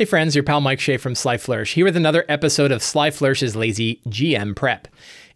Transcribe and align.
Hey 0.00 0.06
friends, 0.06 0.34
your 0.34 0.44
pal 0.44 0.62
Mike 0.62 0.80
Shea 0.80 0.96
from 0.96 1.14
Sly 1.14 1.36
Flourish 1.36 1.74
here 1.74 1.84
with 1.84 1.94
another 1.94 2.24
episode 2.26 2.72
of 2.72 2.82
Sly 2.82 3.10
Flourish's 3.10 3.54
Lazy 3.54 4.00
GM 4.08 4.56
Prep. 4.56 4.88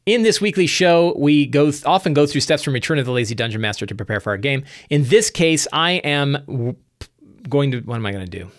In 0.07 0.23
this 0.23 0.41
weekly 0.41 0.67
show, 0.67 1.15
we 1.19 1.45
go 1.45 1.71
th- 1.71 1.85
often 1.85 2.15
go 2.15 2.27
through 2.27 2.41
steps 2.41 2.63
from 2.63 2.73
Return 2.73 2.99
of 2.99 3.05
the 3.05 3.13
Lazy 3.13 3.35
Dungeon 3.35 3.61
Master 3.61 3.85
to 3.85 3.95
prepare 3.95 4.21
for 4.21 4.31
our 4.31 4.39
game. 4.39 4.65
In 4.89 5.05
this 5.05 5.31
case, 5.31 5.69
I 5.71 5.97
am 5.97 6.39
w- 6.47 6.77
going 7.47 7.73
to 7.73 7.81
what 7.81 7.97
am 7.97 8.07
I 8.07 8.13
going 8.13 8.25
to 8.25 8.39
do? 8.39 8.51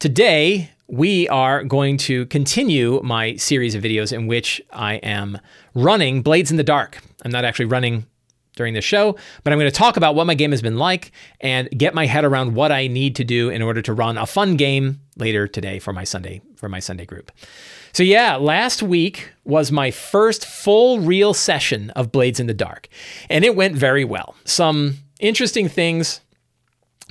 Today, 0.00 0.68
we 0.88 1.28
are 1.28 1.62
going 1.62 1.96
to 1.98 2.26
continue 2.26 3.00
my 3.04 3.36
series 3.36 3.76
of 3.76 3.84
videos 3.84 4.12
in 4.12 4.26
which 4.26 4.60
I 4.72 4.94
am 4.94 5.38
running 5.76 6.22
Blades 6.22 6.50
in 6.50 6.56
the 6.56 6.64
Dark. 6.64 6.98
I'm 7.24 7.30
not 7.30 7.44
actually 7.44 7.66
running 7.66 8.04
during 8.56 8.74
the 8.74 8.80
show, 8.80 9.16
but 9.42 9.52
I'm 9.52 9.58
going 9.58 9.70
to 9.70 9.76
talk 9.76 9.96
about 9.96 10.14
what 10.14 10.26
my 10.26 10.34
game 10.34 10.50
has 10.52 10.62
been 10.62 10.78
like 10.78 11.12
and 11.40 11.68
get 11.76 11.94
my 11.94 12.06
head 12.06 12.24
around 12.24 12.54
what 12.54 12.72
I 12.72 12.86
need 12.86 13.16
to 13.16 13.24
do 13.24 13.50
in 13.50 13.62
order 13.62 13.82
to 13.82 13.92
run 13.92 14.18
a 14.18 14.26
fun 14.26 14.56
game 14.56 15.00
later 15.16 15.46
today 15.46 15.78
for 15.78 15.92
my 15.92 16.04
Sunday 16.04 16.40
for 16.56 16.68
my 16.68 16.80
Sunday 16.80 17.04
group. 17.04 17.30
So 17.92 18.02
yeah, 18.02 18.36
last 18.36 18.82
week 18.82 19.30
was 19.44 19.70
my 19.70 19.90
first 19.90 20.46
full 20.46 21.00
real 21.00 21.34
session 21.34 21.90
of 21.90 22.10
Blades 22.10 22.40
in 22.40 22.46
the 22.46 22.54
Dark, 22.54 22.88
and 23.28 23.44
it 23.44 23.54
went 23.54 23.76
very 23.76 24.04
well. 24.04 24.34
Some 24.44 24.98
interesting 25.20 25.68
things 25.68 26.20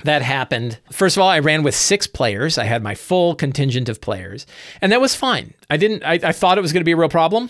that 0.02 0.22
happened. 0.22 0.78
First 0.92 1.16
of 1.16 1.22
all, 1.22 1.28
I 1.28 1.38
ran 1.38 1.62
with 1.62 1.74
six 1.74 2.06
players. 2.06 2.58
I 2.58 2.64
had 2.64 2.82
my 2.82 2.94
full 2.94 3.34
contingent 3.34 3.88
of 3.88 4.00
players, 4.00 4.46
and 4.82 4.92
that 4.92 5.00
was 5.00 5.14
fine. 5.14 5.54
I 5.70 5.76
didn't. 5.76 6.02
I, 6.02 6.14
I 6.22 6.32
thought 6.32 6.58
it 6.58 6.62
was 6.62 6.72
going 6.72 6.82
to 6.82 6.84
be 6.84 6.92
a 6.92 6.96
real 6.96 7.08
problem 7.08 7.48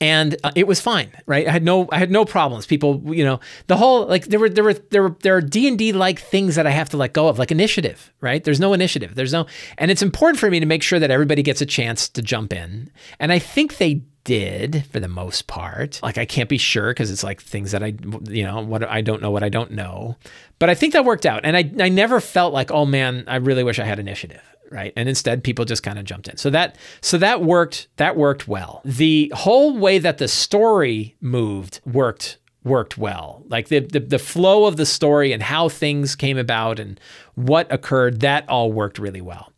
and 0.00 0.36
uh, 0.44 0.50
it 0.54 0.66
was 0.66 0.80
fine 0.80 1.10
right? 1.26 1.46
I 1.46 1.50
had 1.50 1.62
no 1.62 1.88
i 1.92 1.98
had 1.98 2.10
no 2.10 2.24
problems. 2.24 2.66
People 2.66 3.02
you 3.14 3.24
know 3.24 3.40
the 3.66 3.76
whole 3.76 4.06
like 4.06 4.26
there 4.26 4.40
were 4.40 4.48
there 4.48 4.64
were 4.64 4.74
there 4.74 5.02
were 5.02 5.16
there 5.22 5.36
are 5.36 5.40
d&d 5.40 5.92
like 5.92 6.18
things 6.18 6.54
that 6.56 6.66
i 6.66 6.70
have 6.70 6.88
to 6.90 6.96
let 6.96 7.12
go 7.12 7.28
of 7.28 7.38
like 7.38 7.50
initiative 7.50 8.12
right? 8.20 8.42
There's 8.44 8.60
no 8.60 8.72
initiative. 8.72 9.14
There's 9.14 9.32
no 9.32 9.46
and 9.78 9.90
it's 9.90 10.02
important 10.02 10.38
for 10.38 10.50
me 10.50 10.60
to 10.60 10.66
make 10.66 10.82
sure 10.82 10.98
that 10.98 11.10
everybody 11.10 11.42
gets 11.42 11.60
a 11.60 11.66
chance 11.66 12.08
to 12.10 12.22
jump 12.22 12.52
in. 12.52 12.90
And 13.18 13.32
i 13.32 13.38
think 13.38 13.78
they 13.78 14.02
did 14.24 14.84
for 14.92 15.00
the 15.00 15.08
most 15.08 15.46
part. 15.46 16.00
Like 16.02 16.18
i 16.18 16.24
can't 16.24 16.48
be 16.48 16.58
sure 16.58 16.90
because 16.90 17.10
it's 17.10 17.24
like 17.24 17.40
things 17.40 17.72
that 17.72 17.82
i 17.82 17.94
you 18.28 18.44
know 18.44 18.60
what 18.60 18.88
i 18.88 19.00
don't 19.00 19.22
know 19.22 19.30
what 19.30 19.42
i 19.42 19.48
don't 19.48 19.72
know. 19.72 20.16
But 20.58 20.70
i 20.70 20.74
think 20.74 20.92
that 20.92 21.04
worked 21.04 21.26
out. 21.26 21.44
And 21.44 21.56
i, 21.56 21.70
I 21.78 21.88
never 21.88 22.20
felt 22.20 22.52
like 22.52 22.70
oh 22.70 22.86
man 22.86 23.24
i 23.26 23.36
really 23.36 23.64
wish 23.64 23.78
i 23.78 23.84
had 23.84 23.98
initiative 23.98 24.42
right? 24.70 24.92
And 24.96 25.08
instead 25.08 25.44
people 25.44 25.64
just 25.64 25.82
kind 25.82 25.98
of 25.98 26.04
jumped 26.04 26.28
in. 26.28 26.36
So 26.36 26.50
that 26.50 26.76
so 27.00 27.18
that 27.18 27.42
worked 27.42 27.88
that 27.96 28.16
worked 28.16 28.48
well. 28.48 28.80
The 28.84 29.32
whole 29.34 29.76
way 29.76 29.98
that 29.98 30.18
the 30.18 30.28
story 30.28 31.16
moved 31.20 31.80
worked 31.84 32.38
worked 32.62 32.96
well. 32.96 33.42
Like 33.48 33.68
the, 33.68 33.80
the 33.80 34.00
the 34.00 34.18
flow 34.18 34.66
of 34.66 34.76
the 34.76 34.86
story 34.86 35.32
and 35.32 35.42
how 35.42 35.68
things 35.68 36.14
came 36.14 36.38
about 36.38 36.78
and 36.78 36.98
what 37.34 37.70
occurred 37.72 38.20
that 38.20 38.48
all 38.48 38.72
worked 38.72 38.98
really 38.98 39.20
well 39.20 39.52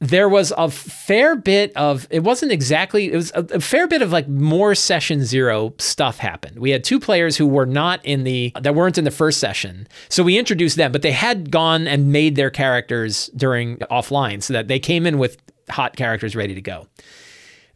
there 0.00 0.28
was 0.28 0.52
a 0.58 0.70
fair 0.70 1.36
bit 1.36 1.74
of 1.74 2.06
it 2.10 2.22
wasn't 2.22 2.52
exactly 2.52 3.10
it 3.12 3.16
was 3.16 3.32
a, 3.34 3.40
a, 3.52 3.60
fair 3.60 3.88
bit 3.88 4.02
of 4.02 4.12
like 4.12 4.28
more 4.28 4.74
session 4.74 5.24
zero 5.24 5.72
stuff 5.78 6.18
happened. 6.18 6.58
We 6.58 6.70
had 6.70 6.84
two 6.84 7.00
players 7.00 7.36
who 7.36 7.46
were 7.46 7.64
not 7.64 8.04
in 8.04 8.24
the 8.24 8.52
that 8.60 8.74
weren't 8.74 8.98
in 8.98 9.04
the 9.04 9.10
first 9.10 9.40
session. 9.40 9.88
So 10.10 10.22
we 10.22 10.38
introduced 10.38 10.76
them 10.76 10.92
but 10.92 11.02
they 11.02 11.12
had 11.12 11.50
gone 11.50 11.86
and 11.86 12.12
made 12.12 12.36
their 12.36 12.50
characters 12.50 13.30
during 13.36 13.78
offline 13.90 14.42
so 14.42 14.52
that 14.52 14.68
they 14.68 14.78
came 14.78 15.06
in 15.06 15.18
with 15.18 15.38
hot 15.70 15.96
characters 15.96 16.36
ready 16.36 16.54
to 16.54 16.60
go. 16.60 16.86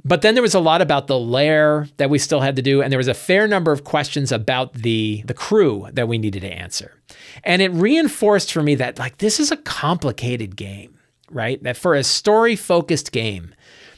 But 0.02 0.22
then 0.22 0.34
there 0.34 0.42
was 0.42 0.54
a 0.54 0.60
lot 0.60 0.80
about 0.80 1.06
the 1.06 1.18
lair 1.18 1.88
that 1.98 2.10
we 2.10 2.18
still 2.18 2.40
had 2.40 2.56
to 2.56 2.62
do 2.62 2.82
and 2.82 2.92
there 2.92 2.98
was 2.98 3.08
a 3.08 3.14
fair 3.14 3.48
number 3.48 3.72
of 3.72 3.84
questions 3.84 4.30
about 4.30 4.74
the 4.74 5.22
the 5.24 5.34
crew 5.34 5.88
that 5.92 6.06
we 6.06 6.18
needed 6.18 6.40
to 6.40 6.52
answer. 6.52 7.00
And 7.44 7.62
it 7.62 7.70
reinforced 7.72 8.52
for 8.52 8.62
me 8.62 8.74
that 8.74 8.98
like 8.98 9.18
this 9.18 9.40
is 9.40 9.50
a 9.50 9.56
complicated 9.56 10.54
game 10.54 10.98
right? 11.30 11.62
That 11.62 11.76
for 11.76 11.94
a 11.94 12.04
story 12.04 12.56
focused 12.56 13.12
game, 13.12 13.54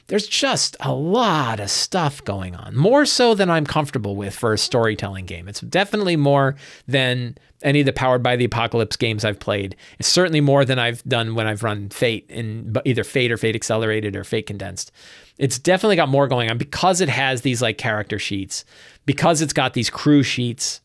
there's 0.08 0.26
just 0.26 0.76
a 0.80 0.92
lot 0.92 1.60
of 1.60 1.70
stuff 1.70 2.22
going 2.24 2.54
on, 2.54 2.76
more 2.76 3.06
so 3.06 3.34
than 3.34 3.48
I'm 3.48 3.64
comfortable 3.64 4.16
with 4.16 4.34
for 4.34 4.52
a 4.52 4.58
storytelling 4.58 5.26
game. 5.26 5.48
It's 5.48 5.60
definitely 5.60 6.16
more 6.16 6.56
than 6.86 7.36
any 7.62 7.80
of 7.80 7.86
the 7.86 7.92
Powered 7.92 8.22
by 8.22 8.36
the 8.36 8.44
Apocalypse 8.44 8.96
games 8.96 9.24
I've 9.24 9.38
played. 9.38 9.76
It's 9.98 10.08
certainly 10.08 10.40
more 10.40 10.64
than 10.64 10.78
I've 10.78 11.02
done 11.04 11.34
when 11.34 11.46
I've 11.46 11.62
run 11.62 11.88
Fate 11.90 12.26
in 12.28 12.74
either 12.84 13.04
Fate 13.04 13.30
or 13.30 13.36
Fate 13.36 13.54
Accelerated 13.54 14.16
or 14.16 14.24
Fate 14.24 14.46
Condensed. 14.46 14.90
It's 15.38 15.58
definitely 15.58 15.96
got 15.96 16.08
more 16.08 16.28
going 16.28 16.50
on 16.50 16.58
because 16.58 17.00
it 17.00 17.08
has 17.08 17.42
these 17.42 17.62
like 17.62 17.78
character 17.78 18.18
sheets, 18.18 18.64
because 19.06 19.40
it's 19.40 19.52
got 19.52 19.74
these 19.74 19.90
crew 19.90 20.22
sheets 20.22 20.80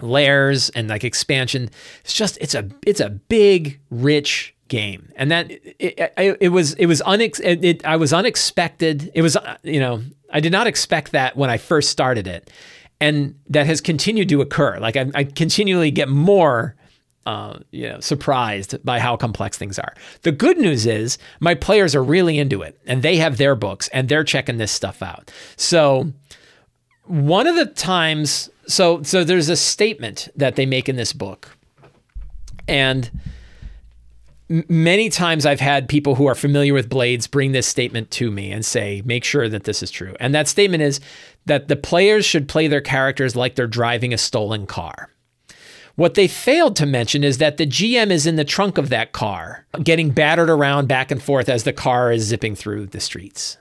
layers 0.00 0.70
and 0.70 0.88
like 0.88 1.04
expansion 1.04 1.68
it's 2.02 2.14
just 2.14 2.38
it's 2.40 2.54
a 2.54 2.68
it's 2.86 2.98
a 2.98 3.10
big 3.10 3.78
rich 3.90 4.54
game, 4.72 5.12
and 5.16 5.30
that 5.30 5.50
it, 5.50 5.76
it, 5.78 6.36
it 6.40 6.48
was 6.48 6.72
it 6.74 6.86
was 6.86 7.02
unex 7.02 7.38
it, 7.44 7.84
I 7.84 7.96
was 7.96 8.14
unexpected. 8.14 9.12
It 9.14 9.20
was 9.20 9.36
you 9.62 9.78
know 9.78 10.02
I 10.32 10.40
did 10.40 10.50
not 10.50 10.66
expect 10.66 11.12
that 11.12 11.36
when 11.36 11.50
I 11.50 11.58
first 11.58 11.90
started 11.90 12.26
it, 12.26 12.50
and 12.98 13.38
that 13.50 13.66
has 13.66 13.82
continued 13.82 14.30
to 14.30 14.40
occur. 14.40 14.78
Like 14.78 14.96
I, 14.96 15.10
I 15.14 15.24
continually 15.24 15.92
get 15.92 16.08
more. 16.08 16.74
Uh, 17.24 17.60
you 17.70 17.88
know, 17.88 18.00
surprised 18.00 18.84
by 18.84 18.98
how 18.98 19.16
complex 19.16 19.56
things 19.56 19.78
are. 19.78 19.94
The 20.22 20.32
good 20.32 20.58
news 20.58 20.86
is 20.86 21.18
my 21.38 21.54
players 21.54 21.94
are 21.94 22.02
really 22.02 22.36
into 22.36 22.62
it, 22.62 22.80
and 22.84 23.00
they 23.00 23.14
have 23.18 23.36
their 23.36 23.54
books, 23.54 23.86
and 23.92 24.08
they're 24.08 24.24
checking 24.24 24.58
this 24.58 24.72
stuff 24.72 25.02
out. 25.02 25.30
So, 25.54 26.12
one 27.04 27.46
of 27.46 27.54
the 27.54 27.66
times, 27.66 28.50
so 28.66 29.04
so 29.04 29.22
there's 29.22 29.48
a 29.48 29.54
statement 29.54 30.30
that 30.34 30.56
they 30.56 30.66
make 30.66 30.88
in 30.88 30.96
this 30.96 31.12
book, 31.12 31.56
and 32.66 33.08
many 34.68 35.08
times 35.08 35.46
I've 35.46 35.60
had 35.60 35.88
people 35.88 36.14
who 36.14 36.26
are 36.26 36.34
familiar 36.34 36.74
with 36.74 36.88
blades 36.88 37.26
bring 37.26 37.52
this 37.52 37.66
statement 37.66 38.10
to 38.12 38.30
me 38.30 38.52
and 38.52 38.64
say, 38.64 39.02
make 39.04 39.24
sure 39.24 39.48
that 39.48 39.64
this 39.64 39.82
is 39.82 39.90
true. 39.90 40.14
And 40.20 40.34
that 40.34 40.48
statement 40.48 40.82
is 40.82 41.00
that 41.46 41.68
the 41.68 41.76
players 41.76 42.26
should 42.26 42.48
play 42.48 42.68
their 42.68 42.80
characters 42.80 43.34
like 43.34 43.54
they're 43.54 43.66
driving 43.66 44.12
a 44.12 44.18
stolen 44.18 44.66
car. 44.66 45.08
What 45.94 46.14
they 46.14 46.28
failed 46.28 46.76
to 46.76 46.86
mention 46.86 47.24
is 47.24 47.38
that 47.38 47.56
the 47.56 47.66
GM 47.66 48.10
is 48.10 48.26
in 48.26 48.36
the 48.36 48.44
trunk 48.44 48.78
of 48.78 48.88
that 48.90 49.12
car, 49.12 49.66
getting 49.82 50.10
battered 50.10 50.50
around 50.50 50.88
back 50.88 51.10
and 51.10 51.22
forth 51.22 51.48
as 51.48 51.64
the 51.64 51.72
car 51.72 52.12
is 52.12 52.24
zipping 52.24 52.54
through 52.54 52.86
the 52.86 53.00
streets. 53.00 53.58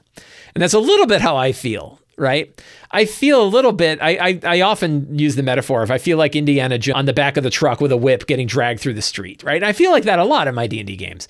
And 0.53 0.61
that's 0.61 0.73
a 0.73 0.79
little 0.79 1.07
bit 1.07 1.21
how 1.21 1.37
I 1.37 1.51
feel 1.51 2.00
right? 2.17 2.61
I 2.91 3.05
feel 3.05 3.43
a 3.43 3.45
little 3.45 3.71
bit. 3.71 3.99
I, 4.01 4.29
I, 4.29 4.39
I 4.43 4.61
often 4.61 5.17
use 5.17 5.35
the 5.35 5.43
metaphor 5.43 5.81
of 5.81 5.91
I 5.91 5.97
feel 5.97 6.17
like 6.17 6.35
Indiana 6.35 6.77
Jones 6.77 6.97
on 6.97 7.05
the 7.05 7.13
back 7.13 7.37
of 7.37 7.43
the 7.43 7.49
truck 7.49 7.81
with 7.81 7.91
a 7.91 7.97
whip 7.97 8.27
getting 8.27 8.47
dragged 8.47 8.79
through 8.79 8.93
the 8.93 9.01
street, 9.01 9.43
right? 9.43 9.55
And 9.55 9.65
I 9.65 9.73
feel 9.73 9.91
like 9.91 10.03
that 10.03 10.19
a 10.19 10.23
lot 10.25 10.47
in 10.47 10.55
my 10.55 10.67
D 10.67 10.79
and 10.79 10.87
D 10.87 10.95
games, 10.95 11.27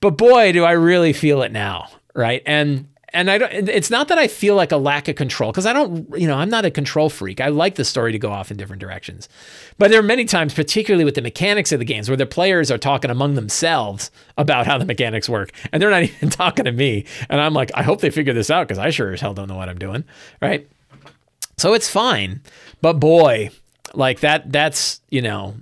but 0.00 0.10
boy, 0.10 0.52
do 0.52 0.64
I 0.64 0.72
really 0.72 1.12
feel 1.12 1.42
it 1.42 1.52
now, 1.52 1.88
right? 2.14 2.42
And 2.46 2.88
and 3.12 3.30
I 3.30 3.38
don't. 3.38 3.52
It's 3.68 3.90
not 3.90 4.08
that 4.08 4.18
I 4.18 4.28
feel 4.28 4.54
like 4.54 4.72
a 4.72 4.76
lack 4.76 5.08
of 5.08 5.16
control 5.16 5.50
because 5.50 5.66
I 5.66 5.72
don't. 5.72 6.08
You 6.18 6.26
know, 6.26 6.36
I'm 6.36 6.50
not 6.50 6.64
a 6.64 6.70
control 6.70 7.08
freak. 7.08 7.40
I 7.40 7.48
like 7.48 7.76
the 7.76 7.84
story 7.84 8.12
to 8.12 8.18
go 8.18 8.30
off 8.30 8.50
in 8.50 8.56
different 8.56 8.80
directions, 8.80 9.28
but 9.78 9.90
there 9.90 10.00
are 10.00 10.04
many 10.04 10.24
times, 10.24 10.52
particularly 10.52 11.04
with 11.04 11.14
the 11.14 11.22
mechanics 11.22 11.72
of 11.72 11.78
the 11.78 11.84
games, 11.84 12.08
where 12.08 12.16
the 12.16 12.26
players 12.26 12.70
are 12.70 12.78
talking 12.78 13.10
among 13.10 13.34
themselves 13.34 14.10
about 14.36 14.66
how 14.66 14.78
the 14.78 14.84
mechanics 14.84 15.28
work, 15.28 15.50
and 15.72 15.82
they're 15.82 15.90
not 15.90 16.02
even 16.04 16.30
talking 16.30 16.66
to 16.66 16.72
me. 16.72 17.06
And 17.28 17.40
I'm 17.40 17.54
like, 17.54 17.70
I 17.74 17.82
hope 17.82 18.00
they 18.00 18.10
figure 18.10 18.34
this 18.34 18.50
out 18.50 18.68
because 18.68 18.78
I 18.78 18.90
sure 18.90 19.12
as 19.12 19.20
hell 19.20 19.34
don't 19.34 19.48
know 19.48 19.56
what 19.56 19.68
I'm 19.68 19.78
doing, 19.78 20.04
right? 20.42 20.68
So 21.56 21.74
it's 21.74 21.88
fine, 21.88 22.42
but 22.82 22.94
boy, 22.94 23.50
like 23.94 24.20
that. 24.20 24.52
That's 24.52 25.00
you 25.08 25.22
know, 25.22 25.54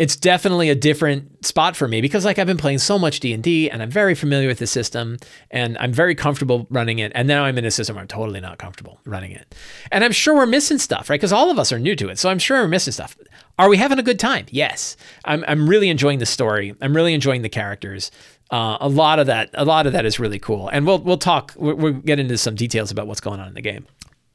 it's 0.00 0.16
definitely 0.16 0.70
a 0.70 0.74
different 0.74 1.44
spot 1.44 1.76
for 1.76 1.86
me 1.86 2.00
because 2.00 2.24
like 2.24 2.38
I've 2.38 2.46
been 2.46 2.56
playing 2.56 2.78
so 2.78 2.98
much 2.98 3.20
D&D 3.20 3.68
and 3.68 3.82
I'm 3.82 3.90
very 3.90 4.14
familiar 4.14 4.48
with 4.48 4.58
the 4.58 4.66
system 4.66 5.18
and 5.50 5.76
I'm 5.78 5.92
very 5.92 6.14
comfortable 6.14 6.66
running 6.70 7.00
it 7.00 7.12
and 7.14 7.28
now 7.28 7.44
I'm 7.44 7.58
in 7.58 7.66
a 7.66 7.70
system 7.70 7.96
where 7.96 8.00
I'm 8.00 8.08
totally 8.08 8.40
not 8.40 8.56
comfortable 8.56 8.98
running 9.04 9.32
it. 9.32 9.54
And 9.92 10.02
I'm 10.02 10.12
sure 10.12 10.34
we're 10.34 10.46
missing 10.46 10.78
stuff, 10.78 11.10
right? 11.10 11.20
Because 11.20 11.34
all 11.34 11.50
of 11.50 11.58
us 11.58 11.70
are 11.70 11.78
new 11.78 11.94
to 11.96 12.08
it. 12.08 12.18
So 12.18 12.30
I'm 12.30 12.38
sure 12.38 12.62
we're 12.62 12.68
missing 12.68 12.94
stuff. 12.94 13.14
Are 13.58 13.68
we 13.68 13.76
having 13.76 13.98
a 13.98 14.02
good 14.02 14.18
time? 14.18 14.46
Yes. 14.48 14.96
I'm 15.26 15.44
I'm 15.46 15.68
really 15.68 15.90
enjoying 15.90 16.18
the 16.18 16.24
story. 16.24 16.74
I'm 16.80 16.96
really 16.96 17.12
enjoying 17.12 17.42
the 17.42 17.50
characters. 17.50 18.10
Uh, 18.50 18.78
a 18.80 18.88
lot 18.88 19.18
of 19.18 19.26
that 19.26 19.50
a 19.52 19.66
lot 19.66 19.86
of 19.86 19.92
that 19.92 20.06
is 20.06 20.18
really 20.18 20.38
cool. 20.38 20.70
And 20.70 20.86
we'll 20.86 21.00
we'll 21.00 21.18
talk 21.18 21.52
we'll, 21.58 21.74
we'll 21.74 21.92
get 21.92 22.18
into 22.18 22.38
some 22.38 22.54
details 22.54 22.90
about 22.90 23.06
what's 23.06 23.20
going 23.20 23.38
on 23.38 23.48
in 23.48 23.54
the 23.54 23.60
game. 23.60 23.86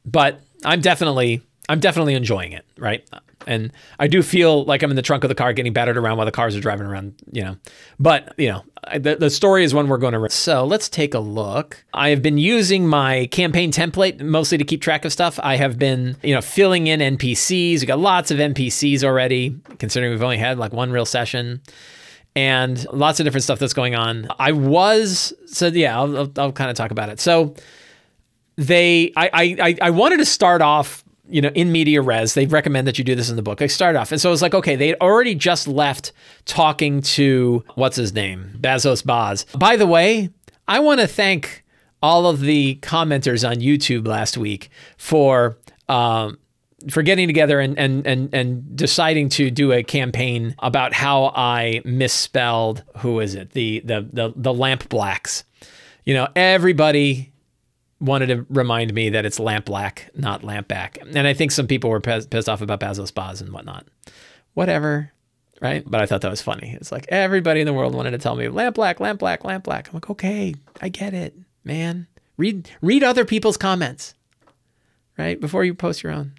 But 0.06 0.42
I'm 0.64 0.82
definitely 0.82 1.42
I'm 1.68 1.80
definitely 1.80 2.14
enjoying 2.14 2.52
it, 2.52 2.66
right? 2.78 3.08
And 3.48 3.72
I 4.00 4.08
do 4.08 4.24
feel 4.24 4.66
like 4.66 4.82
I'm 4.84 4.90
in 4.90 4.96
the 4.96 5.02
trunk 5.02 5.24
of 5.24 5.30
the 5.30 5.36
car 5.36 5.54
getting 5.54 5.74
battered 5.74 5.98
around 5.98 6.18
while 6.18 6.26
the 6.26 6.32
cars 6.32 6.56
are 6.56 6.60
driving 6.60 6.88
around, 6.88 7.16
you 7.32 7.44
know. 7.44 7.58
But, 8.00 8.34
you 8.38 8.50
know, 8.50 8.64
the, 8.98 9.16
the 9.16 9.30
story 9.30 9.64
is 9.64 9.74
one 9.74 9.88
we're 9.88 9.98
going 9.98 10.14
to. 10.14 10.30
So 10.30 10.66
let's 10.66 10.90
take 10.90 11.14
a 11.14 11.20
look. 11.20 11.84
I 11.94 12.10
have 12.10 12.22
been 12.22 12.38
using 12.38 12.88
my 12.88 13.28
campaign 13.28 13.72
template 13.72 14.22
mostly 14.22 14.58
to 14.58 14.64
keep 14.64 14.82
track 14.82 15.06
of 15.06 15.14
stuff. 15.14 15.40
I 15.44 15.58
have 15.58 15.78
been, 15.78 16.18
you 16.24 16.34
know, 16.34 16.42
filling 16.42 16.88
in 16.88 17.00
NPCs. 17.00 17.82
We 17.82 17.86
got 17.86 18.00
lots 18.00 18.32
of 18.32 18.38
NPCs 18.38 19.04
already, 19.04 19.60
considering 19.80 20.12
we've 20.12 20.24
only 20.24 20.38
had 20.38 20.58
like 20.58 20.74
one 20.74 20.92
real 20.92 21.06
session 21.06 21.62
and 22.36 22.86
lots 22.92 23.20
of 23.20 23.24
different 23.26 23.44
stuff 23.44 23.60
that's 23.60 23.74
going 23.74 23.96
on. 23.96 24.28
I 24.40 24.52
was, 24.52 25.34
so 25.46 25.68
yeah, 25.68 25.98
I'll, 25.98 26.18
I'll, 26.18 26.32
I'll 26.38 26.52
kind 26.52 26.70
of 26.70 26.76
talk 26.76 26.92
about 26.92 27.10
it. 27.10 27.20
So 27.20 27.56
they, 28.58 29.14
I, 29.16 29.30
I, 29.60 29.78
I 29.82 29.90
wanted 29.92 30.18
to 30.18 30.26
start 30.26 30.62
off 30.62 31.05
you 31.30 31.42
know, 31.42 31.50
in 31.50 31.72
media 31.72 32.02
res, 32.02 32.34
they 32.34 32.46
recommend 32.46 32.88
that 32.88 32.98
you 32.98 33.04
do 33.04 33.16
this 33.16 33.30
in 33.30 33.36
the 33.36 33.42
book. 33.42 33.62
I 33.62 33.68
start 33.68 33.96
off. 33.96 34.12
And 34.12 34.22
so 34.22 34.30
I 34.30 34.32
was 34.32 34.42
like, 34.42 34.54
okay, 34.54 34.76
they'd 34.76 34.96
already 34.96 35.36
just 35.36 35.68
left 35.68 36.12
talking 36.46 37.02
to 37.02 37.64
what's 37.76 37.96
his 37.96 38.14
name? 38.14 38.52
Bazos 38.60 39.02
Baz. 39.02 39.46
By 39.58 39.76
the 39.76 39.88
way, 39.88 40.30
I 40.68 40.80
want 40.80 41.02
to 41.02 41.08
thank 41.08 41.64
all 42.02 42.28
of 42.28 42.42
the 42.42 42.78
commenters 42.82 43.48
on 43.48 43.58
YouTube 43.58 44.08
last 44.08 44.38
week 44.38 44.70
for 44.98 45.58
um, 45.90 46.38
for 46.90 47.02
getting 47.02 47.28
together 47.28 47.60
and, 47.60 47.78
and 47.80 48.06
and 48.06 48.34
and 48.34 48.76
deciding 48.76 49.30
to 49.30 49.50
do 49.50 49.72
a 49.72 49.82
campaign 49.82 50.56
about 50.60 50.94
how 50.94 51.32
I 51.36 51.82
misspelled 51.84 52.84
who 52.98 53.20
is 53.20 53.34
it 53.34 53.52
the 53.52 53.82
the 53.86 54.08
the 54.12 54.34
the 54.36 54.54
lamp 54.54 54.90
blacks. 54.90 55.44
You 56.04 56.14
know, 56.14 56.28
everybody 56.36 57.34
wanted 58.00 58.28
to 58.28 58.46
remind 58.50 58.94
me 58.94 59.10
that 59.10 59.26
it's 59.26 59.40
lamp 59.40 59.66
black, 59.66 60.10
not 60.16 60.44
lamp 60.44 60.68
back, 60.68 60.98
and 61.02 61.28
I 61.28 61.34
think 61.34 61.52
some 61.52 61.68
people 61.68 61.90
were 61.90 62.02
pissed, 62.02 62.30
pissed 62.30 62.50
off 62.50 62.62
about 62.62 62.80
Bazos 62.80 63.12
Baz 63.12 63.42
and 63.42 63.52
whatnot. 63.52 63.86
Whatever, 64.54 65.12
right? 65.62 65.84
But 65.86 66.02
I 66.02 66.06
thought 66.06 66.22
that 66.22 66.32
was 66.32 66.42
funny. 66.42 66.76
It's 66.80 66.92
like 66.92 67.06
everybody 67.10 67.62
in 67.62 67.66
the 67.66 67.74
world 67.74 67.96
wanted 67.96 68.12
to 68.12 68.18
tell 68.18 68.36
me 68.36 68.48
lamp 68.48 68.76
black, 68.76 69.00
lamp 69.00 69.20
black, 69.20 69.44
lamp 69.44 69.64
black. 69.64 69.88
I'm 69.88 69.94
like, 69.96 70.10
okay, 70.10 70.56
I 70.82 70.90
get 70.90 71.14
it, 71.14 71.36
man. 71.64 72.08
Read 72.38 72.70
read 72.82 73.04
other 73.04 73.26
people's 73.26 73.58
comments, 73.58 74.14
right? 75.18 75.40
Before 75.40 75.64
you 75.64 75.74
post 75.74 76.04
your 76.04 76.12
own. 76.12 76.34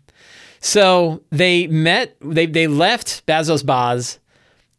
So 0.60 1.22
they 1.30 1.66
met, 1.66 2.16
they, 2.20 2.46
they 2.46 2.66
left 2.66 3.24
Bazos 3.26 3.62
Baz. 3.62 4.18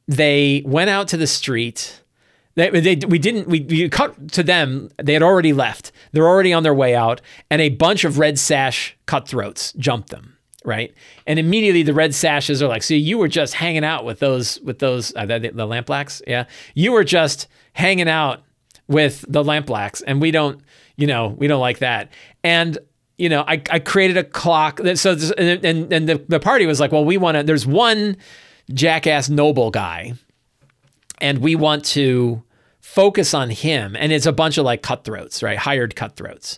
They 0.07 0.63
went 0.65 0.89
out 0.89 1.07
to 1.09 1.17
the 1.17 1.27
street. 1.27 2.01
They, 2.55 2.69
they, 2.69 2.95
we 3.07 3.19
didn't, 3.19 3.47
we, 3.47 3.61
we 3.61 3.87
cut 3.89 4.31
to 4.33 4.43
them. 4.43 4.89
They 5.01 5.13
had 5.13 5.23
already 5.23 5.53
left. 5.53 5.91
They're 6.11 6.27
already 6.27 6.53
on 6.53 6.63
their 6.63 6.73
way 6.73 6.95
out. 6.95 7.21
And 7.49 7.61
a 7.61 7.69
bunch 7.69 8.03
of 8.03 8.17
red 8.17 8.39
sash 8.39 8.97
cutthroats 9.05 9.73
jump 9.73 10.09
them. 10.09 10.37
Right. 10.65 10.93
And 11.25 11.39
immediately 11.39 11.83
the 11.83 11.93
red 11.93 12.13
sashes 12.13 12.61
are 12.61 12.67
like, 12.67 12.83
see, 12.83 12.97
you 12.97 13.17
were 13.17 13.29
just 13.29 13.53
hanging 13.53 13.85
out 13.85 14.03
with 14.03 14.19
those, 14.19 14.59
with 14.61 14.79
those, 14.79 15.15
uh, 15.15 15.25
the, 15.25 15.51
the 15.53 15.65
lamp 15.65 15.87
blacks. 15.87 16.21
Yeah. 16.27 16.45
You 16.73 16.91
were 16.91 17.05
just 17.05 17.47
hanging 17.73 18.09
out 18.09 18.43
with 18.87 19.23
the 19.29 19.43
lamp 19.43 19.67
blacks 19.67 20.01
and 20.01 20.21
we 20.21 20.31
don't, 20.31 20.61
you 20.97 21.07
know, 21.07 21.35
we 21.37 21.47
don't 21.47 21.61
like 21.61 21.79
that. 21.79 22.11
And 22.43 22.77
you 23.17 23.29
know, 23.29 23.43
I, 23.47 23.61
I 23.71 23.79
created 23.79 24.17
a 24.17 24.23
clock. 24.23 24.77
That, 24.77 24.99
so, 24.99 25.15
this, 25.15 25.31
and, 25.31 25.65
and, 25.65 25.91
and 25.91 26.07
the, 26.07 26.23
the 26.27 26.39
party 26.39 26.65
was 26.65 26.79
like, 26.79 26.91
well, 26.91 27.03
we 27.03 27.17
want 27.17 27.35
to, 27.35 27.43
there's 27.43 27.65
one 27.65 28.17
jackass 28.73 29.29
noble 29.29 29.71
guy, 29.71 30.13
and 31.19 31.39
we 31.39 31.55
want 31.55 31.83
to 31.85 32.43
focus 32.87 33.33
on 33.33 33.49
him. 33.49 33.95
And 33.95 34.11
it's 34.11 34.25
a 34.25 34.31
bunch 34.31 34.57
of 34.57 34.65
like 34.65 34.81
cutthroats, 34.81 35.43
right? 35.43 35.57
Hired 35.57 35.95
cutthroats. 35.95 36.57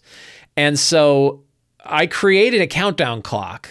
And 0.56 0.80
so 0.80 1.44
I 1.84 2.06
created 2.06 2.62
a 2.62 2.68
countdown 2.68 3.24
clock 3.24 3.68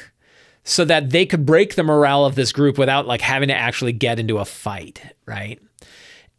so 0.65 0.85
that 0.85 1.11
they 1.11 1.25
could 1.25 1.47
break 1.47 1.77
the 1.77 1.83
morale 1.85 2.27
of 2.27 2.35
this 2.35 2.53
group 2.53 2.77
without 2.77 3.07
like 3.07 3.21
having 3.21 3.49
to 3.49 3.55
actually 3.55 3.93
get 3.93 4.19
into 4.19 4.39
a 4.39 4.45
fight, 4.45 5.01
right? 5.25 5.63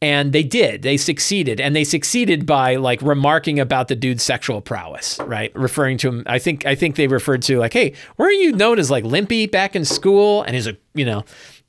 And 0.02 0.32
they 0.32 0.44
did. 0.44 0.82
They 0.82 0.98
succeeded. 0.98 1.60
And 1.60 1.76
they 1.76 1.84
succeeded 1.84 2.46
by 2.46 2.76
like 2.76 3.02
remarking 3.02 3.60
about 3.60 3.88
the 3.88 3.96
dude's 3.96 4.22
sexual 4.22 4.62
prowess, 4.62 5.20
right? 5.20 5.54
Referring 5.56 5.98
to 6.00 6.10
him. 6.10 6.24
I 6.26 6.38
think 6.38 6.66
I 6.66 6.76
think 6.76 6.96
they 6.96 7.08
referred 7.08 7.42
to 7.44 7.60
like, 7.60 7.74
hey, 7.74 7.94
weren't 8.18 8.40
you 8.40 8.52
known 8.52 8.78
as 8.78 8.92
like 8.92 9.04
Limpy 9.04 9.48
back 9.48 9.76
in 9.76 9.84
school? 9.84 10.44
And 10.44 10.54
he's 10.54 10.68
like, 10.68 10.82
you 10.94 11.06
know, 11.06 11.24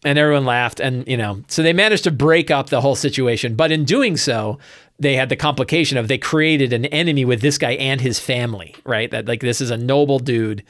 and 0.05 0.19
everyone 0.19 0.45
laughed. 0.45 0.81
And, 0.81 1.07
you 1.07 1.17
know, 1.17 1.43
so 1.49 1.63
they 1.63 1.73
managed 1.73 2.05
to 2.05 2.11
break 2.11 2.51
up 2.51 2.71
the 2.71 2.81
whole 2.81 2.95
situation. 2.97 3.55
But 3.55 3.73
in 3.73 3.85
doing 3.85 4.17
so, 4.17 4.59
they 4.99 5.17
had 5.17 5.29
the 5.29 5.37
complication 5.37 5.99
of 5.99 6.09
they 6.09 6.19
created 6.19 6.73
an 6.73 6.87
enemy 6.87 7.25
with 7.25 7.41
this 7.41 7.59
guy 7.59 7.73
and 7.73 8.01
his 8.01 8.19
family, 8.19 8.75
right? 8.85 9.11
That 9.11 9.27
like 9.27 9.41
this 9.41 9.61
is 9.61 9.71
a 9.71 9.77
noble 9.77 10.19
dude. 10.19 10.65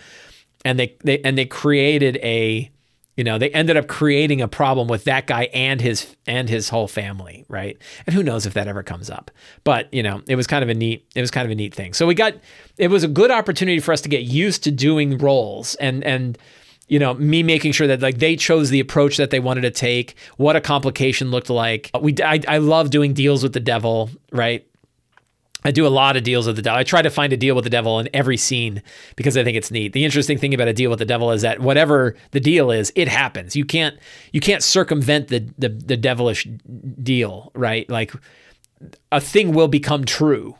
And 0.64 0.78
they, 0.78 0.96
they 1.02 1.20
and 1.20 1.38
they 1.38 1.46
created 1.46 2.18
a 2.22 2.70
you 3.16 3.24
know, 3.24 3.36
they 3.36 3.50
ended 3.50 3.76
up 3.76 3.86
creating 3.86 4.40
a 4.40 4.48
problem 4.48 4.88
with 4.88 5.04
that 5.04 5.26
guy 5.26 5.50
and 5.52 5.78
his 5.78 6.16
and 6.26 6.48
his 6.48 6.70
whole 6.70 6.88
family, 6.88 7.44
right? 7.48 7.76
And 8.06 8.14
who 8.14 8.22
knows 8.22 8.46
if 8.46 8.54
that 8.54 8.66
ever 8.66 8.82
comes 8.82 9.10
up. 9.10 9.30
But, 9.62 9.92
you 9.92 10.02
know, 10.02 10.22
it 10.26 10.36
was 10.36 10.46
kind 10.46 10.62
of 10.62 10.70
a 10.70 10.74
neat 10.74 11.06
it 11.14 11.20
was 11.20 11.30
kind 11.30 11.44
of 11.44 11.50
a 11.50 11.54
neat 11.54 11.74
thing. 11.74 11.92
So 11.92 12.06
we 12.06 12.14
got 12.14 12.34
it 12.78 12.88
was 12.88 13.04
a 13.04 13.08
good 13.08 13.30
opportunity 13.30 13.78
for 13.80 13.92
us 13.92 14.00
to 14.02 14.08
get 14.08 14.22
used 14.22 14.64
to 14.64 14.70
doing 14.70 15.18
roles 15.18 15.74
and 15.74 16.02
and 16.02 16.38
you 16.90 16.98
know, 16.98 17.14
me 17.14 17.44
making 17.44 17.70
sure 17.70 17.86
that 17.86 18.02
like 18.02 18.18
they 18.18 18.34
chose 18.34 18.68
the 18.68 18.80
approach 18.80 19.16
that 19.16 19.30
they 19.30 19.38
wanted 19.38 19.60
to 19.60 19.70
take, 19.70 20.16
what 20.38 20.56
a 20.56 20.60
complication 20.60 21.30
looked 21.30 21.48
like. 21.48 21.88
We 21.98 22.16
I, 22.22 22.40
I 22.48 22.58
love 22.58 22.90
doing 22.90 23.14
deals 23.14 23.44
with 23.44 23.52
the 23.52 23.60
devil, 23.60 24.10
right? 24.32 24.66
I 25.62 25.70
do 25.70 25.86
a 25.86 25.88
lot 25.88 26.16
of 26.16 26.24
deals 26.24 26.48
with 26.48 26.56
the 26.56 26.62
devil. 26.62 26.78
I 26.78 26.82
try 26.82 27.00
to 27.00 27.10
find 27.10 27.32
a 27.32 27.36
deal 27.36 27.54
with 27.54 27.62
the 27.62 27.70
devil 27.70 28.00
in 28.00 28.08
every 28.12 28.36
scene 28.36 28.82
because 29.14 29.36
I 29.36 29.44
think 29.44 29.56
it's 29.56 29.70
neat. 29.70 29.92
The 29.92 30.04
interesting 30.04 30.36
thing 30.36 30.52
about 30.52 30.66
a 30.66 30.72
deal 30.72 30.90
with 30.90 30.98
the 30.98 31.04
devil 31.04 31.30
is 31.30 31.42
that 31.42 31.60
whatever 31.60 32.16
the 32.32 32.40
deal 32.40 32.72
is, 32.72 32.92
it 32.96 33.06
happens. 33.06 33.54
You 33.54 33.64
can't 33.64 33.96
you 34.32 34.40
can't 34.40 34.62
circumvent 34.62 35.28
the 35.28 35.48
the, 35.58 35.68
the 35.68 35.96
devilish 35.96 36.48
deal, 37.00 37.52
right? 37.54 37.88
Like 37.88 38.12
a 39.12 39.20
thing 39.20 39.52
will 39.52 39.68
become 39.68 40.04
true, 40.04 40.56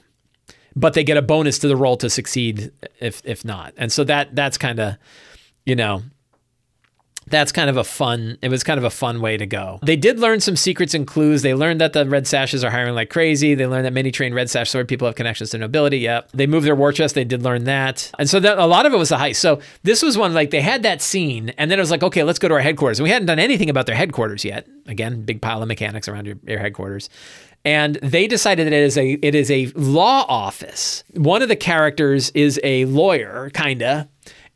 but 0.76 0.94
they 0.94 1.02
get 1.02 1.16
a 1.16 1.22
bonus 1.22 1.58
to 1.58 1.66
the 1.66 1.76
roll 1.76 1.96
to 1.96 2.08
succeed 2.08 2.70
if 3.00 3.20
if 3.24 3.44
not. 3.44 3.74
And 3.76 3.90
so 3.90 4.04
that 4.04 4.36
that's 4.36 4.56
kind 4.56 4.78
of 4.78 4.96
you 5.66 5.74
know 5.74 6.04
that's 7.30 7.52
kind 7.52 7.70
of 7.70 7.76
a 7.76 7.84
fun 7.84 8.38
it 8.42 8.48
was 8.48 8.62
kind 8.62 8.78
of 8.78 8.84
a 8.84 8.90
fun 8.90 9.20
way 9.20 9.36
to 9.36 9.46
go. 9.46 9.78
They 9.82 9.96
did 9.96 10.18
learn 10.18 10.40
some 10.40 10.56
secrets 10.56 10.94
and 10.94 11.06
clues. 11.06 11.42
They 11.42 11.54
learned 11.54 11.80
that 11.80 11.92
the 11.92 12.04
red 12.06 12.26
sashes 12.26 12.64
are 12.64 12.70
hiring 12.70 12.94
like 12.94 13.10
crazy. 13.10 13.54
They 13.54 13.66
learned 13.66 13.86
that 13.86 13.92
many 13.92 14.10
trained 14.10 14.34
red 14.34 14.50
sash 14.50 14.70
sword 14.70 14.88
people 14.88 15.06
have 15.06 15.14
connections 15.14 15.50
to 15.50 15.58
nobility. 15.58 15.98
Yep. 15.98 16.32
They 16.32 16.46
moved 16.46 16.66
their 16.66 16.74
war 16.74 16.92
chest. 16.92 17.14
They 17.14 17.24
did 17.24 17.42
learn 17.42 17.64
that. 17.64 18.10
And 18.18 18.28
so 18.28 18.40
that 18.40 18.58
a 18.58 18.66
lot 18.66 18.86
of 18.86 18.92
it 18.92 18.96
was 18.96 19.08
the 19.08 19.16
heist. 19.16 19.36
So 19.36 19.60
this 19.82 20.02
was 20.02 20.18
one 20.18 20.34
like 20.34 20.50
they 20.50 20.60
had 20.60 20.82
that 20.82 21.00
scene 21.02 21.50
and 21.50 21.70
then 21.70 21.78
it 21.78 21.82
was 21.82 21.90
like 21.90 22.02
okay 22.02 22.22
let's 22.22 22.38
go 22.38 22.48
to 22.48 22.54
our 22.54 22.60
headquarters. 22.60 22.98
And 22.98 23.04
we 23.04 23.10
hadn't 23.10 23.26
done 23.26 23.38
anything 23.38 23.70
about 23.70 23.86
their 23.86 23.96
headquarters 23.96 24.44
yet. 24.44 24.66
Again 24.86 25.22
big 25.22 25.40
pile 25.40 25.62
of 25.62 25.68
mechanics 25.68 26.08
around 26.08 26.26
your, 26.26 26.36
your 26.46 26.58
headquarters. 26.58 27.08
And 27.64 27.96
they 27.96 28.26
decided 28.26 28.66
that 28.66 28.72
it 28.72 28.82
is 28.82 28.96
a 28.96 29.12
it 29.12 29.34
is 29.34 29.50
a 29.50 29.66
law 29.76 30.24
office. 30.28 31.04
One 31.14 31.42
of 31.42 31.48
the 31.48 31.56
characters 31.56 32.30
is 32.30 32.58
a 32.64 32.86
lawyer 32.86 33.50
kinda 33.54 34.08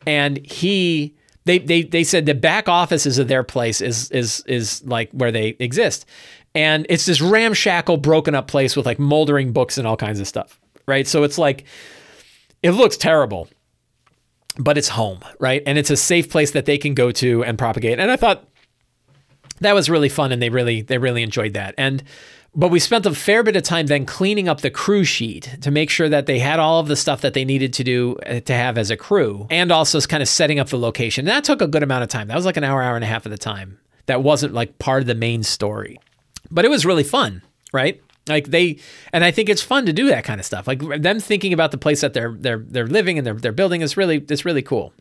and 0.07 0.45
he 0.45 1.15
they 1.45 1.59
they 1.59 1.83
they 1.83 2.05
said 2.05 2.27
the 2.27 2.35
back 2.35 2.69
offices 2.69 3.19
of 3.19 3.29
their 3.29 3.43
place 3.43 3.81
is 3.81 4.11
is 4.11 4.43
is 4.47 4.85
like 4.85 5.11
where 5.13 5.33
they 5.33 5.57
exist, 5.59 6.07
and 6.55 6.87
it's 6.89 7.07
this 7.07 7.21
ramshackle, 7.21 7.99
broken 7.99 8.35
up 8.35 8.49
place 8.49 8.77
with 8.77 8.87
like 8.87 8.99
moldering 8.99 9.53
books 9.53 9.77
and 9.77 9.87
all 9.87 9.97
kinds 9.97 10.21
of 10.21 10.27
stuff, 10.27 10.59
right? 10.87 11.07
So 11.07 11.23
it's 11.23 11.39
like 11.39 11.65
it 12.63 12.71
looks 12.71 12.97
terrible, 12.97 13.49
but 14.59 14.79
it's 14.79 14.89
home, 14.89 15.21
right? 15.39 15.63
And 15.67 15.77
it's 15.77 15.91
a 15.91 15.97
safe 15.97 16.31
place 16.31 16.53
that 16.53 16.65
they 16.65 16.79
can 16.79 16.95
go 16.95 17.11
to 17.13 17.45
and 17.45 17.59
propagate. 17.59 17.99
And 17.99 18.11
I 18.11 18.17
thought 18.17 18.49
that 19.61 19.75
was 19.75 19.91
really 19.91 20.09
fun, 20.09 20.33
and 20.33 20.41
they 20.41 20.49
really 20.49 20.81
they 20.81 20.99
really 20.99 21.23
enjoyed 21.23 21.55
that. 21.55 21.75
And 21.77 22.03
but 22.55 22.69
we 22.69 22.79
spent 22.79 23.07
a 23.07 23.15
fair 23.15 23.43
bit 23.43 23.57
of 23.57 23.63
time 23.63 23.87
then 23.87 24.07
cleaning 24.07 24.49
up 24.49 24.61
the 24.61 24.71
crew 24.71 25.05
sheet 25.05 25.57
to 25.61 25.71
make 25.71 25.91
sure 25.91 26.09
that 26.09 26.27
they 26.27 26.39
had 26.39 26.61
all 26.61 26.79
of 26.79 26.89
the 26.89 26.97
stuff 26.97 27.21
that 27.23 27.35
they 27.35 27.45
needed 27.45 27.73
to 27.75 27.85
do 27.85 28.17
uh, 28.27 28.41
to 28.41 28.55
have 28.55 28.79
as 28.79 28.91
a 28.91 28.97
crew 28.97 29.47
and 29.51 29.73
also 29.73 30.01
kind 30.03 30.23
of 30.23 30.29
setting 30.29 30.59
up 30.59 30.69
the 30.69 30.79
location. 30.79 31.27
And 31.27 31.29
that 31.29 31.45
took 31.45 31.61
a 31.61 31.67
good 31.67 31.83
amount 31.83 32.05
of 32.05 32.09
time. 32.09 32.29
That 32.29 32.37
was 32.37 32.47
like 32.47 32.57
an 32.57 32.65
hour, 32.65 32.83
hour 32.83 32.95
and 32.95 33.05
a 33.05 33.09
half 33.09 33.27
of 33.27 33.31
the 33.31 33.39
time. 33.39 33.79
That 34.07 34.23
wasn't 34.23 34.55
like 34.55 34.79
part 34.79 35.03
of 35.03 35.07
the 35.07 35.15
main 35.15 35.43
story. 35.43 35.99
But 36.51 36.65
it 36.65 36.71
was 36.71 36.87
really 36.87 37.05
fun, 37.05 37.43
right? 37.73 38.01
Like 38.29 38.49
they 38.49 38.79
and 39.13 39.25
I 39.25 39.31
think 39.31 39.49
it's 39.49 39.63
fun 39.63 39.87
to 39.87 39.93
do 39.93 40.09
that 40.09 40.25
kind 40.25 40.41
of 40.41 40.47
stuff. 40.47 40.67
Like 40.67 40.81
them 41.03 41.21
thinking 41.21 41.53
about 41.53 41.73
the 41.73 41.79
place 41.79 42.01
that 42.01 42.15
they're 42.15 42.35
they're 42.39 42.59
they're 42.59 42.87
living 42.87 43.19
and 43.19 43.27
they're 43.27 43.35
they're 43.35 43.53
building 43.53 43.81
is 43.81 43.97
really 43.97 44.25
it's 44.29 44.45
really 44.45 44.63
cool. 44.63 44.93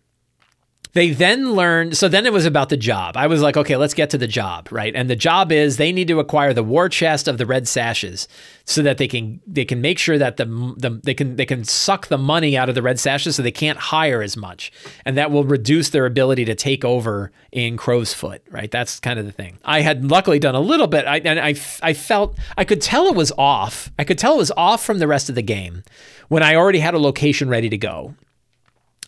They 0.93 1.09
then 1.09 1.53
learned, 1.53 1.97
so 1.97 2.07
then 2.07 2.27
it 2.27 2.31
was 2.31 2.45
about 2.45 2.69
the 2.69 2.77
job. 2.77 3.17
I 3.17 3.25
was 3.25 3.41
like, 3.41 3.57
okay, 3.57 3.77
let's 3.77 3.95
get 3.95 4.12
to 4.12 4.17
the 4.17 4.27
job, 4.27 4.67
right? 4.71 4.95
And 4.95 5.09
the 5.09 5.15
job 5.15 5.51
is 5.51 5.77
they 5.77 5.91
need 5.91 6.07
to 6.09 6.19
acquire 6.19 6.53
the 6.53 6.63
war 6.63 6.88
chest 6.88 7.27
of 7.27 7.39
the 7.39 7.47
red 7.47 7.67
sashes 7.67 8.27
so 8.65 8.83
that 8.83 9.00
they 9.00 9.07
can 9.07 9.41
they 9.47 9.65
can 9.65 9.81
make 9.81 9.97
sure 9.97 10.19
that 10.19 10.38
the, 10.38 10.45
the 10.77 11.01
they 11.03 11.15
can 11.15 11.35
they 11.35 11.47
can 11.47 11.63
suck 11.63 12.07
the 12.07 12.17
money 12.19 12.55
out 12.55 12.69
of 12.69 12.75
the 12.75 12.83
red 12.83 13.00
sashes 13.00 13.35
so 13.35 13.41
they 13.41 13.50
can't 13.51 13.79
hire 13.79 14.21
as 14.21 14.38
much. 14.38 14.71
And 15.03 15.17
that 15.17 15.31
will 15.31 15.43
reduce 15.43 15.89
their 15.89 16.05
ability 16.05 16.45
to 16.45 16.53
take 16.53 16.85
over 16.85 17.31
in 17.51 17.75
Crow's 17.75 18.13
Foot, 18.13 18.43
right? 18.51 18.69
That's 18.69 19.00
kind 19.00 19.17
of 19.17 19.25
the 19.25 19.31
thing. 19.31 19.57
I 19.65 19.81
had 19.81 20.05
luckily 20.12 20.38
done 20.38 20.53
a 20.53 20.59
little 20.59 20.88
bit 20.88 21.07
I, 21.07 21.17
and 21.17 21.39
I 21.39 21.55
I 21.81 21.93
felt 21.93 22.38
I 22.55 22.65
could 22.65 22.83
tell 22.83 23.07
it 23.07 23.15
was 23.15 23.31
off. 23.35 23.91
I 23.97 24.03
could 24.03 24.19
tell 24.19 24.35
it 24.35 24.38
was 24.38 24.51
off 24.55 24.85
from 24.85 25.00
the 25.00 25.07
rest 25.07 25.27
of 25.27 25.33
the 25.33 25.41
game 25.41 25.81
when 26.27 26.43
I 26.43 26.53
already 26.53 26.79
had 26.79 26.93
a 26.93 27.00
location 27.00 27.50
ready 27.50 27.69
to 27.69 27.77
go 27.77 28.13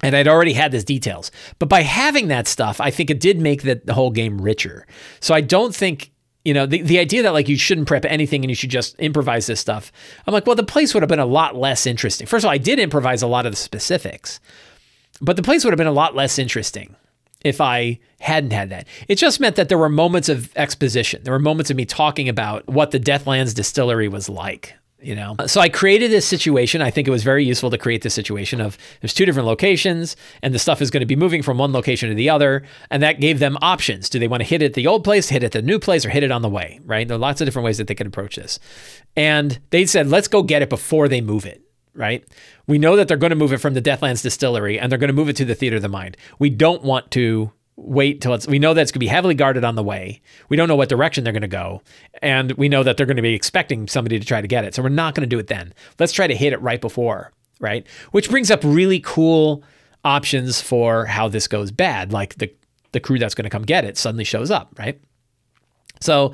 and 0.02 0.16
I'd 0.16 0.28
already 0.28 0.54
had 0.54 0.72
these 0.72 0.84
details. 0.84 1.32
But 1.60 1.70
by 1.70 1.82
having 1.82 2.28
that 2.28 2.48
stuff, 2.48 2.82
I 2.82 2.92
think 2.92 3.10
it 3.10 3.20
did 3.20 3.40
make 3.40 3.64
the, 3.64 3.82
the 3.84 3.94
whole 3.94 4.12
game 4.12 4.40
richer. 4.40 4.86
So 5.20 5.34
I 5.34 5.42
don't 5.42 5.76
think 5.76 6.12
you 6.46 6.54
know 6.54 6.66
the, 6.66 6.82
the 6.82 7.00
idea 7.00 7.24
that 7.24 7.34
like 7.34 7.50
you 7.50 7.58
shouldn't 7.58 7.88
prep 7.88 8.06
anything 8.06 8.44
and 8.44 8.52
you 8.52 8.56
should 8.56 8.70
just 8.70 8.96
improvise 9.00 9.48
this 9.48 9.60
stuff 9.60 9.92
i'm 10.26 10.34
like 10.34 10.46
well 10.46 10.56
the 10.56 10.64
place 10.64 10.94
would 10.94 11.02
have 11.02 11.10
been 11.10 11.20
a 11.20 11.26
lot 11.26 11.56
less 11.56 11.86
interesting 11.86 12.28
first 12.28 12.46
of 12.46 12.48
all 12.48 12.54
i 12.54 12.58
did 12.58 12.80
improvise 12.80 13.22
a 13.22 13.28
lot 13.28 13.46
of 13.46 13.52
the 13.52 13.58
specifics 13.58 14.40
but 15.20 15.36
the 15.36 15.42
place 15.42 15.66
would 15.66 15.74
have 15.74 15.78
been 15.78 15.88
a 15.88 15.92
lot 15.92 16.16
less 16.16 16.38
interesting 16.38 16.96
if 17.44 17.60
i 17.60 18.00
hadn't 18.20 18.52
had 18.52 18.70
that 18.70 18.88
it 19.08 19.16
just 19.16 19.40
meant 19.40 19.56
that 19.56 19.70
there 19.70 19.78
were 19.78 19.90
moments 19.90 20.30
of 20.30 20.56
exposition 20.56 21.22
there 21.24 21.34
were 21.34 21.40
moments 21.40 21.72
of 21.72 21.78
me 21.78 21.84
talking 21.84 22.30
about 22.30 22.66
what 22.68 22.92
the 22.92 23.00
deathlands 23.00 23.54
distillery 23.56 24.08
was 24.08 24.30
like 24.30 24.76
you 25.06 25.16
know. 25.16 25.36
Uh, 25.38 25.48
so 25.48 25.62
I 25.62 25.70
created 25.70 26.12
this 26.12 26.26
situation. 26.26 26.82
I 26.82 26.90
think 26.90 27.08
it 27.08 27.12
was 27.12 27.24
very 27.24 27.46
useful 27.46 27.70
to 27.70 27.78
create 27.78 28.02
this 28.02 28.14
situation 28.14 28.60
of 28.60 28.78
there's 29.02 29.14
two 29.14 29.26
different 29.26 29.48
locations 29.48 30.16
and 30.42 30.54
the 30.54 30.60
stuff 30.60 30.82
is 30.82 30.90
going 30.90 31.02
to 31.02 31.06
be 31.06 31.16
moving 31.16 31.44
from 31.44 31.58
one 31.58 31.72
location 31.72 32.10
to 32.10 32.16
the 32.16 32.30
other. 32.30 32.64
And 32.90 33.04
that 33.04 33.20
gave 33.20 33.40
them 33.40 33.58
options. 33.62 34.10
Do 34.10 34.18
they 34.18 34.28
want 34.28 34.42
to 34.42 34.48
hit 34.48 34.62
it 34.62 34.66
at 34.66 34.74
the 34.74 34.88
old 34.88 35.04
place, 35.04 35.30
hit 35.30 35.44
it 35.44 35.48
at 35.48 35.52
the 35.52 35.62
new 35.62 35.80
place, 35.80 36.06
or 36.06 36.10
hit 36.10 36.24
it 36.24 36.32
on 36.32 36.42
the 36.42 36.50
way, 36.50 36.80
right? 36.84 37.08
There 37.08 37.16
are 37.16 37.20
lots 37.20 37.40
of 37.40 37.46
different 37.46 37.66
ways 37.66 37.78
that 37.78 37.88
they 37.88 37.96
could 37.96 38.08
approach 38.08 38.36
this. 38.36 38.60
And 39.16 39.60
they 39.70 39.86
said, 39.86 40.08
let's 40.08 40.28
go 40.28 40.42
get 40.42 40.62
it 40.62 40.70
before 40.70 41.08
they 41.08 41.22
move 41.22 41.46
it 41.46 41.62
right? 41.98 42.26
We 42.68 42.78
know 42.78 42.98
that 42.98 43.08
they're 43.08 43.16
going 43.16 43.30
to 43.30 43.38
move 43.38 43.54
it 43.54 43.60
from 43.60 43.74
the 43.74 43.82
Deathlands 43.82 44.22
distillery 44.22 44.78
and 44.78 44.92
they're 44.92 45.00
going 45.00 45.08
to 45.08 45.14
move 45.14 45.30
it 45.30 45.38
to 45.38 45.46
the 45.46 45.56
Theater 45.56 45.78
of 45.78 45.82
the 45.82 45.88
Mind. 45.88 46.18
We 46.40 46.50
don't 46.50 46.84
want 46.84 47.10
to 47.12 47.54
wait 47.78 48.22
till 48.22 48.34
it's 48.34 48.48
we 48.48 48.60
know 48.60 48.74
that 48.74 48.82
it's 48.82 48.92
going 48.92 49.00
to 49.00 49.06
be 49.06 49.08
heavily 49.08 49.36
guarded 49.36 49.64
on 49.64 49.76
the 49.76 49.84
way. 49.84 50.22
We 50.50 50.58
don't 50.58 50.68
know 50.68 50.76
what 50.76 50.90
direction 50.90 51.24
they're 51.24 51.34
going 51.34 51.42
to 51.42 51.48
go 51.48 51.82
and 52.22 52.52
we 52.54 52.70
know 52.70 52.84
that 52.84 52.98
they're 52.98 53.06
going 53.06 53.18
to 53.18 53.22
be 53.22 53.34
expecting 53.34 53.88
somebody 53.88 54.18
to 54.18 54.26
try 54.26 54.42
to 54.42 54.48
get 54.48 54.64
it. 54.64 54.74
So 54.74 54.82
we're 54.82 54.90
not 54.90 55.14
going 55.14 55.28
to 55.28 55.36
do 55.36 55.40
it 55.40 55.48
then. 55.48 55.74
Let's 56.00 56.14
try 56.14 56.28
to 56.28 56.36
hit 56.36 56.54
it 56.54 56.62
right 56.62 56.80
before, 56.80 57.32
right? 57.60 57.86
Which 58.12 58.30
brings 58.30 58.50
up 58.50 58.62
really 58.64 59.02
cool 59.02 59.64
options 60.06 60.62
for 60.62 61.06
how 61.06 61.28
this 61.28 61.48
goes 61.48 61.72
bad, 61.72 62.14
like 62.14 62.36
the 62.36 62.54
the 62.94 63.00
crew 63.02 63.20
that's 63.20 63.36
going 63.36 63.44
to 63.44 63.50
come 63.50 63.64
get 63.64 63.84
it 63.84 63.98
suddenly 63.98 64.24
shows 64.24 64.50
up, 64.50 64.74
right? 64.80 65.02
So 66.00 66.34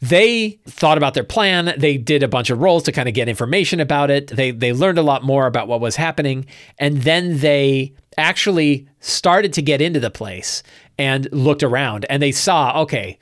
they 0.00 0.58
thought 0.66 0.98
about 0.98 1.14
their 1.14 1.24
plan. 1.24 1.72
They 1.78 1.96
did 1.96 2.22
a 2.22 2.28
bunch 2.28 2.50
of 2.50 2.60
rolls 2.60 2.82
to 2.82 2.92
kind 2.92 3.08
of 3.08 3.14
get 3.14 3.26
information 3.26 3.80
about 3.80 4.10
it. 4.10 4.26
They 4.26 4.50
they 4.50 4.74
learned 4.74 4.98
a 4.98 5.02
lot 5.02 5.22
more 5.24 5.46
about 5.46 5.66
what 5.66 5.80
was 5.80 5.96
happening, 5.96 6.44
and 6.78 7.02
then 7.02 7.38
they 7.38 7.94
actually 8.16 8.88
started 9.00 9.52
to 9.54 9.62
get 9.62 9.80
into 9.80 10.00
the 10.00 10.10
place 10.10 10.62
and 10.98 11.30
looked 11.32 11.62
around 11.62 12.06
and 12.08 12.22
they 12.22 12.32
saw, 12.32 12.82
okay, 12.82 13.18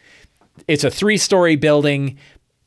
it's 0.68 0.84
a 0.84 0.90
three 0.90 1.16
story 1.16 1.56
building. 1.56 2.18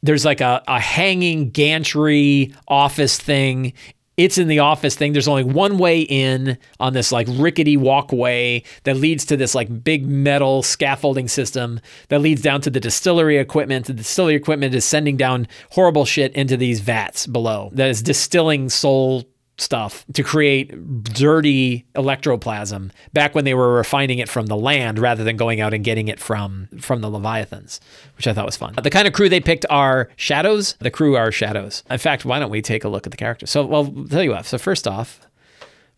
There's 0.03 0.25
like 0.25 0.41
a, 0.41 0.63
a 0.67 0.79
hanging 0.79 1.49
gantry 1.49 2.53
office 2.67 3.17
thing. 3.17 3.73
It's 4.17 4.37
in 4.37 4.47
the 4.47 4.59
office 4.59 4.95
thing. 4.95 5.11
There's 5.11 5.27
only 5.27 5.43
one 5.43 5.77
way 5.77 6.01
in 6.01 6.57
on 6.79 6.93
this 6.93 7.11
like 7.11 7.27
rickety 7.31 7.75
walkway 7.75 8.63
that 8.83 8.95
leads 8.95 9.25
to 9.25 9.37
this 9.37 9.53
like 9.53 9.83
big 9.83 10.07
metal 10.07 10.63
scaffolding 10.63 11.27
system 11.27 11.81
that 12.07 12.21
leads 12.21 12.41
down 12.41 12.61
to 12.61 12.69
the 12.69 12.79
distillery 12.79 13.37
equipment. 13.37 13.87
The 13.87 13.93
distillery 13.93 14.35
equipment 14.35 14.73
is 14.73 14.85
sending 14.85 15.17
down 15.17 15.47
horrible 15.71 16.05
shit 16.05 16.33
into 16.33 16.55
these 16.55 16.79
vats 16.79 17.27
below 17.27 17.71
that 17.73 17.89
is 17.89 18.01
distilling 18.01 18.69
soul 18.69 19.25
stuff 19.57 20.05
to 20.13 20.23
create 20.23 21.03
dirty 21.03 21.85
electroplasm 21.95 22.91
back 23.13 23.33
when 23.33 23.45
they 23.45 23.53
were 23.53 23.73
refining 23.73 24.19
it 24.19 24.27
from 24.27 24.47
the 24.47 24.55
land 24.55 24.99
rather 24.99 25.23
than 25.23 25.37
going 25.37 25.61
out 25.61 25.73
and 25.73 25.83
getting 25.83 26.07
it 26.07 26.19
from 26.19 26.67
from 26.79 27.01
the 27.01 27.09
leviathans 27.09 27.79
which 28.17 28.27
i 28.27 28.33
thought 28.33 28.45
was 28.45 28.57
fun. 28.57 28.73
The 28.81 28.89
kind 28.89 29.07
of 29.07 29.13
crew 29.13 29.29
they 29.29 29.39
picked 29.39 29.65
are 29.69 30.09
shadows. 30.17 30.75
The 30.79 30.91
crew 30.91 31.15
are 31.15 31.31
shadows. 31.31 31.83
In 31.89 31.97
fact 31.97 32.25
why 32.25 32.39
don't 32.39 32.51
we 32.51 32.61
take 32.61 32.83
a 32.83 32.89
look 32.89 33.07
at 33.07 33.11
the 33.11 33.17
characters? 33.17 33.49
So 33.49 33.65
well 33.65 33.93
I'll 33.97 34.07
tell 34.07 34.23
you 34.23 34.31
what. 34.31 34.45
So 34.45 34.57
first 34.57 34.87
off 34.87 35.21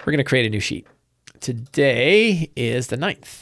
we're 0.02 0.12
going 0.12 0.18
to 0.20 0.24
create 0.24 0.46
a 0.46 0.50
new 0.50 0.60
sheet. 0.60 0.86
Today 1.40 2.52
is 2.56 2.88
the 2.88 2.98
9th 2.98 3.42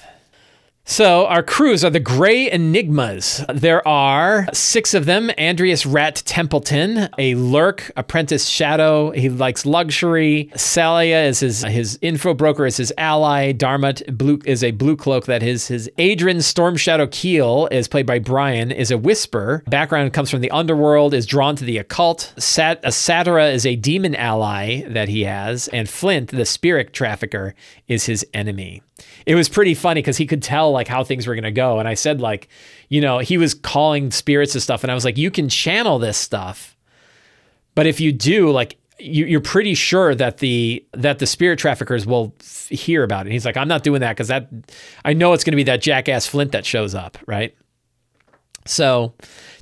so, 0.88 1.26
our 1.26 1.42
crews 1.42 1.84
are 1.84 1.90
the 1.90 2.00
Gray 2.00 2.50
Enigmas. 2.50 3.44
There 3.52 3.86
are 3.88 4.46
six 4.54 4.94
of 4.94 5.06
them 5.06 5.32
Andreas 5.38 5.86
Rat 5.86 6.22
Templeton, 6.26 7.10
a 7.18 7.34
lurk 7.36 7.92
apprentice 7.96 8.48
shadow. 8.48 9.10
He 9.10 9.30
likes 9.30 9.66
luxury. 9.66 10.52
Salia 10.54 11.28
is 11.28 11.40
his 11.40 11.64
his 11.64 11.98
info 12.04 12.36
broker, 12.36 12.68
is 12.68 12.78
his 12.78 12.94
ally. 13.00 13.52
Darmot 13.52 14.16
blue, 14.16 14.40
is 14.46 14.64
a 14.64 14.72
blue 14.72 14.96
cloak 14.96 15.26
that 15.26 15.42
his 15.42 15.68
his 15.68 15.90
Adrian 15.98 16.42
Storm 16.42 16.78
Shadow 16.78 17.08
Keel 17.08 17.68
is 17.72 17.88
played 17.88 18.06
by 18.06 18.20
Brian, 18.20 18.72
is 18.72 18.92
a 18.92 18.98
whisper. 18.98 19.64
Background 19.68 20.14
comes 20.14 20.30
from 20.30 20.42
the 20.42 20.52
underworld, 20.52 21.14
is 21.14 21.26
drawn 21.26 21.56
to 21.56 21.66
the 21.66 21.80
occult. 21.80 22.34
Sat, 22.38 22.78
uh, 22.78 22.88
a 22.88 22.90
Satira 22.90 23.52
is 23.52 23.66
a 23.66 23.76
demon 23.76 24.16
ally 24.16 24.84
that 24.88 25.10
he 25.10 25.24
has. 25.24 25.68
And 25.70 25.90
Flint, 25.90 26.30
the 26.30 26.46
spirit 26.46 26.94
trafficker, 26.94 27.56
is 27.88 28.06
his 28.06 28.26
enemy 28.34 28.82
it 29.26 29.36
was 29.36 29.50
pretty 29.50 29.74
funny 29.74 30.02
because 30.02 30.18
he 30.18 30.26
could 30.26 30.44
tell 30.44 30.72
like 30.72 30.88
how 30.88 31.04
things 31.04 31.26
were 31.26 31.36
to 31.36 31.52
go. 31.52 31.80
And 31.80 31.88
I 31.88 31.96
said, 31.96 32.22
like, 32.22 32.48
you 32.90 33.02
know, 33.02 33.20
he 33.20 33.38
was 33.38 33.54
calling 33.54 34.12
spirits 34.12 34.54
and 34.54 34.62
stuff. 34.62 34.84
And 34.84 34.92
I 34.92 34.94
was 34.94 35.06
like, 35.06 35.18
you 35.18 35.32
can 35.32 35.50
channel 35.50 35.98
this 36.00 36.18
stuff. 36.18 36.78
But 37.74 37.88
if 37.88 38.00
you 38.00 38.12
do, 38.12 38.52
like, 38.52 38.78
you, 38.98 39.38
are 39.38 39.42
pretty 39.42 39.74
sure 39.74 40.16
that 40.16 40.38
the 40.38 40.86
that 40.94 41.20
the 41.20 41.28
spirit 41.28 41.60
traffickers 41.60 42.06
will 42.06 42.34
f- 42.40 42.68
hear 42.70 43.04
about 43.04 43.22
it. 43.22 43.28
And 43.28 43.34
he's 43.34 43.46
like, 43.46 43.58
I'm 43.58 43.68
not 43.68 43.84
doing 43.84 44.00
that 44.02 44.14
because 44.14 44.30
that 44.30 44.50
I 45.04 45.14
know 45.14 45.34
it's 45.34 45.44
going 45.44 45.52
to 45.52 45.58
be 45.58 45.64
that 45.64 45.82
jackass 45.82 46.28
Flint 46.28 46.54
that 46.54 46.66
shows 46.66 46.96
up, 46.96 47.18
right? 47.26 47.54
So 48.66 49.14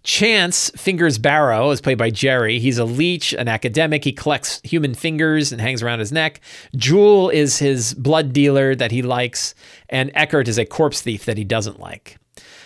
Chance 0.03 0.71
Fingers 0.71 1.17
Barrow 1.17 1.71
is 1.71 1.81
played 1.81 1.97
by 1.97 2.09
Jerry. 2.09 2.59
He's 2.59 2.77
a 2.77 2.85
leech, 2.85 3.33
an 3.33 3.47
academic. 3.47 4.03
He 4.03 4.11
collects 4.11 4.61
human 4.63 4.93
fingers 4.93 5.51
and 5.51 5.61
hangs 5.61 5.83
around 5.83 5.99
his 5.99 6.11
neck. 6.11 6.41
Jewel 6.75 7.29
is 7.29 7.59
his 7.59 7.93
blood 7.93 8.33
dealer 8.33 8.75
that 8.75 8.91
he 8.91 9.01
likes, 9.01 9.55
and 9.89 10.11
Eckert 10.13 10.47
is 10.47 10.57
a 10.57 10.65
corpse 10.65 11.01
thief 11.01 11.25
that 11.25 11.37
he 11.37 11.43
doesn't 11.43 11.79
like. 11.79 12.17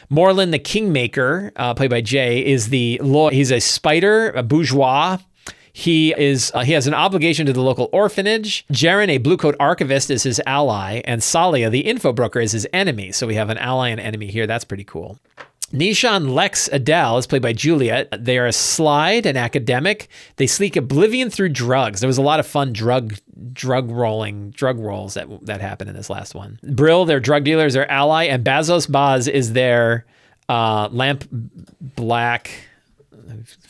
Moreland 0.09 0.53
the 0.53 0.59
Kingmaker, 0.59 1.51
uh, 1.57 1.73
played 1.73 1.89
by 1.89 2.01
Jay, 2.01 2.45
is 2.45 2.69
the 2.69 2.99
law. 3.03 3.29
He's 3.29 3.51
a 3.51 3.59
spider, 3.59 4.29
a 4.29 4.41
bourgeois. 4.41 5.17
He 5.73 6.11
is 6.17 6.51
uh, 6.55 6.61
he 6.61 6.71
has 6.71 6.87
an 6.87 6.95
obligation 6.95 7.45
to 7.45 7.53
the 7.53 7.61
local 7.61 7.89
orphanage. 7.91 8.65
Jaren, 8.71 9.09
a 9.09 9.19
blue 9.19 9.37
coat 9.37 9.55
archivist, 9.59 10.09
is 10.09 10.23
his 10.23 10.41
ally, 10.47 11.01
and 11.05 11.21
Salia, 11.21 11.69
the 11.69 11.81
info 11.81 12.13
broker, 12.13 12.39
is 12.39 12.51
his 12.51 12.65
enemy. 12.73 13.11
So 13.11 13.27
we 13.27 13.35
have 13.35 13.51
an 13.51 13.59
ally 13.59 13.89
and 13.89 13.99
enemy 13.99 14.27
here. 14.27 14.47
That's 14.47 14.65
pretty 14.65 14.85
cool. 14.85 15.19
Nishan 15.73 16.29
Lex 16.33 16.69
Adele 16.71 17.17
is 17.17 17.27
played 17.27 17.41
by 17.41 17.51
Juliet. 17.51 18.07
They 18.17 18.37
are 18.37 18.45
a 18.45 18.53
slide, 18.53 19.25
an 19.25 19.35
academic. 19.35 20.07
They 20.37 20.47
seek 20.47 20.75
oblivion 20.75 21.29
through 21.29 21.49
drugs. 21.49 21.99
There 21.99 22.07
was 22.07 22.17
a 22.17 22.21
lot 22.21 22.39
of 22.39 22.47
fun 22.47 22.71
drug 22.71 23.15
drug 23.51 23.91
rolling, 23.91 24.51
drug 24.51 24.79
rolls 24.79 25.15
that 25.15 25.27
that 25.45 25.59
happened 25.59 25.89
in 25.89 25.95
this 25.95 26.09
last 26.09 26.33
one. 26.33 26.59
Brill, 26.63 27.05
their 27.05 27.19
drug 27.19 27.43
dealer, 27.43 27.65
is 27.65 27.73
their 27.73 27.89
ally, 27.91 28.25
and 28.25 28.43
Bazos 28.43 28.87
Baz 28.87 29.27
is 29.27 29.53
their 29.53 30.05
uh, 30.47 30.87
lamp 30.91 31.25
black 31.31 32.49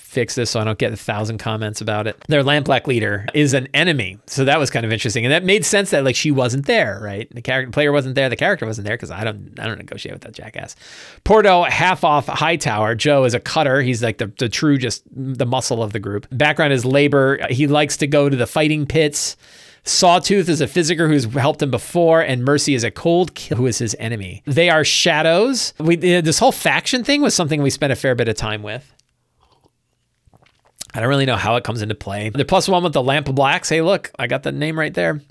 fix 0.07 0.35
this 0.35 0.51
so 0.51 0.61
I 0.61 0.63
don't 0.63 0.79
get 0.79 0.93
a 0.93 0.97
thousand 0.97 1.37
comments 1.37 1.81
about 1.81 2.07
it. 2.07 2.17
Their 2.27 2.41
Lampblack 2.41 2.87
leader 2.87 3.25
is 3.33 3.53
an 3.53 3.67
enemy. 3.73 4.17
So 4.25 4.45
that 4.45 4.57
was 4.57 4.69
kind 4.69 4.85
of 4.85 4.91
interesting. 4.91 5.25
And 5.25 5.33
that 5.33 5.43
made 5.43 5.65
sense 5.65 5.91
that 5.91 6.05
like 6.05 6.15
she 6.15 6.31
wasn't 6.31 6.65
there, 6.65 6.99
right? 7.03 7.29
The 7.35 7.41
character 7.41 7.71
player 7.71 7.91
wasn't 7.91 8.15
there, 8.15 8.29
the 8.29 8.37
character 8.37 8.65
wasn't 8.65 8.87
there 8.87 8.95
because 8.95 9.11
I 9.11 9.25
don't 9.25 9.59
I 9.59 9.67
don't 9.67 9.77
negotiate 9.77 10.13
with 10.13 10.21
that 10.23 10.33
jackass. 10.33 10.75
Porto 11.25 11.63
half 11.63 12.05
off 12.05 12.27
Hightower. 12.27 12.95
Joe 12.95 13.25
is 13.25 13.33
a 13.33 13.39
cutter. 13.39 13.81
He's 13.81 14.01
like 14.01 14.17
the, 14.17 14.31
the 14.39 14.47
true 14.47 14.77
just 14.77 15.03
the 15.11 15.45
muscle 15.45 15.83
of 15.83 15.91
the 15.91 15.99
group. 15.99 16.25
Background 16.31 16.71
is 16.71 16.85
labor. 16.85 17.45
He 17.49 17.67
likes 17.67 17.97
to 17.97 18.07
go 18.07 18.29
to 18.29 18.35
the 18.35 18.47
fighting 18.47 18.85
pits. 18.85 19.35
Sawtooth 19.83 20.49
is 20.49 20.59
a 20.59 20.67
physiker 20.67 21.07
who's 21.07 21.25
helped 21.25 21.61
him 21.61 21.71
before, 21.71 22.21
and 22.21 22.43
Mercy 22.43 22.75
is 22.75 22.83
a 22.83 22.91
cold 22.91 23.35
kill 23.35 23.57
who 23.57 23.67
is 23.67 23.77
his 23.77 23.95
enemy. 23.99 24.43
They 24.45 24.69
are 24.69 24.83
shadows. 24.83 25.73
We 25.79 25.95
this 25.95 26.39
whole 26.39 26.51
faction 26.51 27.03
thing 27.03 27.21
was 27.21 27.33
something 27.33 27.61
we 27.61 27.69
spent 27.69 27.93
a 27.93 27.95
fair 27.95 28.15
bit 28.15 28.27
of 28.27 28.35
time 28.35 28.63
with. 28.63 28.93
I 30.97 30.99
don't 30.99 31.09
really 31.09 31.27
know 31.27 31.35
how 31.35 31.57
it 31.57 31.63
comes 31.63 31.83
into 31.83 31.93
play. 31.93 32.29
The 32.29 32.43
plus 32.43 32.67
one 32.67 32.81
with 32.83 32.93
the 32.93 33.03
lamp 33.03 33.29
of 33.29 33.35
blacks. 33.35 33.69
Hey, 33.69 33.83
look, 33.83 34.11
I 34.17 34.25
got 34.25 34.41
the 34.41 34.51
name 34.51 34.79
right 34.79 34.95
there. 34.95 35.21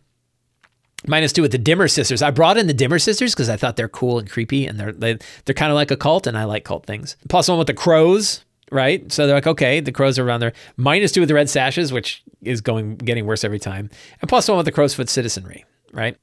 Minus 1.08 1.32
two 1.32 1.42
with 1.42 1.50
the 1.50 1.58
Dimmer 1.58 1.88
Sisters. 1.88 2.22
I 2.22 2.30
brought 2.30 2.56
in 2.56 2.68
the 2.68 2.72
Dimmer 2.72 3.00
Sisters 3.00 3.34
because 3.34 3.48
I 3.48 3.56
thought 3.56 3.74
they're 3.74 3.88
cool 3.88 4.20
and 4.20 4.30
creepy, 4.30 4.64
and 4.64 4.78
they're 4.78 4.92
they, 4.92 5.18
they're 5.44 5.56
kind 5.56 5.72
of 5.72 5.74
like 5.74 5.90
a 5.90 5.96
cult, 5.96 6.28
and 6.28 6.38
I 6.38 6.44
like 6.44 6.62
cult 6.62 6.86
things. 6.86 7.16
Plus 7.28 7.48
one 7.48 7.58
with 7.58 7.66
the 7.66 7.74
crows, 7.74 8.44
right? 8.70 9.10
So 9.10 9.26
they're 9.26 9.34
like, 9.34 9.48
okay, 9.48 9.80
the 9.80 9.90
crows 9.90 10.20
are 10.20 10.24
around 10.24 10.38
there. 10.38 10.52
Minus 10.76 11.10
two 11.10 11.20
with 11.20 11.28
the 11.28 11.34
red 11.34 11.50
sashes, 11.50 11.92
which 11.92 12.22
is 12.42 12.60
going 12.60 12.96
getting 12.98 13.26
worse 13.26 13.42
every 13.42 13.58
time, 13.58 13.90
and 14.20 14.28
plus 14.28 14.46
one 14.46 14.58
with 14.58 14.66
the 14.66 14.72
crow's 14.72 14.94
foot 14.94 15.08
citizenry, 15.08 15.64
right? 15.92 16.16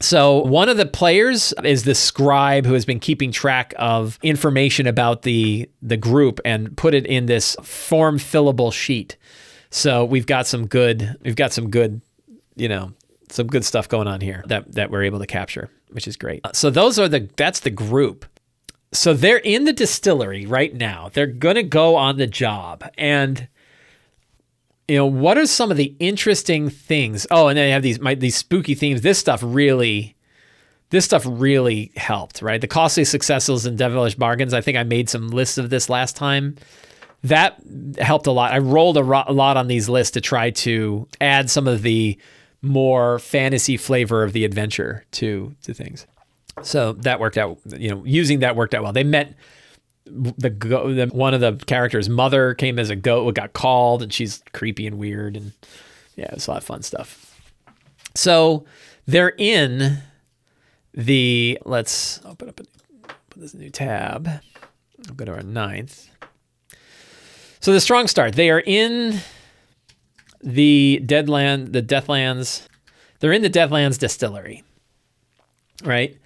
So, 0.00 0.38
one 0.40 0.68
of 0.68 0.76
the 0.76 0.86
players 0.86 1.54
is 1.64 1.84
the 1.84 1.94
scribe 1.94 2.66
who 2.66 2.74
has 2.74 2.84
been 2.84 3.00
keeping 3.00 3.32
track 3.32 3.72
of 3.78 4.18
information 4.22 4.86
about 4.86 5.22
the 5.22 5.70
the 5.80 5.96
group 5.96 6.40
and 6.44 6.76
put 6.76 6.94
it 6.94 7.06
in 7.06 7.26
this 7.26 7.56
form 7.62 8.18
fillable 8.18 8.72
sheet. 8.72 9.16
So, 9.70 10.04
we've 10.04 10.26
got 10.26 10.46
some 10.46 10.66
good 10.66 11.16
we've 11.22 11.36
got 11.36 11.52
some 11.52 11.70
good, 11.70 12.02
you 12.56 12.68
know, 12.68 12.92
some 13.30 13.46
good 13.46 13.64
stuff 13.64 13.88
going 13.88 14.06
on 14.06 14.20
here 14.20 14.44
that 14.48 14.72
that 14.74 14.90
we're 14.90 15.04
able 15.04 15.18
to 15.18 15.26
capture, 15.26 15.70
which 15.90 16.06
is 16.06 16.16
great. 16.16 16.44
So, 16.52 16.68
those 16.68 16.98
are 16.98 17.08
the 17.08 17.28
that's 17.36 17.60
the 17.60 17.70
group. 17.70 18.26
So, 18.92 19.14
they're 19.14 19.38
in 19.38 19.64
the 19.64 19.72
distillery 19.72 20.44
right 20.44 20.74
now. 20.74 21.10
They're 21.12 21.26
going 21.26 21.56
to 21.56 21.62
go 21.62 21.96
on 21.96 22.18
the 22.18 22.26
job 22.26 22.84
and 22.98 23.48
you 24.88 24.96
know, 24.96 25.06
what 25.06 25.36
are 25.36 25.46
some 25.46 25.70
of 25.70 25.76
the 25.76 25.94
interesting 25.98 26.70
things? 26.70 27.26
Oh, 27.30 27.48
and 27.48 27.58
then 27.58 27.66
you 27.66 27.72
have 27.72 27.82
these 27.82 28.00
my, 28.00 28.14
these 28.14 28.36
spooky 28.36 28.74
themes. 28.74 29.00
This 29.00 29.18
stuff 29.18 29.40
really, 29.42 30.16
this 30.90 31.04
stuff 31.04 31.24
really 31.26 31.90
helped, 31.96 32.40
right? 32.40 32.60
The 32.60 32.68
costly 32.68 33.04
successes 33.04 33.66
and 33.66 33.76
devilish 33.76 34.14
bargains. 34.14 34.54
I 34.54 34.60
think 34.60 34.76
I 34.76 34.84
made 34.84 35.10
some 35.10 35.28
lists 35.28 35.58
of 35.58 35.70
this 35.70 35.88
last 35.88 36.14
time. 36.14 36.56
That 37.24 37.60
helped 37.98 38.28
a 38.28 38.30
lot. 38.30 38.52
I 38.52 38.58
rolled 38.58 38.96
a, 38.96 39.02
ro- 39.02 39.24
a 39.26 39.32
lot 39.32 39.56
on 39.56 39.66
these 39.66 39.88
lists 39.88 40.12
to 40.12 40.20
try 40.20 40.50
to 40.50 41.08
add 41.20 41.50
some 41.50 41.66
of 41.66 41.82
the 41.82 42.16
more 42.62 43.18
fantasy 43.18 43.76
flavor 43.76 44.22
of 44.22 44.32
the 44.32 44.44
adventure 44.44 45.04
to 45.12 45.54
to 45.62 45.74
things. 45.74 46.06
So 46.62 46.92
that 46.92 47.18
worked 47.18 47.38
out. 47.38 47.58
You 47.76 47.90
know, 47.90 48.04
using 48.04 48.38
that 48.40 48.54
worked 48.54 48.74
out 48.74 48.84
well. 48.84 48.92
They 48.92 49.04
met 49.04 49.34
the, 50.06 50.50
go- 50.50 50.92
the 50.92 51.06
one 51.06 51.34
of 51.34 51.40
the 51.40 51.52
characters' 51.66 52.08
mother 52.08 52.54
came 52.54 52.78
as 52.78 52.90
a 52.90 52.96
goat, 52.96 53.34
got 53.34 53.52
called, 53.52 54.02
and 54.02 54.12
she's 54.12 54.42
creepy 54.52 54.86
and 54.86 54.98
weird, 54.98 55.36
and 55.36 55.52
yeah, 56.14 56.30
it's 56.32 56.46
a 56.46 56.50
lot 56.50 56.58
of 56.58 56.64
fun 56.64 56.82
stuff. 56.82 57.40
So 58.14 58.64
they're 59.06 59.34
in 59.36 59.98
the 60.94 61.58
let's 61.64 62.24
open 62.24 62.48
up 62.48 62.60
a, 62.60 62.64
put 63.28 63.40
this 63.40 63.54
new 63.54 63.70
tab. 63.70 64.28
I'll 65.08 65.14
go 65.14 65.24
to 65.26 65.34
our 65.34 65.42
ninth. 65.42 66.08
So 67.60 67.72
the 67.72 67.80
strong 67.80 68.06
start. 68.06 68.34
They 68.34 68.50
are 68.50 68.62
in 68.64 69.20
the 70.42 71.02
Deadland, 71.04 71.72
the 71.72 71.82
Deathlands. 71.82 72.66
They're 73.20 73.32
in 73.32 73.42
the 73.42 73.50
Deathlands 73.50 73.98
distillery, 73.98 74.62
right? 75.84 76.16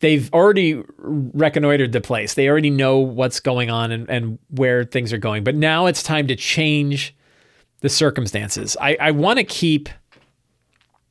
They've 0.00 0.32
already 0.32 0.82
reconnoitered 0.98 1.92
the 1.92 2.00
place. 2.00 2.34
They 2.34 2.48
already 2.48 2.70
know 2.70 2.98
what's 2.98 3.40
going 3.40 3.70
on 3.70 3.90
and, 3.90 4.08
and 4.08 4.38
where 4.48 4.84
things 4.84 5.12
are 5.12 5.18
going. 5.18 5.42
But 5.42 5.56
now 5.56 5.86
it's 5.86 6.02
time 6.02 6.28
to 6.28 6.36
change 6.36 7.16
the 7.80 7.88
circumstances. 7.88 8.76
I, 8.80 8.96
I 9.00 9.10
want 9.10 9.38
to 9.38 9.44
keep 9.44 9.88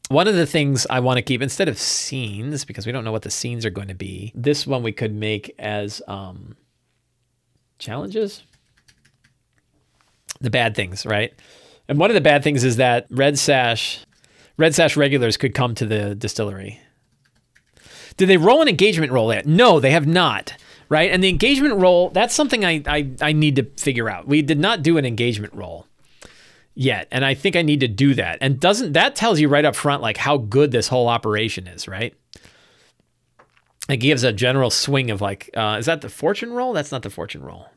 one 0.09 0.27
of 0.27 0.35
the 0.35 0.45
things 0.45 0.87
I 0.89 1.01
want 1.01 1.17
to 1.17 1.21
keep 1.21 1.41
instead 1.41 1.67
of 1.67 1.77
scenes 1.77 2.63
because 2.63 2.85
we 2.85 2.91
don't 2.91 3.03
know 3.03 3.11
what 3.11 3.23
the 3.23 3.29
scenes 3.29 3.65
are 3.65 3.69
going 3.69 3.89
to 3.89 3.95
be. 3.95 4.31
This 4.33 4.65
one 4.65 4.83
we 4.83 4.93
could 4.93 5.13
make 5.13 5.53
as 5.59 6.01
um, 6.07 6.55
challenges. 7.79 8.43
The 10.39 10.49
bad 10.49 10.75
things, 10.75 11.05
right? 11.05 11.33
And 11.89 11.99
one 11.99 12.09
of 12.09 12.13
the 12.13 12.21
bad 12.21 12.43
things 12.43 12.63
is 12.63 12.77
that 12.77 13.07
Red 13.09 13.37
Sash, 13.37 14.05
Red 14.57 14.75
Sash 14.75 14.95
regulars 14.95 15.35
could 15.35 15.53
come 15.53 15.75
to 15.75 15.85
the 15.85 16.15
distillery. 16.15 16.79
Did 18.17 18.29
they 18.29 18.37
roll 18.37 18.61
an 18.61 18.67
engagement 18.67 19.11
roll 19.11 19.33
yet? 19.33 19.45
No, 19.45 19.79
they 19.79 19.91
have 19.91 20.07
not. 20.07 20.53
Right, 20.89 21.11
and 21.11 21.21
the 21.21 21.27
engagement 21.27 21.75
roll, 21.75 22.11
that's 22.11 22.33
something 22.33 22.63
I, 22.63 22.81
I 22.87 23.11
I 23.21 23.31
need 23.33 23.57
to 23.57 23.63
figure 23.75 24.09
out. 24.09 24.25
We 24.25 24.41
did 24.41 24.57
not 24.57 24.83
do 24.83 24.97
an 24.97 25.05
engagement 25.05 25.53
roll 25.53 25.85
yet. 26.77 27.07
And 27.11 27.25
I 27.25 27.33
think 27.33 27.55
I 27.55 27.63
need 27.63 27.79
to 27.79 27.87
do 27.87 28.13
that. 28.13 28.37
And 28.39 28.59
doesn't 28.59 28.93
that 28.93 29.15
tells 29.15 29.39
you 29.39 29.49
right 29.49 29.65
up 29.65 29.75
front 29.75 30.01
like 30.01 30.17
how 30.17 30.37
good 30.37 30.71
this 30.71 30.87
whole 30.87 31.07
operation 31.07 31.67
is, 31.67 31.87
right? 31.87 32.13
It 33.89 33.97
gives 33.97 34.23
a 34.23 34.31
general 34.31 34.69
swing 34.69 35.09
of 35.09 35.19
like, 35.19 35.49
uh, 35.55 35.77
is 35.79 35.87
that 35.87 36.01
the 36.01 36.09
fortune 36.09 36.53
roll? 36.53 36.73
That's 36.73 36.91
not 36.91 37.01
the 37.01 37.09
fortune 37.09 37.41
roll. 37.41 37.67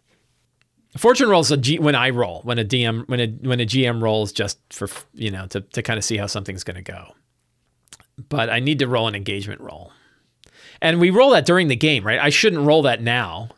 Fortune 0.98 1.28
rolls 1.28 1.50
a 1.50 1.56
G 1.56 1.78
when 1.78 1.94
I 1.94 2.10
roll 2.10 2.42
when 2.42 2.58
a 2.58 2.64
DM 2.64 3.08
when 3.08 3.20
a 3.20 3.26
when 3.28 3.60
a 3.60 3.64
GM 3.66 4.02
rolls 4.02 4.32
just 4.32 4.58
for 4.72 4.88
you 5.14 5.30
know 5.30 5.46
to 5.46 5.60
to 5.60 5.82
kind 5.82 5.98
of 5.98 6.04
see 6.04 6.16
how 6.16 6.26
something's 6.26 6.64
going 6.64 6.76
to 6.76 6.92
go. 6.92 7.14
But 8.28 8.50
I 8.50 8.58
need 8.60 8.80
to 8.80 8.88
roll 8.88 9.08
an 9.08 9.14
engagement 9.14 9.60
roll, 9.60 9.92
and 10.82 11.00
we 11.00 11.10
roll 11.10 11.30
that 11.30 11.46
during 11.46 11.68
the 11.68 11.76
game, 11.76 12.04
right? 12.04 12.18
I 12.18 12.30
shouldn't 12.30 12.66
roll 12.66 12.82
that 12.82 13.02
now, 13.02 13.50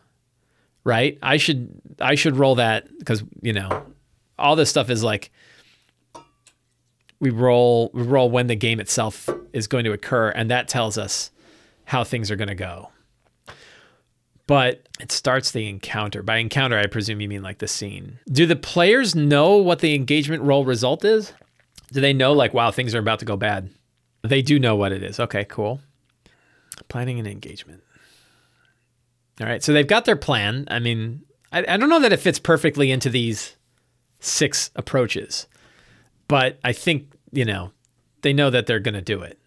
right? 0.85 1.19
I 1.23 1.37
should 1.37 1.81
I 2.00 2.14
should 2.14 2.37
roll 2.37 2.57
that 2.57 2.87
because 2.99 3.23
you 3.41 3.52
know 3.52 3.85
all 4.38 4.57
this 4.57 4.71
stuff 4.71 4.91
is 4.91 5.02
like 5.05 5.31
we 7.21 7.31
roll 7.31 7.91
we 7.95 8.02
roll 8.02 8.31
when 8.31 8.49
the 8.49 8.57
game 8.57 8.81
itself 8.81 9.29
is 9.52 9.67
going 9.67 9.85
to 9.85 9.93
occur 9.93 10.31
and 10.31 10.50
that 10.50 10.69
tells 10.69 10.99
us 10.99 11.31
how 11.85 12.05
things 12.05 12.31
are 12.31 12.37
going 12.37 12.49
to 12.49 12.55
go. 12.55 12.91
But 14.49 14.88
it 15.00 15.12
starts 15.12 15.52
the 15.52 15.69
encounter. 15.69 16.23
By 16.23 16.38
encounter 16.38 16.76
i 16.76 16.87
presume 16.87 17.21
you 17.21 17.29
mean 17.29 17.43
like 17.43 17.59
the 17.59 17.69
scene. 17.69 18.19
Do 18.31 18.47
the 18.47 18.57
players 18.57 19.14
know 19.14 19.57
what 19.57 19.79
the 19.79 19.95
engagement 19.95 20.43
roll 20.43 20.64
result 20.64 21.05
is? 21.05 21.33
Do 21.93 22.00
they 22.00 22.12
know 22.12 22.33
like 22.33 22.52
wow 22.52 22.73
things 22.73 22.95
are 22.95 23.00
about 23.00 23.21
to 23.21 23.25
go 23.25 23.37
bad? 23.37 23.71
They 24.23 24.43
do 24.43 24.59
know 24.59 24.75
what 24.75 24.91
it 24.91 25.05
is. 25.05 25.21
Okay 25.21 25.45
cool 25.45 25.81
planning 26.88 27.18
an 27.18 27.26
engagement 27.26 27.82
all 29.40 29.46
right 29.46 29.62
so 29.62 29.72
they've 29.72 29.86
got 29.86 30.04
their 30.04 30.16
plan 30.16 30.66
i 30.70 30.78
mean 30.78 31.22
I, 31.52 31.64
I 31.68 31.76
don't 31.76 31.88
know 31.88 32.00
that 32.00 32.12
it 32.12 32.20
fits 32.20 32.38
perfectly 32.38 32.90
into 32.90 33.10
these 33.10 33.56
six 34.22 34.70
approaches. 34.74 35.46
But 36.28 36.58
I 36.64 36.72
think, 36.72 37.12
you 37.30 37.44
know, 37.44 37.72
they 38.22 38.32
know 38.32 38.50
that 38.50 38.66
they're 38.66 38.80
going 38.80 38.94
to 38.94 39.02
do 39.02 39.20
it. 39.20 39.38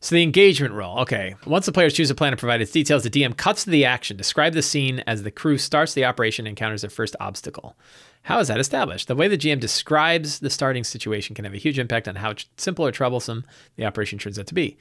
So 0.00 0.14
the 0.14 0.22
engagement 0.22 0.74
roll. 0.74 0.98
Okay. 1.00 1.34
Once 1.46 1.66
the 1.66 1.72
players 1.72 1.94
choose 1.94 2.10
a 2.10 2.14
plan 2.14 2.32
and 2.32 2.38
provide 2.38 2.60
its 2.60 2.72
details, 2.72 3.02
the 3.02 3.10
DM 3.10 3.36
cuts 3.36 3.64
to 3.64 3.70
the 3.70 3.84
action. 3.84 4.16
Describe 4.16 4.52
the 4.52 4.62
scene 4.62 5.02
as 5.06 5.22
the 5.22 5.30
crew 5.30 5.58
starts 5.58 5.94
the 5.94 6.04
operation 6.04 6.46
and 6.46 6.52
encounters 6.52 6.82
their 6.82 6.90
first 6.90 7.16
obstacle. 7.18 7.76
How 8.22 8.40
is 8.40 8.48
that 8.48 8.60
established? 8.60 9.08
The 9.08 9.14
way 9.14 9.28
the 9.28 9.38
GM 9.38 9.60
describes 9.60 10.40
the 10.40 10.50
starting 10.50 10.84
situation 10.84 11.34
can 11.34 11.44
have 11.44 11.54
a 11.54 11.58
huge 11.58 11.78
impact 11.78 12.08
on 12.08 12.16
how 12.16 12.34
simple 12.56 12.84
or 12.84 12.92
troublesome 12.92 13.44
the 13.76 13.84
operation 13.84 14.18
turns 14.18 14.38
out 14.38 14.48
to 14.48 14.54
be. 14.54 14.76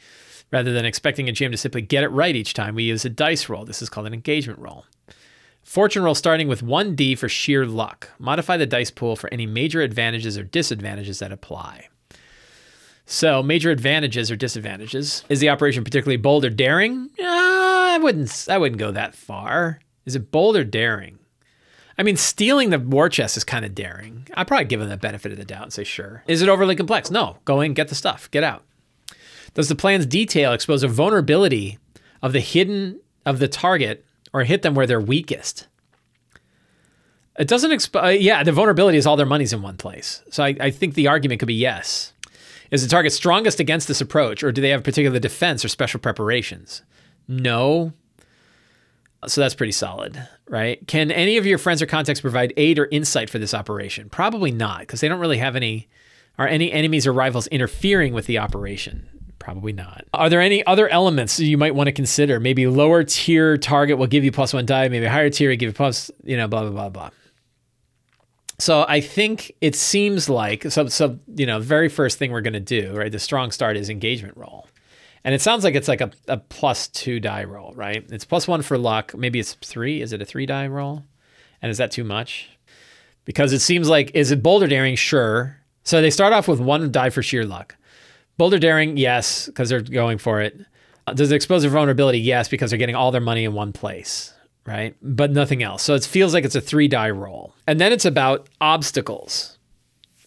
Rather 0.52 0.74
than 0.74 0.86
expecting 0.86 1.30
a 1.30 1.32
GM 1.32 1.52
to 1.52 1.58
simply 1.58 1.82
get 1.82 2.04
it 2.04 2.10
right 2.10 2.36
each 2.36 2.54
time, 2.54 2.76
we 2.76 2.84
use 2.84 3.06
a 3.06 3.10
dice 3.10 3.48
roll. 3.48 3.66
This 3.66 3.82
is 3.82 3.90
called 3.90 4.08
an 4.08 4.14
engagement 4.14 4.60
roll. 4.60 4.86
Fortune 5.64 6.04
roll 6.04 6.16
starting 6.16 6.48
with 6.48 6.64
1d 6.64 7.18
for 7.18 7.28
sheer 7.28 7.66
luck. 7.66 8.12
Modify 8.20 8.58
the 8.58 8.68
dice 8.68 8.92
pool 8.92 9.16
for 9.16 9.32
any 9.34 9.48
major 9.48 9.82
advantages 9.82 10.38
or 10.38 10.44
disadvantages 10.44 11.20
that 11.20 11.32
apply. 11.32 11.90
So, 13.06 13.44
major 13.44 13.70
advantages 13.70 14.32
or 14.32 14.36
disadvantages. 14.36 15.24
Is 15.30 15.40
the 15.40 15.50
operation 15.50 15.84
particularly 15.84 16.18
bold 16.18 16.44
or 16.44 16.50
daring? 16.50 17.10
Uh, 17.20 17.24
I 17.26 18.00
wouldn't 18.02 18.48
I 18.50 18.58
wouldn't 18.58 18.80
go 18.80 18.92
that 18.92 19.16
far. 19.16 19.80
Is 20.06 20.16
it 20.16 20.32
bold 20.32 20.56
or 20.56 20.64
daring? 20.64 21.20
I 21.98 22.04
mean, 22.04 22.18
stealing 22.18 22.72
the 22.72 22.80
war 22.80 23.08
chest 23.08 23.38
is 23.38 23.44
kind 23.44 23.64
of 23.64 23.74
daring. 23.74 24.28
I'd 24.34 24.48
probably 24.48 24.66
give 24.66 24.82
them 24.82 24.90
the 24.90 24.98
benefit 24.98 25.32
of 25.32 25.38
the 25.38 25.46
doubt 25.46 25.64
and 25.64 25.74
say, 25.74 25.86
sure. 25.86 26.24
Is 26.28 26.42
it 26.42 26.50
overly 26.50 26.76
complex? 26.76 27.10
No. 27.10 27.38
Go 27.46 27.62
in, 27.62 27.74
get 27.74 27.88
the 27.88 27.96
stuff, 27.96 28.30
get 28.32 28.44
out. 28.44 28.66
Does 29.54 29.70
the 29.70 29.76
plan's 29.76 30.06
detail 30.06 30.52
expose 30.52 30.84
a 30.84 30.90
vulnerability 30.90 31.80
of 32.22 32.34
the 32.34 32.42
hidden 32.42 33.00
of 33.26 33.40
the 33.40 33.48
target 33.48 34.06
or 34.34 34.44
hit 34.44 34.62
them 34.62 34.76
where 34.76 34.88
they're 34.88 35.00
weakest. 35.00 35.68
It 37.38 37.48
doesn't 37.48 37.72
exp- 37.72 38.04
uh, 38.04 38.10
yeah, 38.10 38.44
the 38.44 38.52
vulnerability 38.52 38.98
is 38.98 39.06
all 39.06 39.16
their 39.16 39.26
money's 39.26 39.54
in 39.54 39.62
one 39.62 39.78
place. 39.78 40.22
So 40.30 40.44
I, 40.44 40.56
I 40.60 40.72
think 40.72 40.94
the 40.94 41.08
argument 41.08 41.40
could 41.40 41.48
be 41.48 41.54
yes. 41.54 42.14
Is 42.76 42.84
the 42.84 42.90
target 42.90 43.14
strongest 43.14 43.62
against 43.62 43.88
this 43.88 44.02
approach, 44.02 44.44
or 44.44 44.52
do 44.52 44.60
they 44.60 44.68
have 44.68 44.84
particular 44.84 45.18
defense 45.18 45.64
or 45.64 45.70
special 45.70 45.98
preparations? 45.98 46.82
No. 47.26 47.94
So 49.28 49.40
that's 49.40 49.56
pretty 49.56 49.72
solid, 49.72 50.28
right? 50.50 50.86
Can 50.86 51.10
any 51.10 51.38
of 51.38 51.46
your 51.46 51.58
friends 51.58 51.82
or 51.82 51.86
contacts 51.86 52.20
provide 52.20 52.52
aid 52.58 52.78
or 52.78 52.90
insight 52.92 53.30
for 53.30 53.40
this 53.40 53.54
operation? 53.54 54.10
Probably 54.10 54.52
not, 54.52 54.82
because 54.82 55.00
they 55.00 55.08
don't 55.08 55.22
really 55.22 55.38
have 55.38 55.56
any, 55.56 55.88
are 56.38 56.50
any 56.50 56.70
enemies 56.70 57.08
or 57.08 57.14
rivals 57.14 57.48
interfering 57.48 58.14
with 58.14 58.26
the 58.26 58.40
operation? 58.40 59.08
Probably 59.40 59.72
not. 59.72 60.04
Are 60.14 60.30
there 60.30 60.42
any 60.42 60.66
other 60.66 60.90
elements 60.90 61.40
you 61.40 61.58
might 61.58 61.76
want 61.76 61.88
to 61.88 61.94
consider? 61.94 62.42
Maybe 62.42 62.68
lower 62.68 63.06
tier 63.06 63.58
target 63.58 63.98
will 63.98 64.08
give 64.08 64.26
you 64.26 64.34
plus 64.34 64.54
one 64.54 64.66
die, 64.66 64.90
maybe 64.90 65.06
higher 65.06 65.30
tier 65.30 65.50
will 65.50 65.56
give 65.56 65.70
you 65.70 65.74
plus, 65.74 66.12
you 66.26 66.36
know, 66.36 66.50
blah, 66.50 66.64
blah, 66.64 66.72
blah, 66.72 66.90
blah. 66.90 67.10
So 68.60 68.86
I 68.88 69.02
think 69.02 69.54
it 69.62 69.76
seems 69.76 70.30
like 70.30 70.64
so 70.72 70.88
so 70.88 71.20
you 71.36 71.46
know, 71.46 71.60
very 71.60 71.90
first 71.90 72.18
thing 72.18 72.32
we're 72.32 72.42
gonna 72.42 72.60
do, 72.60 72.94
right? 72.96 73.12
The 73.12 73.20
strong 73.20 73.52
start 73.52 73.78
is 73.78 73.90
engagement 73.90 74.38
roll. 74.38 74.68
And 75.24 75.34
it 75.34 75.42
sounds 75.42 75.64
like 75.64 75.74
it's 75.74 75.88
like 75.88 76.02
a, 76.02 76.12
a 76.28 76.38
plus 76.38 76.88
two 76.88 77.20
die 77.20 77.44
roll, 77.46 77.74
right? 77.76 78.06
It's 78.12 78.26
plus 78.26 78.48
one 78.48 78.62
for 78.62 78.78
luck. 78.78 79.16
Maybe 79.18 79.40
it's 79.40 79.54
three. 79.56 80.02
Is 80.02 80.14
it 80.14 80.22
a 80.22 80.26
three 80.26 80.46
die 80.46 80.68
roll? 80.68 81.04
And 81.62 81.72
is 81.72 81.80
that 81.80 81.92
too 81.92 82.04
much? 82.04 82.50
Because 83.26 83.52
it 83.52 83.60
seems 83.60 83.90
like 83.90 84.12
is 84.14 84.32
it 84.32 84.44
boulder 84.44 84.68
daring? 84.68 84.96
Sure. 84.96 85.58
So 85.84 86.02
they 86.02 86.12
start 86.12 86.32
off 86.32 86.48
with 86.48 86.60
one 86.60 86.92
die 86.92 87.10
for 87.10 87.24
sheer 87.24 87.46
luck. 87.46 87.76
Boulder 88.38 88.60
daring, 88.60 88.98
yes, 88.98 89.48
because 89.48 89.70
they're 89.70 89.82
going 89.82 90.18
for 90.18 90.42
it. 90.42 90.60
Uh, 91.08 91.14
does 91.14 91.32
it 91.32 91.36
expose 91.36 91.62
their 91.62 91.72
vulnerability? 91.72 92.20
Yes, 92.20 92.48
because 92.48 92.70
they're 92.70 92.78
getting 92.78 92.96
all 92.96 93.12
their 93.12 93.22
money 93.22 93.46
in 93.46 93.54
one 93.54 93.72
place, 93.72 94.34
right? 94.66 94.96
But 95.02 95.32
nothing 95.32 95.64
else. 95.64 95.84
So 95.84 95.94
it 95.94 96.04
feels 96.04 96.34
like 96.34 96.44
it's 96.44 96.56
a 96.56 96.62
three 96.62 96.88
die 96.88 97.10
roll. 97.10 97.54
And 97.68 97.80
then 97.80 97.92
it's 97.92 98.06
about 98.06 98.48
obstacles, 98.60 99.58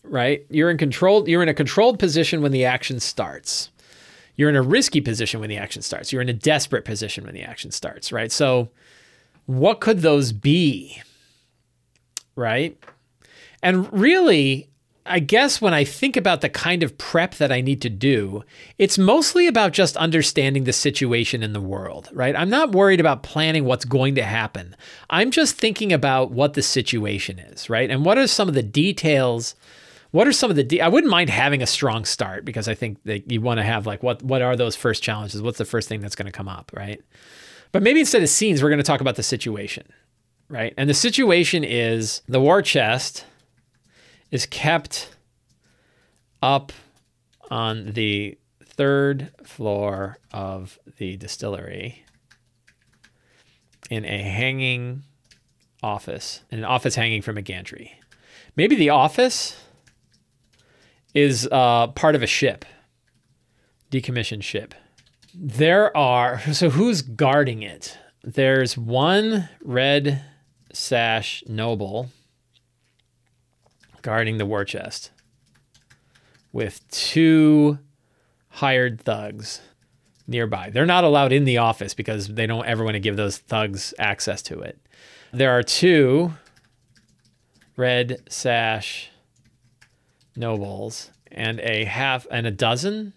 right? 0.04 0.46
You're 0.48 0.70
in 0.70 0.78
control. 0.78 1.28
You're 1.28 1.42
in 1.42 1.48
a 1.48 1.54
controlled 1.54 1.98
position 1.98 2.40
when 2.40 2.52
the 2.52 2.64
action 2.64 3.00
starts. 3.00 3.70
You're 4.36 4.48
in 4.48 4.56
a 4.56 4.62
risky 4.62 5.00
position 5.00 5.40
when 5.40 5.50
the 5.50 5.56
action 5.56 5.82
starts. 5.82 6.12
You're 6.12 6.22
in 6.22 6.28
a 6.28 6.34
desperate 6.34 6.84
position 6.84 7.24
when 7.24 7.34
the 7.34 7.42
action 7.42 7.72
starts, 7.72 8.12
right? 8.12 8.30
So, 8.30 8.68
what 9.46 9.80
could 9.80 10.00
those 10.00 10.30
be, 10.30 11.02
right? 12.36 12.78
And 13.62 13.92
really, 13.92 14.68
I 15.08 15.18
guess 15.20 15.60
when 15.60 15.74
I 15.74 15.84
think 15.84 16.16
about 16.16 16.40
the 16.40 16.48
kind 16.48 16.82
of 16.82 16.96
prep 16.98 17.36
that 17.36 17.50
I 17.50 17.60
need 17.60 17.82
to 17.82 17.90
do, 17.90 18.44
it's 18.78 18.98
mostly 18.98 19.46
about 19.46 19.72
just 19.72 19.96
understanding 19.96 20.64
the 20.64 20.72
situation 20.72 21.42
in 21.42 21.52
the 21.52 21.60
world, 21.60 22.08
right? 22.12 22.36
I'm 22.36 22.50
not 22.50 22.72
worried 22.72 23.00
about 23.00 23.22
planning 23.22 23.64
what's 23.64 23.84
going 23.84 24.14
to 24.16 24.22
happen. 24.22 24.76
I'm 25.10 25.30
just 25.30 25.56
thinking 25.56 25.92
about 25.92 26.30
what 26.30 26.54
the 26.54 26.62
situation 26.62 27.38
is, 27.38 27.70
right? 27.70 27.90
And 27.90 28.04
what 28.04 28.18
are 28.18 28.26
some 28.26 28.48
of 28.48 28.54
the 28.54 28.62
details? 28.62 29.54
What 30.10 30.28
are 30.28 30.32
some 30.32 30.50
of 30.50 30.56
the 30.56 30.64
de- 30.64 30.80
I 30.80 30.88
wouldn't 30.88 31.10
mind 31.10 31.30
having 31.30 31.62
a 31.62 31.66
strong 31.66 32.04
start 32.04 32.44
because 32.44 32.68
I 32.68 32.74
think 32.74 33.02
that 33.04 33.30
you 33.30 33.40
want 33.40 33.58
to 33.58 33.64
have 33.64 33.86
like 33.86 34.02
what 34.02 34.22
what 34.22 34.42
are 34.42 34.56
those 34.56 34.76
first 34.76 35.02
challenges? 35.02 35.42
What's 35.42 35.58
the 35.58 35.64
first 35.64 35.88
thing 35.88 36.00
that's 36.00 36.16
going 36.16 36.26
to 36.26 36.32
come 36.32 36.48
up, 36.48 36.70
right? 36.74 37.00
But 37.72 37.82
maybe 37.82 38.00
instead 38.00 38.22
of 38.22 38.28
scenes, 38.28 38.62
we're 38.62 38.70
going 38.70 38.78
to 38.78 38.84
talk 38.84 39.00
about 39.00 39.16
the 39.16 39.22
situation, 39.22 39.86
right? 40.48 40.72
And 40.76 40.88
the 40.88 40.94
situation 40.94 41.64
is 41.64 42.22
the 42.28 42.40
war 42.40 42.62
chest 42.62 43.24
is 44.30 44.46
kept 44.46 45.16
up 46.42 46.72
on 47.50 47.92
the 47.92 48.38
third 48.64 49.30
floor 49.44 50.18
of 50.32 50.78
the 50.98 51.16
distillery 51.16 52.04
in 53.90 54.04
a 54.04 54.22
hanging 54.22 55.02
office 55.82 56.42
an 56.50 56.64
office 56.64 56.94
hanging 56.96 57.22
from 57.22 57.38
a 57.38 57.42
gantry. 57.42 57.92
Maybe 58.56 58.74
the 58.74 58.90
office 58.90 59.56
is 61.14 61.48
uh, 61.50 61.88
part 61.88 62.14
of 62.14 62.22
a 62.22 62.26
ship, 62.26 62.64
decommissioned 63.90 64.42
ship. 64.42 64.74
There 65.34 65.96
are, 65.96 66.40
so 66.52 66.70
who's 66.70 67.02
guarding 67.02 67.62
it? 67.62 67.96
There's 68.22 68.76
one 68.76 69.48
red 69.62 70.22
sash 70.72 71.42
noble 71.46 72.10
guarding 74.02 74.38
the 74.38 74.46
war 74.46 74.64
chest 74.64 75.10
with 76.52 76.86
two 76.88 77.78
hired 78.48 79.00
thugs 79.00 79.60
nearby. 80.26 80.70
They're 80.70 80.86
not 80.86 81.04
allowed 81.04 81.32
in 81.32 81.44
the 81.44 81.58
office 81.58 81.94
because 81.94 82.28
they 82.28 82.46
don't 82.46 82.66
ever 82.66 82.84
want 82.84 82.94
to 82.94 83.00
give 83.00 83.16
those 83.16 83.38
thugs 83.38 83.94
access 83.98 84.42
to 84.42 84.60
it. 84.60 84.78
There 85.32 85.50
are 85.50 85.62
two 85.62 86.34
red 87.76 88.22
sash 88.28 89.10
nobles 90.36 91.10
and 91.30 91.60
a 91.60 91.84
half 91.84 92.26
and 92.30 92.46
a 92.46 92.50
dozen 92.50 93.12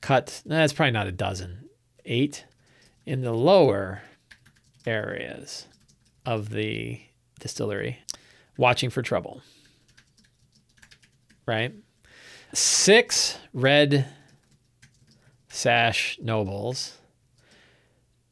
cut. 0.00 0.42
That's 0.46 0.72
probably 0.72 0.92
not 0.92 1.06
a 1.06 1.12
dozen. 1.12 1.68
Eight 2.04 2.44
in 3.04 3.22
the 3.22 3.32
lower 3.32 4.02
areas 4.86 5.66
of 6.24 6.50
the 6.50 7.00
distillery, 7.40 7.98
watching 8.56 8.90
for 8.90 9.02
trouble. 9.02 9.42
Right? 11.48 11.72
Six 12.52 13.38
red 13.54 14.06
sash 15.48 16.18
nobles, 16.20 16.98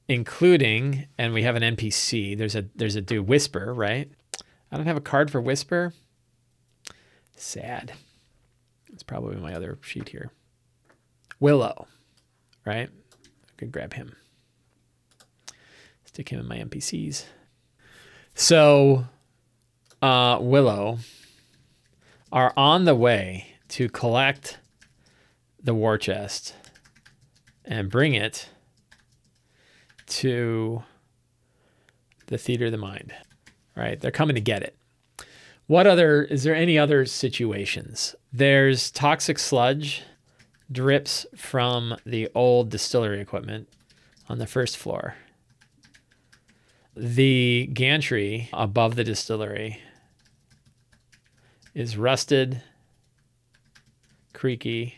including, 0.07 1.07
and 1.16 1.33
we 1.33 1.42
have 1.42 1.57
an 1.57 1.62
NPC. 1.62 2.37
There's 2.37 2.55
a 2.55 2.66
there's 2.74 2.94
a 2.94 3.00
dude 3.00 3.26
Whisper, 3.26 3.72
right? 3.72 4.11
I 4.70 4.76
don't 4.76 4.85
have 4.85 4.98
a 4.98 5.00
card 5.00 5.31
for 5.31 5.40
Whisper. 5.40 5.94
Sad. 7.37 7.94
It's 8.92 9.02
probably 9.02 9.37
my 9.37 9.55
other 9.55 9.79
sheet 9.81 10.11
here. 10.11 10.31
Willow, 11.40 11.87
right? 12.66 12.90
I 12.90 13.52
could 13.57 13.72
grab 13.72 13.94
him. 13.94 14.14
Stick 16.05 16.29
him 16.29 16.40
in 16.40 16.46
my 16.46 16.59
NPCs. 16.59 17.24
So, 18.35 19.07
uh, 20.02 20.37
Willow 20.38 20.98
are 22.33 22.53
on 22.57 22.85
the 22.85 22.95
way 22.95 23.57
to 23.69 23.89
collect 23.89 24.59
the 25.62 25.75
war 25.75 25.99
chest 25.99 26.55
and 27.65 27.91
bring 27.91 28.15
it 28.15 28.49
to 30.07 30.83
the 32.27 32.39
theater 32.39 32.67
of 32.67 32.73
the 32.73 32.79
mind. 32.79 33.12
Right? 33.77 34.01
They're 34.01 34.11
coming 34.11 34.37
to 34.37 34.41
get 34.41 34.62
it. 34.62 34.77
What 35.67 35.87
other 35.87 36.23
is 36.23 36.45
there 36.45 36.55
any 36.55 36.79
other 36.79 37.05
situations? 37.07 38.15
There's 38.33 38.91
toxic 38.91 39.39
sludge 39.39 40.03
drips 40.71 41.27
from 41.37 41.97
the 42.07 42.29
old 42.35 42.71
distillery 42.71 43.21
equipment 43.21 43.69
on 44.29 44.39
the 44.39 44.47
first 44.47 44.77
floor. 44.77 45.17
The 46.97 47.69
gantry 47.73 48.49
above 48.53 48.97
the 48.97 49.05
distillery 49.05 49.81
is 51.77 51.99
rusted, 51.99 52.62
creaky, 54.33 54.95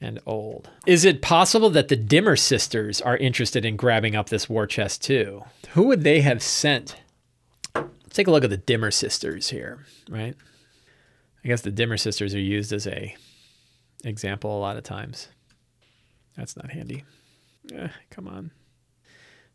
and 0.00 0.20
old. 0.24 0.70
Is 0.86 1.04
it 1.04 1.20
possible 1.20 1.70
that 1.70 1.88
the 1.88 1.96
Dimmer 1.96 2.36
sisters 2.36 3.00
are 3.00 3.16
interested 3.16 3.64
in 3.64 3.74
grabbing 3.76 4.14
up 4.14 4.28
this 4.28 4.48
war 4.48 4.64
chest 4.64 5.02
too? 5.02 5.42
Who 5.70 5.88
would 5.88 6.04
they 6.04 6.20
have 6.20 6.40
sent? 6.40 6.94
Let's 7.74 8.14
take 8.14 8.28
a 8.28 8.30
look 8.30 8.44
at 8.44 8.50
the 8.50 8.56
Dimmer 8.56 8.92
sisters 8.92 9.50
here, 9.50 9.84
right? 10.08 10.36
I 11.44 11.48
guess 11.48 11.62
the 11.62 11.72
Dimmer 11.72 11.96
sisters 11.96 12.32
are 12.32 12.40
used 12.40 12.72
as 12.72 12.86
a 12.86 13.16
example 14.04 14.56
a 14.56 14.60
lot 14.60 14.76
of 14.76 14.84
times. 14.84 15.26
That's 16.36 16.56
not 16.56 16.70
handy. 16.70 17.02
Eh, 17.74 17.88
come 18.10 18.28
on. 18.28 18.52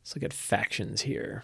Let's 0.01 0.13
look 0.13 0.23
at 0.23 0.33
factions 0.33 1.03
here. 1.03 1.43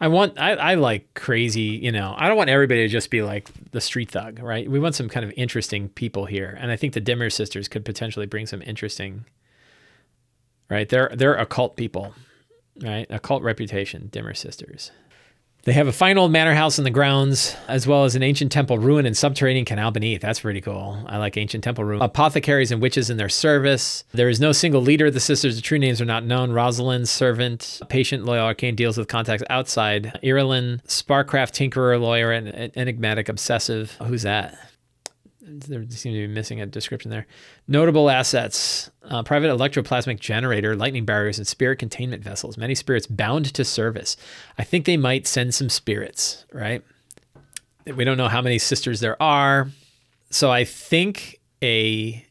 I 0.00 0.08
want 0.08 0.38
I, 0.38 0.52
I 0.52 0.74
like 0.74 1.14
crazy, 1.14 1.60
you 1.60 1.92
know, 1.92 2.14
I 2.16 2.28
don't 2.28 2.36
want 2.36 2.50
everybody 2.50 2.82
to 2.82 2.88
just 2.88 3.10
be 3.10 3.22
like 3.22 3.48
the 3.70 3.80
street 3.80 4.10
thug, 4.10 4.40
right? 4.40 4.70
We 4.70 4.78
want 4.78 4.94
some 4.94 5.08
kind 5.08 5.24
of 5.24 5.32
interesting 5.36 5.88
people 5.88 6.26
here. 6.26 6.56
And 6.60 6.70
I 6.70 6.76
think 6.76 6.92
the 6.92 7.00
Dimmer 7.00 7.30
sisters 7.30 7.68
could 7.68 7.84
potentially 7.84 8.26
bring 8.26 8.46
some 8.46 8.62
interesting 8.62 9.24
right? 10.68 10.88
They're 10.88 11.10
they're 11.14 11.34
occult 11.34 11.76
people, 11.76 12.14
right? 12.82 13.06
Occult 13.10 13.42
reputation, 13.42 14.08
Dimmer 14.08 14.34
sisters. 14.34 14.90
They 15.66 15.72
have 15.72 15.88
a 15.88 15.92
fine 15.92 16.16
old 16.16 16.30
manor 16.30 16.54
house 16.54 16.78
in 16.78 16.84
the 16.84 16.90
grounds, 16.90 17.56
as 17.66 17.88
well 17.88 18.04
as 18.04 18.14
an 18.14 18.22
ancient 18.22 18.52
temple 18.52 18.78
ruin 18.78 19.04
and 19.04 19.16
subterranean 19.16 19.64
canal 19.64 19.90
beneath. 19.90 20.20
That's 20.20 20.38
pretty 20.38 20.60
cool. 20.60 20.96
I 21.06 21.18
like 21.18 21.36
ancient 21.36 21.64
temple 21.64 21.82
ruin. 21.82 22.00
Apothecaries 22.02 22.70
and 22.70 22.80
witches 22.80 23.10
in 23.10 23.16
their 23.16 23.28
service. 23.28 24.04
There 24.12 24.28
is 24.28 24.38
no 24.38 24.52
single 24.52 24.80
leader 24.80 25.10
the 25.10 25.18
sisters. 25.18 25.56
The 25.56 25.62
true 25.62 25.80
names 25.80 26.00
are 26.00 26.04
not 26.04 26.24
known. 26.24 26.50
Rosalind's 26.50 27.10
servant, 27.10 27.80
patient, 27.88 28.24
loyal 28.24 28.44
arcane, 28.44 28.76
deals 28.76 28.96
with 28.96 29.08
contacts 29.08 29.42
outside. 29.50 30.16
Irilyn, 30.22 30.84
Sparkcraft, 30.84 31.50
tinkerer, 31.50 32.00
lawyer, 32.00 32.30
and 32.30 32.70
enigmatic, 32.76 33.28
obsessive. 33.28 33.96
Who's 34.06 34.22
that? 34.22 34.56
There 35.46 35.84
seem 35.90 36.12
to 36.12 36.26
be 36.26 36.32
missing 36.32 36.60
a 36.60 36.66
description 36.66 37.10
there. 37.10 37.26
Notable 37.68 38.10
assets 38.10 38.90
uh, 39.04 39.22
private 39.22 39.48
electroplasmic 39.48 40.18
generator, 40.18 40.74
lightning 40.74 41.04
barriers, 41.04 41.38
and 41.38 41.46
spirit 41.46 41.78
containment 41.78 42.22
vessels. 42.22 42.58
Many 42.58 42.74
spirits 42.74 43.06
bound 43.06 43.54
to 43.54 43.64
service. 43.64 44.16
I 44.58 44.64
think 44.64 44.84
they 44.84 44.96
might 44.96 45.26
send 45.26 45.54
some 45.54 45.68
spirits, 45.68 46.44
right? 46.52 46.82
We 47.84 48.04
don't 48.04 48.16
know 48.16 48.28
how 48.28 48.42
many 48.42 48.58
sisters 48.58 49.00
there 49.00 49.20
are. 49.22 49.68
So 50.30 50.50
I 50.50 50.64
think 50.64 51.40
a. 51.62 52.24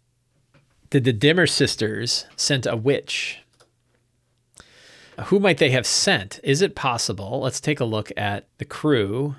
Did 0.89 1.03
the 1.03 1.13
Dimmer 1.13 1.47
sisters 1.47 2.25
sent 2.35 2.65
a 2.65 2.75
witch? 2.75 3.39
Who 5.25 5.39
might 5.39 5.57
they 5.57 5.71
have 5.71 5.87
sent? 5.87 6.39
Is 6.43 6.61
it 6.61 6.75
possible? 6.75 7.39
Let's 7.41 7.59
take 7.59 7.79
a 7.79 7.85
look 7.85 8.11
at 8.17 8.47
the 8.57 8.65
crew 8.65 9.35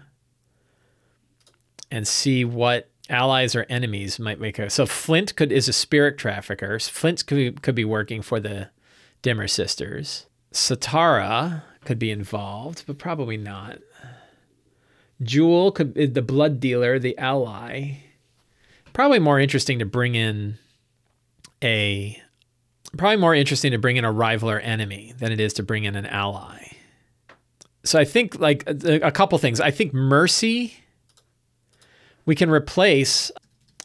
and 1.90 2.08
see 2.08 2.44
what 2.44 2.90
allies 3.08 3.54
or 3.54 3.66
enemies 3.68 4.18
might 4.18 4.40
make 4.40 4.58
a 4.58 4.70
so 4.70 4.86
Flint 4.86 5.36
could 5.36 5.52
is 5.52 5.68
a 5.68 5.72
spirit 5.72 6.18
trafficker. 6.18 6.78
Flint 6.78 7.26
could 7.26 7.36
be, 7.36 7.52
could 7.52 7.74
be 7.74 7.84
working 7.84 8.22
for 8.22 8.40
the 8.40 8.70
Dimmer 9.22 9.48
sisters. 9.48 10.26
Satara 10.52 11.62
could 11.84 11.98
be 11.98 12.10
involved, 12.10 12.84
but 12.86 12.98
probably 12.98 13.36
not. 13.36 13.78
Jewel 15.22 15.72
could 15.72 15.94
be 15.94 16.06
the 16.06 16.22
blood 16.22 16.60
dealer, 16.60 16.98
the 16.98 17.16
ally. 17.18 17.98
Probably 18.92 19.18
more 19.18 19.40
interesting 19.40 19.78
to 19.78 19.86
bring 19.86 20.14
in 20.14 20.58
a 21.62 22.20
probably 22.96 23.16
more 23.16 23.34
interesting 23.34 23.72
to 23.72 23.78
bring 23.78 23.96
in 23.96 24.04
a 24.04 24.12
rival 24.12 24.50
or 24.50 24.60
enemy 24.60 25.14
than 25.18 25.32
it 25.32 25.40
is 25.40 25.52
to 25.54 25.62
bring 25.62 25.84
in 25.84 25.96
an 25.96 26.06
ally. 26.06 26.68
So 27.84 27.98
I 27.98 28.04
think 28.04 28.38
like 28.38 28.64
a, 28.66 29.06
a 29.06 29.10
couple 29.10 29.38
things. 29.38 29.60
I 29.60 29.70
think 29.70 29.92
Mercy 29.92 30.74
we 32.26 32.34
can 32.34 32.50
replace. 32.50 33.30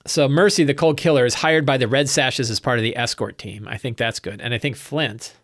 So 0.06 0.28
Mercy, 0.28 0.64
the 0.64 0.74
cold 0.74 0.98
killer, 0.98 1.26
is 1.26 1.36
hired 1.36 1.66
by 1.66 1.78
the 1.78 1.88
Red 1.88 2.10
Sashes 2.10 2.50
as 2.50 2.60
part 2.60 2.80
of 2.80 2.84
the 2.84 2.98
escort 2.98 3.38
team. 3.38 3.68
I 3.68 3.78
think 3.78 3.98
that's 3.98 4.20
good. 4.20 4.42
And 4.42 4.54
I 4.54 4.58
think 4.58 4.76
Flint 4.76 5.36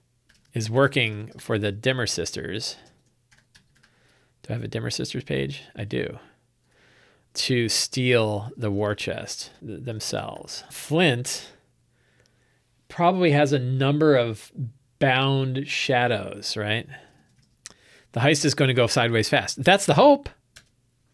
is 0.53 0.69
working 0.69 1.31
for 1.37 1.57
the 1.57 1.71
Dimmer 1.71 2.07
Sisters. 2.07 2.75
Do 4.41 4.49
I 4.49 4.53
have 4.53 4.63
a 4.63 4.67
Dimmer 4.67 4.89
Sisters 4.89 5.23
page? 5.23 5.61
I 5.75 5.83
do. 5.83 6.17
To 7.35 7.69
steal 7.69 8.51
the 8.57 8.71
war 8.71 8.95
chest 8.95 9.51
themselves. 9.61 10.63
Flint 10.71 11.51
probably 12.87 13.31
has 13.31 13.53
a 13.53 13.59
number 13.59 14.15
of 14.15 14.51
bound 14.97 15.67
shadows, 15.67 16.57
right? 16.57 16.87
The 18.13 18.21
heist 18.21 18.45
is 18.45 18.55
going 18.55 18.69
to 18.69 18.73
go 18.73 18.87
sideways 18.87 19.29
fast. 19.29 19.63
That's 19.63 19.85
the 19.85 19.93
hope, 19.93 20.29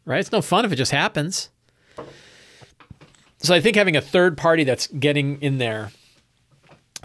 right? 0.05 0.19
It's 0.19 0.31
no 0.31 0.41
fun 0.41 0.63
if 0.63 0.71
it 0.71 0.77
just 0.77 0.91
happens. 0.93 1.49
So 3.43 3.53
I 3.53 3.59
think 3.59 3.75
having 3.75 3.97
a 3.97 4.01
third 4.01 4.37
party 4.37 4.63
that's 4.63 4.87
getting 4.87 5.41
in 5.41 5.57
there 5.57 5.91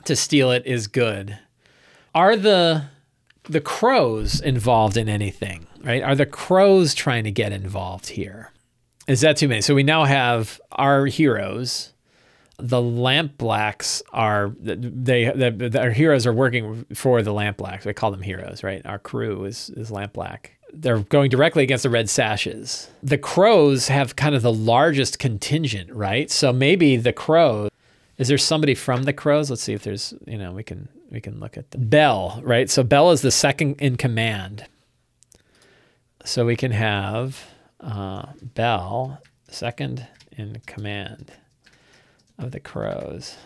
to 0.05 0.15
steal 0.15 0.53
it 0.53 0.65
is 0.67 0.87
good. 0.87 1.37
Are 2.15 2.37
the 2.37 2.85
the 3.45 3.61
crows 3.61 4.41
involved 4.41 4.97
in 4.97 5.09
anything? 5.09 5.67
Right? 5.83 6.03
Are 6.03 6.15
the 6.15 6.27
crows 6.27 6.95
trying 6.95 7.25
to 7.25 7.33
get 7.33 7.53
involved 7.53 8.09
here? 8.11 8.53
Is 9.09 9.21
that 9.23 9.37
too 9.37 9.49
many? 9.49 9.63
So 9.63 9.75
we 9.75 9.83
now 9.83 10.05
have 10.05 10.61
our 10.73 11.07
heroes. 11.07 11.93
The 12.59 12.81
Lampblacks 12.81 14.03
are 14.13 14.55
they 14.61 15.25
the, 15.25 15.81
our 15.81 15.91
heroes 15.91 16.25
are 16.25 16.33
working 16.33 16.87
for 16.95 17.21
the 17.23 17.33
Lampblacks. 17.33 17.85
We 17.85 17.95
call 17.95 18.13
them 18.13 18.23
heroes, 18.23 18.63
right? 18.63 18.85
Our 18.87 18.99
crew 19.01 19.45
is 19.45 19.71
is 19.71 19.91
Lampblack 19.91 20.51
they're 20.73 21.01
going 21.01 21.31
directly 21.31 21.63
against 21.63 21.83
the 21.83 21.91
red 21.91 22.11
sashes. 22.11 22.89
The 23.03 23.19
crows 23.19 23.89
have 23.89 24.17
kind 24.17 24.35
of 24.35 24.43
the 24.43 24.53
largest 24.53 25.19
contingent, 25.19 25.93
right? 25.93 26.31
So 26.31 26.53
maybe 26.53 26.97
the 26.97 27.13
crows. 27.13 27.71
Is 28.17 28.29
there 28.29 28.39
somebody 28.39 28.75
from 28.75 29.05
the 29.05 29.13
crows? 29.13 29.51
Let's 29.51 29.63
see 29.63 29.75
if 29.75 29.83
there's, 29.83 30.13
you 30.27 30.39
know, 30.39 30.53
we 30.53 30.63
can 30.63 30.89
we 31.11 31.21
can 31.21 31.41
look 31.41 31.57
at 31.57 31.71
the 31.71 31.79
Bell, 31.79 32.41
right? 32.45 32.69
So 32.69 32.83
Bell 32.83 33.11
is 33.13 33.23
the 33.23 33.31
second 33.31 33.81
in 33.81 33.97
command. 33.97 34.67
So 36.25 36.45
we 36.45 36.57
can 36.57 36.73
have 36.73 37.47
uh, 37.81 38.27
Bell 38.43 39.23
second 39.49 40.07
in 40.37 40.61
command 40.67 41.33
of 42.39 42.51
the 42.53 42.61
crows. 42.61 43.37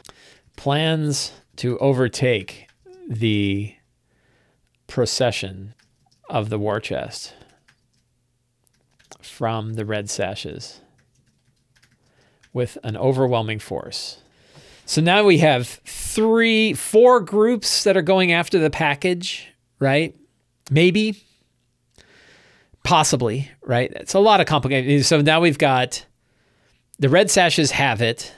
Plans 0.57 1.33
to 1.57 1.79
overtake 1.79 2.69
the 3.09 3.75
procession 4.87 5.75
of 6.29 6.49
the 6.49 6.59
war 6.59 6.81
chest 6.81 7.35
from 9.21 9.75
the 9.75 9.85
red 9.85 10.11
sashes 10.11 10.81
with 12.53 12.77
an 12.83 12.97
overwhelming 12.97 13.59
force. 13.59 14.19
So 14.85 15.01
now 15.01 15.25
we 15.25 15.39
have 15.39 15.67
three, 15.87 16.75
four 16.75 17.21
groups 17.21 17.85
that 17.85 17.97
are 17.97 18.03
going 18.03 18.33
after 18.33 18.59
the 18.59 18.71
package, 18.71 19.49
right? 19.79 20.15
Maybe, 20.71 21.23
possibly, 22.83 23.51
right? 23.63 23.93
It's 23.95 24.15
a 24.15 24.19
lot 24.19 24.41
of 24.41 24.47
complicated. 24.47 25.05
So 25.07 25.21
now 25.21 25.41
we've 25.41 25.59
got 25.59 26.05
the 26.99 27.09
red 27.09 27.31
sashes 27.31 27.71
have 27.71 28.03
it. 28.03 28.33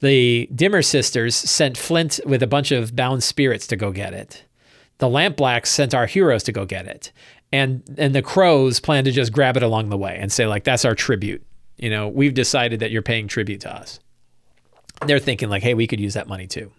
The 0.00 0.48
Dimmer 0.54 0.82
sisters 0.82 1.34
sent 1.34 1.78
Flint 1.78 2.20
with 2.26 2.42
a 2.42 2.46
bunch 2.46 2.72
of 2.72 2.96
bound 2.96 3.22
spirits 3.22 3.66
to 3.68 3.76
go 3.76 3.92
get 3.92 4.12
it. 4.12 4.44
The 4.98 5.06
Lampblacks 5.06 5.66
sent 5.66 5.94
our 5.94 6.06
heroes 6.06 6.42
to 6.44 6.52
go 6.52 6.64
get 6.64 6.86
it. 6.86 7.12
And 7.52 7.82
and 7.96 8.14
the 8.14 8.22
crows 8.22 8.80
plan 8.80 9.04
to 9.04 9.12
just 9.12 9.32
grab 9.32 9.56
it 9.56 9.62
along 9.62 9.88
the 9.88 9.96
way 9.96 10.18
and 10.20 10.32
say 10.32 10.46
like 10.46 10.64
that's 10.64 10.84
our 10.84 10.94
tribute. 10.94 11.44
You 11.76 11.90
know, 11.90 12.08
we've 12.08 12.34
decided 12.34 12.80
that 12.80 12.90
you're 12.90 13.02
paying 13.02 13.28
tribute 13.28 13.60
to 13.62 13.74
us. 13.74 14.00
They're 15.06 15.18
thinking 15.18 15.48
like, 15.50 15.62
hey, 15.62 15.74
we 15.74 15.86
could 15.86 16.00
use 16.00 16.14
that 16.14 16.26
money 16.26 16.46
too. 16.46 16.72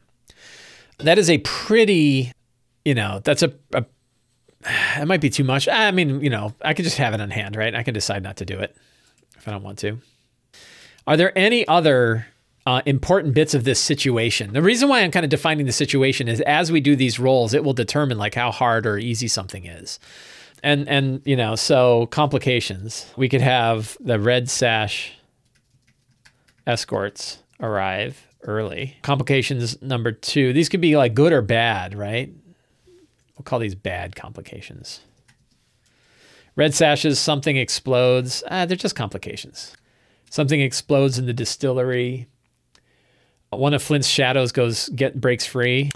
That 0.97 1.19
is 1.19 1.30
a 1.30 1.38
pretty, 1.39 2.32
you 2.84 2.95
know, 2.95 3.21
that's 3.23 3.43
a, 3.43 3.53
a 3.73 3.86
it 4.99 5.08
might 5.08 5.21
be 5.21 5.30
too 5.30 5.43
much. 5.43 5.67
I 5.67 5.91
mean, 5.91 6.21
you 6.21 6.30
know, 6.30 6.53
I 6.62 6.73
could 6.73 6.86
just 6.86 6.97
have 6.97 7.13
it 7.13 7.21
on 7.21 7.30
hand, 7.30 7.56
right? 7.56 7.73
I 7.73 7.84
can 7.84 7.93
decide 7.93 8.23
not 8.23 8.38
to 8.38 8.45
do 8.45 8.60
it 8.60 8.75
if 9.38 9.47
I 9.47 9.51
don't 9.51 9.63
want 9.63 9.80
to. 9.80 9.99
Are 11.06 11.15
there 11.15 11.38
any 11.38 11.67
other 11.67 12.27
uh, 12.67 12.82
important 12.86 13.34
bits 13.34 13.53
of 13.53 13.63
this 13.63 13.80
situation? 13.80 14.51
The 14.51 14.62
reason 14.62 14.89
why 14.89 14.99
I'm 14.99 15.10
kind 15.10 15.23
of 15.23 15.30
defining 15.30 15.65
the 15.65 15.71
situation 15.71 16.27
is 16.27 16.41
as 16.41 16.69
we 16.69 16.82
do 16.82 16.97
these 16.97 17.17
rolls, 17.17 17.53
it 17.53 17.63
will 17.63 17.71
determine 17.71 18.17
like 18.17 18.36
how 18.36 18.51
hard 18.51 18.86
or 18.86 18.97
easy 18.97 19.30
something 19.30 19.65
is. 19.65 19.99
And 20.63 20.86
and 20.89 21.21
you 21.23 21.38
know, 21.38 21.56
so 21.56 22.08
complications. 22.08 23.10
We 23.15 23.30
could 23.30 23.39
have 23.39 23.95
the 24.01 24.19
red 24.19 24.49
sash 24.49 25.13
escorts 26.65 27.39
arrive 27.62 28.27
early. 28.43 28.97
Complications 29.01 29.82
number 29.82 30.12
two. 30.12 30.51
These 30.51 30.67
could 30.67 30.82
be 30.82 30.97
like 30.97 31.13
good 31.13 31.32
or 31.32 31.41
bad, 31.41 31.95
right? 31.95 32.34
We'll 33.38 33.43
call 33.45 33.60
these 33.60 33.75
bad 33.75 34.17
complications. 34.17 34.99
Red 36.58 36.73
sashes, 36.73 37.17
something 37.17 37.56
explodes. 37.56 38.43
Ah, 38.51 38.65
they're 38.65 38.75
just 38.75 38.95
complications. 38.95 39.77
Something 40.30 40.60
explodes 40.60 41.17
in 41.17 41.27
the 41.27 41.34
distillery. 41.34 42.27
One 43.49 43.73
of 43.73 43.81
Flint's 43.81 44.07
shadows 44.07 44.51
goes 44.51 44.89
get 44.89 45.19
breaks 45.19 45.45
free. 45.45 45.91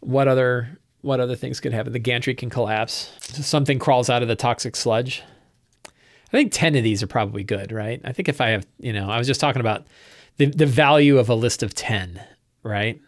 What 0.00 0.28
other 0.28 0.78
what 1.02 1.20
other 1.20 1.36
things 1.36 1.60
could 1.60 1.72
happen? 1.72 1.92
The 1.92 1.98
gantry 1.98 2.34
can 2.34 2.50
collapse. 2.50 3.12
Something 3.20 3.78
crawls 3.78 4.10
out 4.10 4.22
of 4.22 4.28
the 4.28 4.34
toxic 4.34 4.74
sludge. 4.74 5.22
I 5.86 6.36
think 6.36 6.50
10 6.52 6.74
of 6.74 6.82
these 6.82 7.02
are 7.02 7.06
probably 7.06 7.44
good, 7.44 7.70
right? 7.70 8.00
I 8.04 8.12
think 8.12 8.28
if 8.28 8.40
I 8.40 8.48
have, 8.48 8.66
you 8.80 8.92
know, 8.92 9.08
I 9.08 9.16
was 9.16 9.28
just 9.28 9.40
talking 9.40 9.60
about 9.60 9.86
the, 10.38 10.46
the 10.46 10.66
value 10.66 11.18
of 11.18 11.28
a 11.28 11.34
list 11.34 11.62
of 11.62 11.74
10, 11.74 12.20
right? 12.64 13.00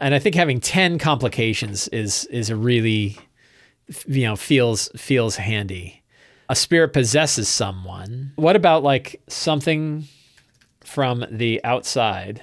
And 0.00 0.14
I 0.14 0.18
think 0.18 0.34
having 0.34 0.60
10 0.60 0.98
complications 0.98 1.86
is 1.88 2.24
is 2.26 2.50
a 2.50 2.56
really 2.56 3.16
you 4.06 4.24
know 4.24 4.36
feels 4.36 4.88
feels 4.96 5.36
handy. 5.36 6.02
A 6.48 6.56
spirit 6.56 6.92
possesses 6.92 7.48
someone. 7.48 8.32
What 8.36 8.56
about 8.56 8.82
like 8.82 9.22
something 9.28 10.04
from 10.84 11.24
the 11.30 11.62
outside 11.64 12.42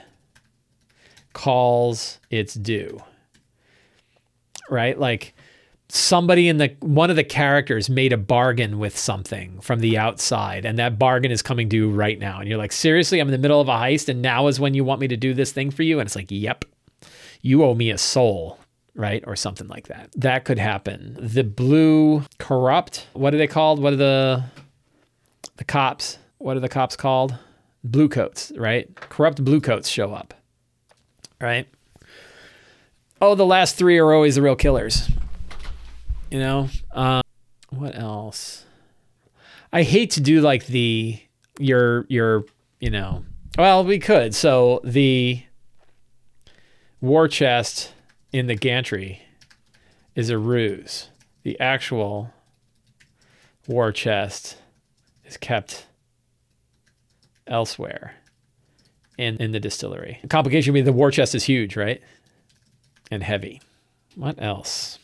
calls 1.33 2.19
its 2.29 2.53
due? 2.53 3.01
Right? 4.69 4.97
Like 4.97 5.33
somebody 5.93 6.47
in 6.47 6.57
the 6.57 6.73
one 6.79 7.09
of 7.09 7.17
the 7.17 7.23
characters 7.23 7.89
made 7.89 8.13
a 8.13 8.17
bargain 8.17 8.79
with 8.79 8.97
something 8.97 9.59
from 9.59 9.81
the 9.81 9.97
outside 9.97 10.65
and 10.65 10.79
that 10.79 10.97
bargain 10.97 11.31
is 11.31 11.41
coming 11.41 11.67
due 11.67 11.89
right 11.89 12.17
now. 12.17 12.39
And 12.39 12.47
you're 12.47 12.57
like 12.57 12.71
seriously 12.71 13.19
i'm 13.19 13.27
in 13.27 13.33
the 13.33 13.37
middle 13.37 13.59
of 13.59 13.67
a 13.67 13.73
heist 13.73 14.07
and 14.07 14.21
now 14.21 14.47
is 14.47 14.59
when 14.59 14.73
you 14.73 14.83
want 14.83 15.01
me 15.01 15.07
to 15.09 15.17
do 15.17 15.33
this 15.33 15.51
thing 15.51 15.69
for 15.69 15.83
you? 15.83 15.99
And 15.99 16.07
it's 16.07 16.15
like 16.15 16.31
yep. 16.31 16.65
You 17.41 17.63
owe 17.63 17.73
me 17.73 17.89
a 17.89 17.97
soul 17.97 18.57
right? 18.93 19.23
Or 19.25 19.37
something 19.37 19.69
like 19.69 19.87
that. 19.87 20.09
That 20.17 20.43
could 20.43 20.59
happen. 20.59 21.17
The 21.19 21.43
blue 21.43 22.23
corrupt 22.37 23.07
what 23.13 23.33
are 23.33 23.37
they 23.37 23.47
called? 23.47 23.81
What 23.81 23.93
are 23.93 23.97
the 23.97 24.43
the 25.57 25.65
cops? 25.65 26.17
What 26.37 26.55
are 26.55 26.61
the 26.61 26.69
cops 26.69 26.95
called? 26.95 27.35
Blue 27.83 28.07
coats 28.07 28.53
right? 28.55 28.93
Corrupt 28.95 29.43
blue 29.43 29.59
coats 29.59 29.89
show 29.89 30.13
up 30.13 30.33
right? 31.41 31.67
Oh 33.19 33.35
the 33.35 33.45
last 33.45 33.75
three 33.75 33.97
are 33.97 34.13
always 34.13 34.35
the 34.35 34.41
real 34.41 34.55
killers. 34.55 35.09
You 36.29 36.39
know? 36.39 36.69
Um, 36.91 37.21
what 37.69 37.95
else? 37.95 38.65
I 39.73 39.83
hate 39.83 40.11
to 40.11 40.21
do 40.21 40.41
like 40.41 40.65
the 40.65 41.19
your 41.59 42.05
your 42.09 42.45
you 42.79 42.89
know 42.89 43.23
well 43.57 43.83
we 43.83 43.99
could. 43.99 44.33
So 44.35 44.81
the 44.83 45.43
war 46.99 47.27
chest 47.27 47.93
in 48.31 48.47
the 48.47 48.55
gantry 48.55 49.21
is 50.15 50.29
a 50.29 50.37
ruse. 50.37 51.09
The 51.43 51.59
actual 51.59 52.31
war 53.67 53.91
chest 53.91 54.57
is 55.25 55.37
kept 55.37 55.85
elsewhere 57.47 58.15
in 59.17 59.37
in 59.37 59.51
the 59.51 59.59
distillery 59.59 60.19
the 60.21 60.27
complication 60.27 60.73
would 60.73 60.79
be 60.79 60.81
the 60.81 60.93
war 60.93 61.11
chest 61.11 61.35
is 61.35 61.43
huge 61.43 61.75
right 61.75 62.01
and 63.11 63.23
heavy 63.23 63.61
what 64.15 64.41
else 64.41 64.99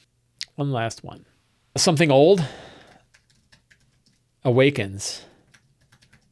one 0.57 0.71
last 0.71 1.03
one. 1.03 1.23
Something 1.77 2.09
old 2.09 2.43
awakens 4.43 5.23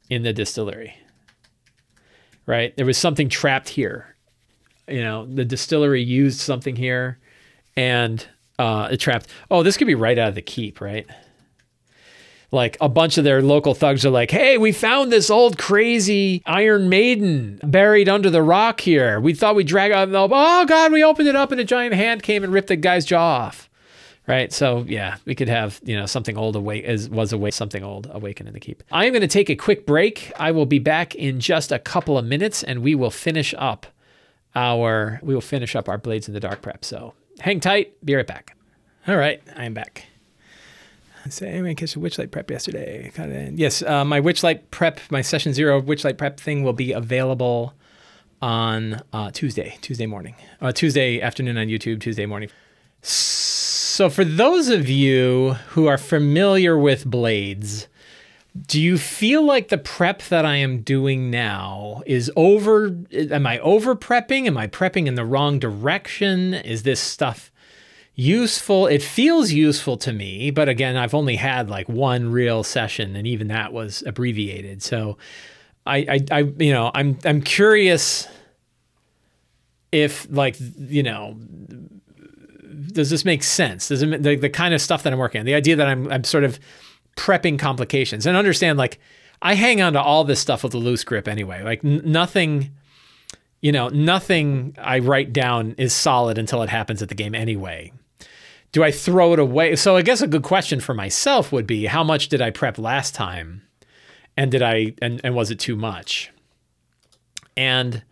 in 0.10 0.24
the 0.24 0.34
distillery. 0.34 0.98
Right? 2.48 2.76
There 2.76 2.88
was 2.88 2.98
something 2.98 3.30
trapped 3.30 3.70
here. 3.70 4.16
You 4.88 5.04
know, 5.04 5.28
the 5.28 5.46
distillery 5.46 6.02
used 6.02 6.40
something 6.40 6.76
here 6.76 7.20
and 7.78 8.28
uh, 8.58 8.90
it 8.92 8.98
trapped. 8.98 9.28
Oh, 9.52 9.62
this 9.62 9.78
could 9.78 9.86
be 9.86 9.94
right 9.94 10.18
out 10.18 10.30
of 10.30 10.36
the 10.36 10.42
keep, 10.42 10.82
right? 10.82 11.08
Like 12.52 12.78
a 12.80 12.90
bunch 12.90 13.18
of 13.18 13.24
their 13.24 13.42
local 13.42 13.74
thugs 13.74 14.06
are 14.06 14.10
like, 14.10 14.32
hey, 14.32 14.58
we 14.58 14.72
found 14.72 15.12
this 15.12 15.30
old 15.30 15.58
crazy 15.58 16.42
Iron 16.46 16.90
Maiden 16.90 17.60
buried 17.64 18.08
under 18.08 18.30
the 18.30 18.44
rock 18.44 18.82
here. 18.82 19.20
We 19.20 19.34
thought 19.34 19.56
we'd 19.56 19.68
drag 19.68 19.92
out. 19.92 20.10
Oh, 20.12 20.66
God, 20.66 20.92
we 20.92 21.04
opened 21.04 21.28
it 21.28 21.36
up 21.36 21.52
and 21.52 21.60
a 21.60 21.66
giant 21.66 21.96
hand 21.96 22.24
came 22.24 22.44
and 22.44 22.54
ripped 22.54 22.70
the 22.70 22.76
guy's 22.76 23.06
jaw 23.06 23.46
off 23.46 23.70
right? 24.28 24.52
So 24.52 24.86
yeah, 24.88 25.18
we 25.26 25.36
could 25.36 25.50
have 25.50 25.80
you 25.84 25.96
know 25.96 26.06
something 26.06 26.38
old 26.38 26.56
awake 26.56 26.86
as 26.86 27.10
was 27.10 27.34
awake 27.34 27.54
something 27.54 27.84
old 27.84 28.10
awaken 28.12 28.48
in 28.48 28.54
the 28.54 28.60
keep. 28.60 28.84
I 28.92 29.06
am 29.06 29.14
going 29.14 29.22
to 29.22 29.28
take 29.28 29.50
a 29.50 29.56
quick 29.56 29.86
break. 29.86 30.32
I 30.38 30.52
will 30.52 30.66
be 30.66 30.80
back 30.80 31.16
in 31.16 31.40
just 31.40 31.72
a 31.72 31.80
couple 31.80 32.18
of 32.18 32.26
minutes, 32.26 32.64
and 32.64 32.82
we 32.82 32.96
will 32.96 33.12
finish 33.12 33.54
up 33.58 33.86
our 34.56 35.20
we 35.22 35.34
will 35.34 35.42
finish 35.42 35.76
up 35.76 35.90
our 35.90 35.98
blades 35.98 36.28
in 36.28 36.34
the 36.34 36.40
dark 36.40 36.62
prep. 36.62 36.86
So 36.86 37.14
hang 37.40 37.60
tight. 37.60 38.04
Be 38.06 38.16
right 38.16 38.28
back. 38.28 38.56
All 39.08 39.18
right, 39.18 39.42
I 39.56 39.66
am 39.66 39.74
back. 39.74 40.08
So 41.30 41.46
anyway, 41.46 41.74
catch 41.74 41.96
a 41.96 42.00
Witchlight 42.00 42.32
prep 42.32 42.52
yesterday. 42.52 43.12
Yes, 43.56 43.82
uh, 43.82 44.06
my 44.06 44.22
Witchlight 44.22 44.62
prep, 44.70 45.00
my 45.10 45.22
session 45.22 45.54
zero 45.54 45.82
Witchlight 45.82 46.18
prep 46.18 46.40
thing 46.40 46.64
will 46.64 46.74
be 46.74 46.92
available 46.92 47.74
on 48.42 49.02
uh, 49.12 49.32
Tuesday, 49.32 49.78
Tuesday 49.82 50.06
morning, 50.06 50.36
uh, 50.62 50.72
Tuesday 50.72 51.20
afternoon 51.22 51.58
on 51.58 51.68
YouTube, 51.68 52.00
Tuesday 52.00 52.26
morning. 52.26 52.50
So, 53.02 54.10
for 54.10 54.24
those 54.24 54.68
of 54.70 54.88
you 54.88 55.54
who 55.70 55.88
are 55.88 55.98
familiar 55.98 56.78
with 56.78 57.06
blades, 57.06 57.88
do 58.68 58.80
you 58.80 58.98
feel 58.98 59.44
like 59.44 59.70
the 59.70 59.78
prep 59.78 60.22
that 60.24 60.46
I 60.46 60.58
am 60.58 60.82
doing 60.82 61.32
now 61.32 62.04
is 62.06 62.32
over? 62.36 62.96
Am 63.12 63.48
I 63.48 63.58
over 63.60 63.96
prepping? 63.96 64.46
Am 64.46 64.58
I 64.58 64.68
prepping 64.68 65.08
in 65.08 65.16
the 65.16 65.26
wrong 65.26 65.58
direction? 65.58 66.54
Is 66.54 66.84
this 66.84 67.00
stuff 67.00 67.52
useful? 68.16 68.88
It 68.88 69.02
feels 69.02 69.52
useful 69.52 69.98
to 69.98 70.14
me, 70.14 70.52
but 70.52 70.68
again, 70.70 70.98
I've 70.98 71.14
only 71.14 71.36
had 71.36 71.70
like 71.70 71.88
one 71.88 72.32
real 72.32 72.64
session, 72.64 73.16
and 73.16 73.28
even 73.28 73.48
that 73.50 73.74
was 73.74 74.04
abbreviated. 74.06 74.82
So, 74.82 75.18
I, 75.86 75.98
I, 75.98 76.20
I 76.32 76.40
you 76.58 76.72
know, 76.74 76.92
I'm, 76.94 77.20
I'm 77.26 77.42
curious 77.42 78.28
if 79.92 80.28
like 80.30 80.58
you 80.78 81.04
know 81.04 81.38
does 82.92 83.10
this 83.10 83.26
make 83.26 83.44
sense? 83.44 83.90
Does 83.90 84.02
it 84.02 84.24
the, 84.24 84.36
the 84.36 84.50
kind 84.50 84.74
of 84.74 84.82
stuff 84.82 85.04
that 85.04 85.14
I'm 85.14 85.20
working 85.20 85.40
on? 85.40 85.46
The 85.46 85.54
idea 85.54 85.76
that 85.76 85.88
I'm 85.88 86.12
I'm 86.12 86.24
sort 86.24 86.44
of 86.44 86.60
prepping 87.16 87.58
complications 87.60 88.26
and 88.26 88.36
understand 88.36 88.78
like 88.78 89.00
I 89.42 89.54
hang 89.54 89.82
on 89.82 89.94
to 89.94 90.02
all 90.02 90.24
this 90.24 90.40
stuff 90.40 90.64
with 90.64 90.74
a 90.74 90.78
loose 90.78 91.04
grip 91.04 91.28
anyway. 91.28 91.62
Like 91.64 91.84
n- 91.84 92.02
nothing, 92.04 92.72
you 93.62 93.72
know, 93.72 93.90
nothing 93.90 94.76
I 94.82 95.00
write 95.00 95.34
down 95.34 95.76
is 95.78 95.94
solid 95.94 96.38
until 96.38 96.64
it 96.64 96.70
happens 96.70 97.02
at 97.02 97.10
the 97.10 97.16
game 97.16 97.36
anyway. 97.36 97.92
Do 98.76 98.84
I 98.84 98.92
throw 98.92 99.32
it 99.32 99.40
away? 99.40 99.78
So 99.78 99.96
I 99.96 100.02
guess 100.02 100.20
a 100.20 100.28
good 100.28 100.44
question 100.44 100.82
for 100.82 100.94
myself 100.94 101.54
would 101.54 101.66
be 101.66 101.86
how 101.86 102.04
much 102.04 102.28
did 102.28 102.42
I 102.42 102.50
prep 102.50 102.78
last 102.78 103.16
time? 103.16 103.62
And 104.36 104.52
did 104.52 104.62
I 104.62 104.96
and, 105.02 105.22
and 105.24 105.34
was 105.34 105.50
it 105.50 105.60
too 105.60 105.78
much? 105.78 106.30
And 107.56 108.04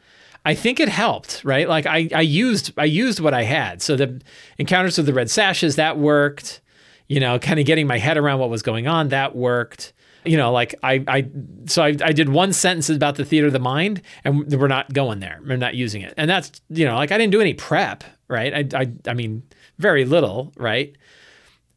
I 0.46 0.56
think 0.56 0.80
it 0.80 0.88
helped, 0.88 1.42
right? 1.44 1.68
Like 1.68 1.86
I, 1.86 2.08
I 2.16 2.22
used 2.22 2.72
I 2.78 2.86
used 2.86 3.20
what 3.20 3.34
I 3.34 3.44
had. 3.44 3.82
So 3.82 3.98
the 3.98 4.22
encounters 4.58 4.96
with 4.96 5.06
the 5.06 5.14
red 5.14 5.30
sashes 5.30 5.76
that 5.76 5.98
worked. 5.98 6.62
You 7.10 7.20
know, 7.20 7.40
kind 7.40 7.60
of 7.60 7.66
getting 7.66 7.86
my 7.86 7.98
head 7.98 8.18
around 8.18 8.40
what 8.40 8.50
was 8.50 8.62
going 8.62 8.88
on 8.88 9.10
that 9.10 9.36
worked. 9.36 9.92
You 10.26 10.38
know, 10.38 10.52
like 10.52 10.76
I 10.84 11.04
I 11.08 11.30
so 11.66 11.84
I, 11.84 11.96
I 12.04 12.12
did 12.12 12.30
one 12.30 12.54
sentence 12.54 12.90
about 12.90 13.16
the 13.16 13.26
theater 13.26 13.48
of 13.48 13.54
the 13.54 13.60
mind, 13.60 14.02
and 14.24 14.52
we're 14.52 14.68
not 14.68 14.94
going 14.94 15.20
there. 15.20 15.40
We're 15.46 15.58
not 15.58 15.76
using 15.76 16.02
it, 16.02 16.14
and 16.18 16.30
that's 16.30 16.62
you 16.70 16.86
know 16.86 16.96
like 16.96 17.12
I 17.12 17.18
didn't 17.18 17.32
do 17.32 17.42
any 17.42 17.54
prep, 17.54 18.04
right? 18.28 18.74
I 18.74 18.82
I 18.82 18.92
I 19.08 19.14
mean 19.14 19.44
very 19.78 20.06
little, 20.06 20.54
right? 20.58 20.96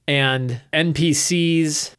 And 0.09 0.61
NPCs, 0.73 1.95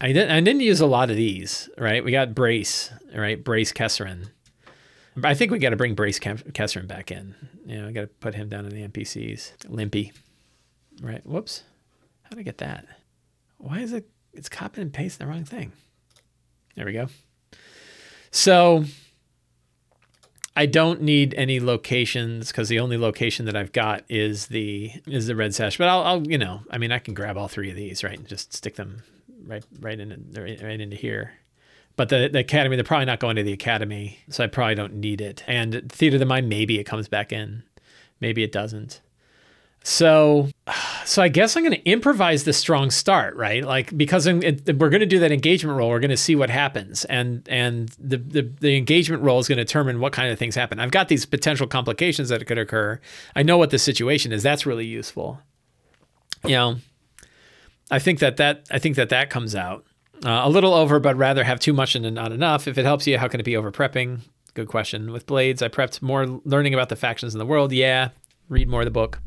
I 0.00 0.12
didn't 0.12 0.30
I 0.30 0.40
didn't 0.40 0.62
use 0.62 0.80
a 0.80 0.86
lot 0.86 1.10
of 1.10 1.16
these, 1.16 1.68
right? 1.76 2.02
We 2.02 2.12
got 2.12 2.34
Brace, 2.34 2.90
right? 3.14 3.42
Brace 3.42 3.72
Kesserin. 3.72 4.28
I 5.22 5.34
think 5.34 5.50
we 5.50 5.58
got 5.58 5.70
to 5.70 5.76
bring 5.76 5.94
Brace 5.94 6.18
Kesserin 6.18 6.86
back 6.86 7.10
in. 7.10 7.34
You 7.66 7.82
know, 7.82 7.88
I 7.88 7.92
got 7.92 8.00
to 8.02 8.06
put 8.06 8.34
him 8.34 8.48
down 8.48 8.64
in 8.64 8.72
the 8.72 8.86
NPCs. 8.88 9.68
Limpy, 9.68 10.12
right? 11.02 11.24
Whoops. 11.26 11.64
How 12.22 12.30
did 12.30 12.38
I 12.38 12.42
get 12.42 12.58
that? 12.58 12.86
Why 13.58 13.80
is 13.80 13.92
it? 13.92 14.08
It's 14.32 14.48
copying 14.48 14.86
and 14.86 14.92
pasting 14.92 15.26
the 15.26 15.32
wrong 15.32 15.44
thing. 15.44 15.72
There 16.80 16.86
we 16.86 16.94
go. 16.94 17.08
So 18.30 18.86
I 20.56 20.64
don't 20.64 21.02
need 21.02 21.34
any 21.34 21.60
locations 21.60 22.48
because 22.48 22.70
the 22.70 22.80
only 22.80 22.96
location 22.96 23.44
that 23.44 23.54
I've 23.54 23.72
got 23.72 24.04
is 24.08 24.46
the 24.46 24.90
is 25.06 25.26
the 25.26 25.36
red 25.36 25.54
sash. 25.54 25.76
But 25.76 25.88
I'll, 25.88 26.02
I'll 26.04 26.26
you 26.26 26.38
know 26.38 26.62
I 26.70 26.78
mean 26.78 26.90
I 26.90 26.98
can 26.98 27.12
grab 27.12 27.36
all 27.36 27.48
three 27.48 27.68
of 27.68 27.76
these 27.76 28.02
right 28.02 28.18
and 28.18 28.26
just 28.26 28.54
stick 28.54 28.76
them 28.76 29.02
right 29.44 29.62
right 29.78 30.00
in 30.00 30.32
right, 30.34 30.80
into 30.80 30.96
here. 30.96 31.34
But 31.96 32.08
the, 32.08 32.30
the 32.32 32.38
academy, 32.38 32.76
they're 32.76 32.82
probably 32.82 33.04
not 33.04 33.20
going 33.20 33.36
to 33.36 33.42
the 33.42 33.52
academy, 33.52 34.20
so 34.30 34.42
I 34.42 34.46
probably 34.46 34.76
don't 34.76 34.94
need 34.94 35.20
it. 35.20 35.44
And 35.46 35.92
theater 35.92 36.16
of 36.16 36.20
the 36.20 36.24
mind, 36.24 36.48
maybe 36.48 36.78
it 36.78 36.84
comes 36.84 37.08
back 37.08 37.30
in, 37.30 37.62
maybe 38.20 38.42
it 38.42 38.52
doesn't. 38.52 39.02
So, 39.82 40.48
so 41.06 41.22
I 41.22 41.28
guess 41.28 41.56
I'm 41.56 41.62
going 41.62 41.74
to 41.74 41.88
improvise 41.88 42.44
the 42.44 42.52
strong 42.52 42.90
start, 42.90 43.34
right? 43.36 43.64
Like 43.64 43.96
because 43.96 44.26
it, 44.26 44.78
we're 44.78 44.90
going 44.90 45.00
to 45.00 45.06
do 45.06 45.18
that 45.20 45.32
engagement 45.32 45.78
roll, 45.78 45.88
we're 45.88 46.00
going 46.00 46.10
to 46.10 46.18
see 46.18 46.36
what 46.36 46.50
happens, 46.50 47.06
and 47.06 47.48
and 47.48 47.88
the, 47.98 48.18
the 48.18 48.42
the 48.60 48.76
engagement 48.76 49.22
roll 49.22 49.38
is 49.38 49.48
going 49.48 49.56
to 49.56 49.64
determine 49.64 49.98
what 49.98 50.12
kind 50.12 50.30
of 50.30 50.38
things 50.38 50.54
happen. 50.54 50.78
I've 50.78 50.90
got 50.90 51.08
these 51.08 51.24
potential 51.24 51.66
complications 51.66 52.28
that 52.28 52.46
could 52.46 52.58
occur. 52.58 53.00
I 53.34 53.42
know 53.42 53.56
what 53.56 53.70
the 53.70 53.78
situation 53.78 54.32
is. 54.32 54.42
That's 54.42 54.66
really 54.66 54.84
useful. 54.84 55.40
You 56.44 56.50
know, 56.50 56.76
I 57.90 57.98
think 57.98 58.18
that 58.18 58.36
that 58.36 58.66
I 58.70 58.78
think 58.78 58.96
that 58.96 59.08
that 59.08 59.30
comes 59.30 59.54
out 59.54 59.86
uh, 60.24 60.42
a 60.44 60.50
little 60.50 60.74
over, 60.74 61.00
but 61.00 61.16
rather 61.16 61.42
have 61.44 61.58
too 61.58 61.72
much 61.72 61.94
and 61.94 62.14
not 62.14 62.32
enough. 62.32 62.68
If 62.68 62.76
it 62.76 62.84
helps 62.84 63.06
you, 63.06 63.16
how 63.16 63.28
can 63.28 63.40
it 63.40 63.44
be 63.44 63.56
over 63.56 63.72
prepping? 63.72 64.20
Good 64.52 64.68
question. 64.68 65.10
With 65.10 65.26
blades, 65.26 65.62
I 65.62 65.68
prepped 65.68 66.02
more 66.02 66.26
learning 66.44 66.74
about 66.74 66.90
the 66.90 66.96
factions 66.96 67.34
in 67.34 67.38
the 67.38 67.46
world. 67.46 67.72
Yeah, 67.72 68.10
read 68.50 68.68
more 68.68 68.82
of 68.82 68.86
the 68.86 68.90
book. 68.90 69.20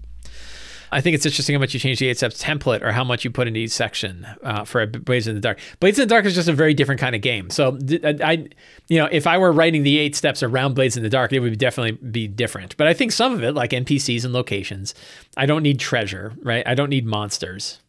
I 0.94 1.02
think 1.02 1.16
it's 1.16 1.26
interesting 1.26 1.56
how 1.56 1.60
much 1.60 1.74
you 1.74 1.80
change 1.80 2.00
the 2.00 2.08
eight 2.08 2.18
steps 2.18 2.42
template 2.42 2.82
or 2.82 2.92
how 2.92 3.04
much 3.04 3.26
you 3.26 3.32
put 3.32 3.48
into 3.48 3.60
each 3.60 3.72
section 3.72 4.28
uh, 4.44 4.64
for 4.64 4.86
Blades 4.86 5.28
in 5.28 5.34
the 5.34 5.42
Dark. 5.42 5.60
Blades 5.80 5.98
in 5.98 6.08
the 6.08 6.14
Dark 6.14 6.26
is 6.26 6.36
just 6.36 6.48
a 6.48 6.54
very 6.54 6.74
different 6.74 7.02
kind 7.02 7.16
of 7.16 7.22
game. 7.22 7.50
So 7.50 7.78
I, 8.04 8.48
you 8.88 9.00
know, 9.00 9.10
if 9.12 9.26
I 9.26 9.38
were 9.38 9.52
writing 9.52 9.84
the 9.84 9.98
eight 9.98 10.16
steps 10.16 10.44
around 10.44 10.76
Blades 10.76 10.96
in 10.96 11.04
the 11.04 11.10
Dark, 11.10 11.34
it 11.34 11.40
would 11.40 11.58
definitely 11.58 11.94
be 12.10 12.28
different. 12.28 12.78
But 12.78 12.88
I 12.88 12.94
think 12.94 13.12
some 13.12 13.34
of 13.34 13.44
it, 13.44 13.54
like 13.54 13.72
NPCs 13.72 14.24
and 14.24 14.34
locations, 14.34 14.94
I 15.36 15.48
don't 15.48 15.64
need 15.64 15.80
treasure, 15.80 16.34
right? 16.44 16.64
I 16.68 16.76
don't 16.76 16.90
need 16.90 17.06
monsters, 17.06 17.80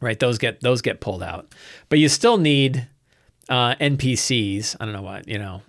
right? 0.00 0.18
Those 0.18 0.38
get 0.38 0.60
those 0.60 0.82
get 0.82 1.00
pulled 1.00 1.22
out, 1.22 1.54
but 1.88 2.00
you 2.00 2.08
still 2.08 2.36
need 2.36 2.88
uh, 3.48 3.76
NPCs. 3.76 4.76
I 4.80 4.84
don't 4.84 4.94
know 4.94 5.02
what 5.02 5.28
you 5.28 5.38
know. 5.38 5.62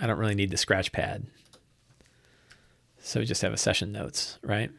I 0.00 0.06
don't 0.06 0.18
really 0.18 0.34
need 0.34 0.50
the 0.50 0.56
scratch 0.56 0.92
pad. 0.92 1.26
So 2.98 3.20
we 3.20 3.26
just 3.26 3.42
have 3.42 3.52
a 3.52 3.56
session 3.56 3.92
notes, 3.92 4.38
right? 4.42 4.70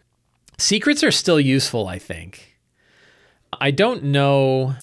Secrets 0.58 1.04
are 1.04 1.12
still 1.12 1.40
useful, 1.40 1.88
I 1.88 2.00
think. 2.00 2.58
I 3.60 3.72
don't 3.72 4.04
know, 4.06 4.76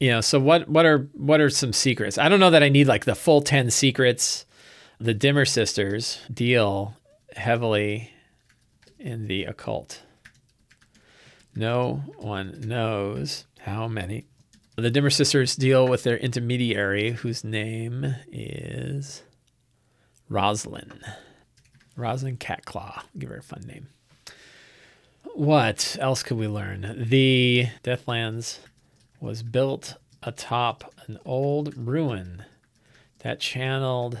you 0.00 0.10
know, 0.10 0.20
so 0.20 0.38
what 0.40 0.68
what 0.68 0.84
are 0.84 1.08
what 1.14 1.40
are 1.40 1.50
some 1.50 1.72
secrets? 1.72 2.18
I 2.18 2.28
don't 2.28 2.40
know 2.40 2.50
that 2.50 2.62
I 2.62 2.68
need 2.68 2.88
like 2.88 3.04
the 3.04 3.14
full 3.14 3.40
10 3.40 3.70
secrets. 3.70 4.46
The 4.98 5.14
Dimmer 5.14 5.44
sisters 5.44 6.20
deal 6.32 6.96
heavily 7.36 8.10
in 8.98 9.26
the 9.26 9.44
occult. 9.44 10.02
No 11.54 12.02
one 12.18 12.60
knows 12.60 13.44
how 13.60 13.88
many. 13.88 14.26
The 14.76 14.90
Dimmer 14.90 15.10
sisters 15.10 15.54
deal 15.54 15.86
with 15.86 16.02
their 16.02 16.16
intermediary, 16.16 17.10
whose 17.10 17.44
name 17.44 18.14
is 18.30 19.22
Roslyn. 20.28 21.00
Rosalind 21.94 22.40
Catclaw. 22.40 23.02
Give 23.18 23.28
her 23.28 23.36
a 23.36 23.42
fun 23.42 23.62
name. 23.66 23.88
What 25.34 25.96
else 25.98 26.22
could 26.22 26.36
we 26.36 26.46
learn? 26.46 27.06
The 27.08 27.68
Deathlands 27.82 28.58
was 29.18 29.42
built 29.42 29.96
atop 30.22 30.92
an 31.06 31.18
old 31.24 31.74
ruin 31.74 32.44
that 33.20 33.40
channeled 33.40 34.20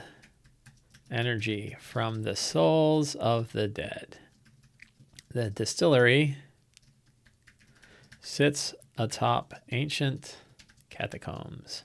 energy 1.10 1.76
from 1.78 2.22
the 2.22 2.34
souls 2.34 3.14
of 3.14 3.52
the 3.52 3.68
dead. 3.68 4.16
The 5.30 5.50
distillery 5.50 6.38
sits 8.22 8.74
atop 8.96 9.52
ancient 9.70 10.38
catacombs 10.88 11.84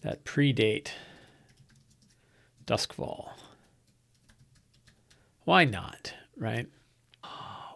that 0.00 0.24
predate 0.24 0.88
Duskwall. 2.66 3.30
Why 5.44 5.64
not, 5.64 6.14
right? 6.36 6.66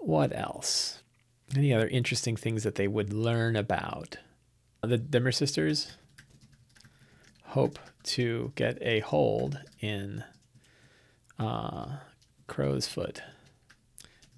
What 0.04 0.36
else? 0.36 1.00
Any 1.56 1.72
other 1.72 1.86
interesting 1.86 2.34
things 2.34 2.64
that 2.64 2.74
they 2.74 2.88
would 2.88 3.12
learn 3.12 3.54
about? 3.54 4.16
The 4.82 4.98
Dimmer 4.98 5.30
sisters 5.30 5.92
hope 7.44 7.78
to 8.02 8.50
get 8.56 8.78
a 8.82 8.98
hold 8.98 9.60
in 9.80 10.24
uh, 11.38 11.98
Crow's 12.48 12.88
Foot 12.88 13.22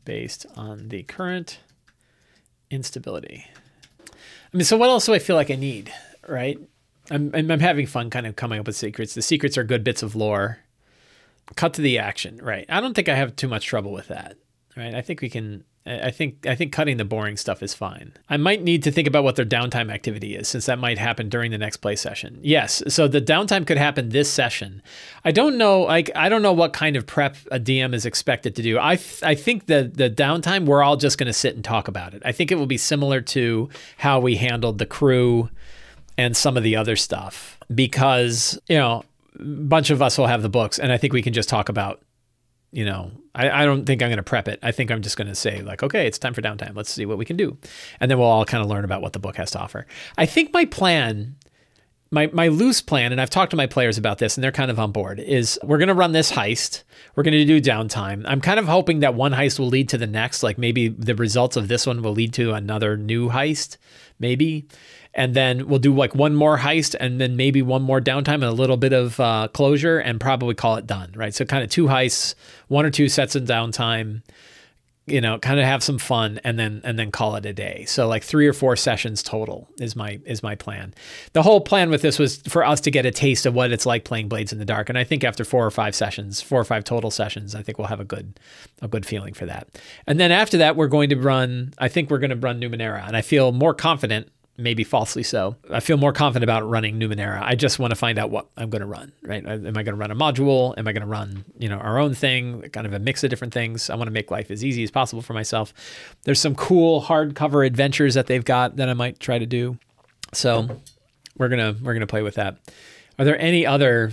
based 0.04 0.44
on 0.54 0.90
the 0.90 1.02
current 1.04 1.60
instability. 2.70 3.46
I 4.10 4.56
mean, 4.56 4.64
so 4.64 4.76
what 4.76 4.90
else 4.90 5.06
do 5.06 5.14
I 5.14 5.18
feel 5.18 5.36
like 5.36 5.50
I 5.50 5.56
need, 5.56 5.90
right? 6.28 6.58
I'm, 7.10 7.30
I'm 7.34 7.60
having 7.60 7.86
fun 7.86 8.10
kind 8.10 8.26
of 8.26 8.36
coming 8.36 8.60
up 8.60 8.66
with 8.66 8.76
secrets. 8.76 9.14
The 9.14 9.22
secrets 9.22 9.56
are 9.56 9.64
good 9.64 9.82
bits 9.82 10.02
of 10.02 10.14
lore. 10.14 10.58
Cut 11.56 11.72
to 11.74 11.80
the 11.80 11.98
action, 11.98 12.38
right? 12.42 12.66
I 12.68 12.82
don't 12.82 12.92
think 12.92 13.08
I 13.08 13.14
have 13.14 13.34
too 13.34 13.48
much 13.48 13.64
trouble 13.64 13.92
with 13.92 14.08
that 14.08 14.36
right? 14.76 14.94
I 14.94 15.02
think 15.02 15.20
we 15.20 15.30
can. 15.30 15.64
I 15.86 16.10
think 16.10 16.46
I 16.46 16.54
think 16.54 16.72
cutting 16.72 16.96
the 16.96 17.04
boring 17.04 17.36
stuff 17.36 17.62
is 17.62 17.74
fine. 17.74 18.14
I 18.30 18.38
might 18.38 18.62
need 18.62 18.82
to 18.84 18.90
think 18.90 19.06
about 19.06 19.22
what 19.22 19.36
their 19.36 19.44
downtime 19.44 19.92
activity 19.92 20.34
is, 20.34 20.48
since 20.48 20.64
that 20.64 20.78
might 20.78 20.96
happen 20.96 21.28
during 21.28 21.50
the 21.50 21.58
next 21.58 21.78
play 21.78 21.94
session. 21.94 22.38
Yes, 22.42 22.82
so 22.88 23.06
the 23.06 23.20
downtime 23.20 23.66
could 23.66 23.76
happen 23.76 24.08
this 24.08 24.30
session. 24.30 24.82
I 25.26 25.30
don't 25.30 25.58
know, 25.58 25.82
like 25.82 26.10
I 26.16 26.30
don't 26.30 26.40
know 26.40 26.54
what 26.54 26.72
kind 26.72 26.96
of 26.96 27.06
prep 27.06 27.36
a 27.50 27.60
DM 27.60 27.92
is 27.92 28.06
expected 28.06 28.56
to 28.56 28.62
do. 28.62 28.78
I 28.80 28.96
th- 28.96 29.22
I 29.22 29.34
think 29.34 29.66
the 29.66 29.90
the 29.92 30.08
downtime 30.08 30.64
we're 30.64 30.82
all 30.82 30.96
just 30.96 31.18
going 31.18 31.26
to 31.26 31.34
sit 31.34 31.54
and 31.54 31.62
talk 31.62 31.86
about 31.86 32.14
it. 32.14 32.22
I 32.24 32.32
think 32.32 32.50
it 32.50 32.54
will 32.54 32.64
be 32.64 32.78
similar 32.78 33.20
to 33.20 33.68
how 33.98 34.20
we 34.20 34.36
handled 34.36 34.78
the 34.78 34.86
crew 34.86 35.50
and 36.16 36.34
some 36.34 36.56
of 36.56 36.62
the 36.62 36.76
other 36.76 36.96
stuff 36.96 37.58
because 37.74 38.58
you 38.70 38.78
know 38.78 39.04
a 39.38 39.42
bunch 39.42 39.90
of 39.90 40.00
us 40.00 40.16
will 40.16 40.28
have 40.28 40.40
the 40.40 40.48
books, 40.48 40.78
and 40.78 40.92
I 40.92 40.96
think 40.96 41.12
we 41.12 41.20
can 41.20 41.34
just 41.34 41.50
talk 41.50 41.68
about 41.68 42.00
you 42.74 42.84
know, 42.84 43.12
I, 43.36 43.62
I 43.62 43.64
don't 43.64 43.86
think 43.86 44.02
I'm 44.02 44.08
going 44.08 44.16
to 44.16 44.24
prep 44.24 44.48
it. 44.48 44.58
I 44.62 44.72
think 44.72 44.90
I'm 44.90 45.00
just 45.00 45.16
going 45.16 45.28
to 45.28 45.34
say, 45.34 45.62
like, 45.62 45.82
okay, 45.84 46.06
it's 46.08 46.18
time 46.18 46.34
for 46.34 46.42
downtime. 46.42 46.74
Let's 46.74 46.90
see 46.90 47.06
what 47.06 47.18
we 47.18 47.24
can 47.24 47.36
do. 47.36 47.56
And 48.00 48.10
then 48.10 48.18
we'll 48.18 48.26
all 48.26 48.44
kind 48.44 48.62
of 48.64 48.68
learn 48.68 48.84
about 48.84 49.00
what 49.00 49.12
the 49.12 49.20
book 49.20 49.36
has 49.36 49.52
to 49.52 49.60
offer. 49.60 49.86
I 50.18 50.26
think 50.26 50.52
my 50.52 50.64
plan, 50.64 51.36
my, 52.14 52.28
my 52.28 52.48
loose 52.48 52.80
plan, 52.80 53.12
and 53.12 53.20
I've 53.20 53.30
talked 53.30 53.50
to 53.50 53.56
my 53.56 53.66
players 53.66 53.98
about 53.98 54.18
this 54.18 54.36
and 54.36 54.44
they're 54.44 54.52
kind 54.52 54.70
of 54.70 54.78
on 54.78 54.92
board, 54.92 55.20
is 55.20 55.58
we're 55.62 55.78
going 55.78 55.88
to 55.88 55.94
run 55.94 56.12
this 56.12 56.32
heist. 56.32 56.84
We're 57.14 57.22
going 57.24 57.32
to 57.32 57.44
do 57.44 57.60
downtime. 57.60 58.24
I'm 58.26 58.40
kind 58.40 58.58
of 58.58 58.66
hoping 58.66 59.00
that 59.00 59.14
one 59.14 59.32
heist 59.32 59.58
will 59.58 59.68
lead 59.68 59.90
to 59.90 59.98
the 59.98 60.06
next. 60.06 60.42
Like 60.42 60.56
maybe 60.56 60.88
the 60.88 61.14
results 61.14 61.56
of 61.56 61.68
this 61.68 61.86
one 61.86 62.00
will 62.02 62.12
lead 62.12 62.32
to 62.34 62.54
another 62.54 62.96
new 62.96 63.28
heist, 63.28 63.76
maybe 64.18 64.66
and 65.14 65.34
then 65.34 65.68
we'll 65.68 65.78
do 65.78 65.94
like 65.94 66.14
one 66.14 66.34
more 66.34 66.58
heist 66.58 66.96
and 66.98 67.20
then 67.20 67.36
maybe 67.36 67.62
one 67.62 67.82
more 67.82 68.00
downtime 68.00 68.34
and 68.34 68.44
a 68.44 68.52
little 68.52 68.76
bit 68.76 68.92
of 68.92 69.18
uh, 69.20 69.48
closure 69.52 69.98
and 69.98 70.20
probably 70.20 70.54
call 70.54 70.76
it 70.76 70.86
done 70.86 71.12
right 71.14 71.34
so 71.34 71.44
kind 71.44 71.62
of 71.62 71.70
two 71.70 71.84
heists 71.84 72.34
one 72.68 72.84
or 72.84 72.90
two 72.90 73.08
sets 73.08 73.34
of 73.36 73.44
downtime 73.44 74.22
you 75.06 75.20
know, 75.20 75.38
kind 75.38 75.60
of 75.60 75.66
have 75.66 75.82
some 75.82 75.98
fun 75.98 76.40
and 76.44 76.58
then 76.58 76.80
and 76.82 76.98
then 76.98 77.10
call 77.10 77.36
it 77.36 77.44
a 77.44 77.52
day. 77.52 77.84
So 77.86 78.08
like 78.08 78.24
3 78.24 78.46
or 78.46 78.54
4 78.54 78.74
sessions 78.76 79.22
total 79.22 79.68
is 79.78 79.94
my 79.94 80.20
is 80.24 80.42
my 80.42 80.54
plan. 80.54 80.94
The 81.34 81.42
whole 81.42 81.60
plan 81.60 81.90
with 81.90 82.00
this 82.00 82.18
was 82.18 82.38
for 82.48 82.64
us 82.64 82.80
to 82.82 82.90
get 82.90 83.04
a 83.04 83.10
taste 83.10 83.44
of 83.44 83.54
what 83.54 83.70
it's 83.70 83.84
like 83.84 84.04
playing 84.04 84.28
Blades 84.28 84.52
in 84.52 84.58
the 84.58 84.64
Dark 84.64 84.88
and 84.88 84.96
I 84.96 85.04
think 85.04 85.22
after 85.22 85.44
4 85.44 85.66
or 85.66 85.70
5 85.70 85.94
sessions, 85.94 86.40
4 86.40 86.60
or 86.60 86.64
5 86.64 86.84
total 86.84 87.10
sessions, 87.10 87.54
I 87.54 87.62
think 87.62 87.78
we'll 87.78 87.88
have 87.88 88.00
a 88.00 88.04
good 88.04 88.40
a 88.80 88.88
good 88.88 89.04
feeling 89.04 89.34
for 89.34 89.44
that. 89.46 89.68
And 90.06 90.18
then 90.18 90.32
after 90.32 90.56
that 90.58 90.74
we're 90.74 90.88
going 90.88 91.10
to 91.10 91.16
run 91.16 91.74
I 91.76 91.88
think 91.88 92.10
we're 92.10 92.18
going 92.18 92.30
to 92.30 92.36
run 92.36 92.60
Numenera 92.60 93.06
and 93.06 93.16
I 93.16 93.20
feel 93.20 93.52
more 93.52 93.74
confident 93.74 94.30
maybe 94.56 94.84
falsely 94.84 95.22
so. 95.22 95.56
I 95.70 95.80
feel 95.80 95.96
more 95.96 96.12
confident 96.12 96.44
about 96.44 96.68
running 96.68 96.98
Numenera. 96.98 97.42
I 97.42 97.54
just 97.54 97.78
want 97.78 97.90
to 97.90 97.96
find 97.96 98.18
out 98.18 98.30
what 98.30 98.46
I'm 98.56 98.70
going 98.70 98.80
to 98.80 98.86
run, 98.86 99.12
right? 99.22 99.44
Am 99.44 99.66
I 99.66 99.82
going 99.82 99.86
to 99.86 99.94
run 99.94 100.10
a 100.10 100.14
module? 100.14 100.74
Am 100.78 100.86
I 100.86 100.92
going 100.92 101.02
to 101.02 101.08
run, 101.08 101.44
you 101.58 101.68
know, 101.68 101.78
our 101.78 101.98
own 101.98 102.14
thing, 102.14 102.62
kind 102.72 102.86
of 102.86 102.92
a 102.92 102.98
mix 102.98 103.24
of 103.24 103.30
different 103.30 103.52
things? 103.52 103.90
I 103.90 103.96
want 103.96 104.06
to 104.06 104.12
make 104.12 104.30
life 104.30 104.50
as 104.50 104.64
easy 104.64 104.82
as 104.84 104.90
possible 104.90 105.22
for 105.22 105.34
myself. 105.34 105.74
There's 106.22 106.40
some 106.40 106.54
cool 106.54 107.02
hardcover 107.02 107.66
adventures 107.66 108.14
that 108.14 108.26
they've 108.26 108.44
got 108.44 108.76
that 108.76 108.88
I 108.88 108.94
might 108.94 109.18
try 109.18 109.38
to 109.38 109.46
do. 109.46 109.78
So, 110.32 110.68
we're 111.36 111.48
going 111.48 111.74
to 111.74 111.82
we're 111.82 111.92
going 111.92 112.00
to 112.00 112.06
play 112.06 112.22
with 112.22 112.36
that. 112.36 112.58
Are 113.18 113.24
there 113.24 113.38
any 113.40 113.66
other 113.66 114.12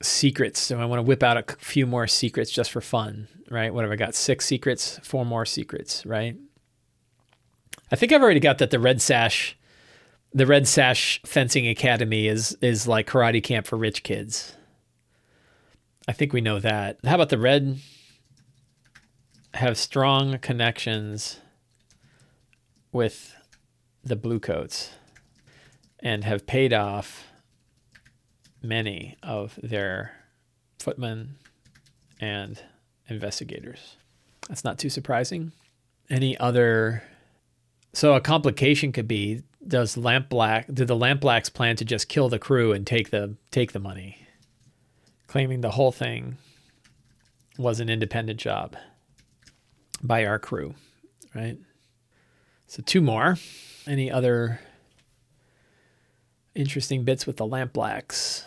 secrets? 0.00 0.60
So 0.60 0.80
I 0.80 0.84
want 0.84 0.98
to 0.98 1.02
whip 1.02 1.22
out 1.22 1.36
a 1.36 1.56
few 1.56 1.86
more 1.86 2.06
secrets 2.06 2.50
just 2.50 2.70
for 2.70 2.80
fun, 2.80 3.28
right? 3.50 3.72
What 3.72 3.84
have 3.84 3.92
I 3.92 3.96
got? 3.96 4.14
Six 4.14 4.44
secrets, 4.44 5.00
four 5.02 5.24
more 5.24 5.44
secrets, 5.44 6.04
right? 6.06 6.36
I 7.92 7.96
think 7.96 8.10
I've 8.10 8.22
already 8.22 8.40
got 8.40 8.58
that 8.58 8.70
the 8.70 8.80
Red 8.80 9.00
Sash, 9.02 9.56
the 10.32 10.46
Red 10.46 10.66
Sash 10.66 11.20
Fencing 11.24 11.68
Academy 11.68 12.26
is 12.26 12.56
is 12.62 12.88
like 12.88 13.06
karate 13.06 13.42
camp 13.42 13.66
for 13.66 13.76
rich 13.76 14.02
kids. 14.02 14.56
I 16.08 16.12
think 16.12 16.32
we 16.32 16.40
know 16.40 16.58
that. 16.58 16.98
How 17.04 17.14
about 17.14 17.28
the 17.28 17.38
Red 17.38 17.78
have 19.54 19.76
strong 19.76 20.38
connections 20.38 21.38
with 22.90 23.34
the 24.02 24.16
Bluecoats 24.16 24.90
and 26.00 26.24
have 26.24 26.46
paid 26.46 26.72
off 26.72 27.26
many 28.62 29.16
of 29.22 29.58
their 29.62 30.12
footmen 30.78 31.36
and 32.20 32.62
investigators. 33.08 33.96
That's 34.48 34.64
not 34.64 34.78
too 34.78 34.90
surprising. 34.90 35.52
Any 36.10 36.36
other 36.38 37.02
so 37.92 38.14
a 38.14 38.20
complication 38.20 38.92
could 38.92 39.08
be 39.08 39.42
does 39.66 39.96
Lampblack 39.96 40.74
do 40.74 40.84
the 40.84 40.96
lampblacks 40.96 41.52
plan 41.52 41.76
to 41.76 41.84
just 41.84 42.08
kill 42.08 42.28
the 42.28 42.38
crew 42.38 42.72
and 42.72 42.86
take 42.86 43.10
the 43.10 43.36
take 43.50 43.72
the 43.72 43.78
money? 43.78 44.18
Claiming 45.28 45.60
the 45.60 45.70
whole 45.70 45.92
thing 45.92 46.36
was 47.58 47.80
an 47.80 47.88
independent 47.88 48.40
job 48.40 48.76
by 50.02 50.24
our 50.24 50.38
crew 50.38 50.74
right? 51.34 51.58
So 52.66 52.82
two 52.84 53.00
more. 53.00 53.36
Any 53.86 54.10
other 54.10 54.60
interesting 56.54 57.04
bits 57.04 57.26
with 57.26 57.36
the 57.36 57.46
lampblacks 57.46 58.44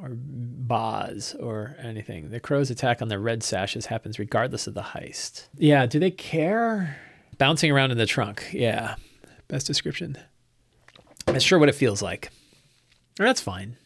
or 0.00 0.10
Boz 0.12 1.36
or 1.38 1.76
anything? 1.78 2.30
The 2.30 2.40
crows 2.40 2.70
attack 2.70 3.02
on 3.02 3.08
the 3.08 3.18
red 3.18 3.42
sashes 3.42 3.86
happens 3.86 4.18
regardless 4.18 4.66
of 4.66 4.74
the 4.74 4.82
heist. 4.82 5.48
Yeah 5.56 5.86
do 5.86 5.98
they 5.98 6.10
care 6.10 6.96
Bouncing 7.38 7.70
around 7.70 7.90
in 7.90 7.98
the 7.98 8.06
trunk. 8.06 8.50
Yeah. 8.52 8.96
Best 9.48 9.66
description. 9.66 10.16
That's 11.26 11.44
sure 11.44 11.58
what 11.58 11.68
it 11.68 11.74
feels 11.74 12.02
like. 12.02 12.30
That's 13.16 13.40
fine. 13.40 13.76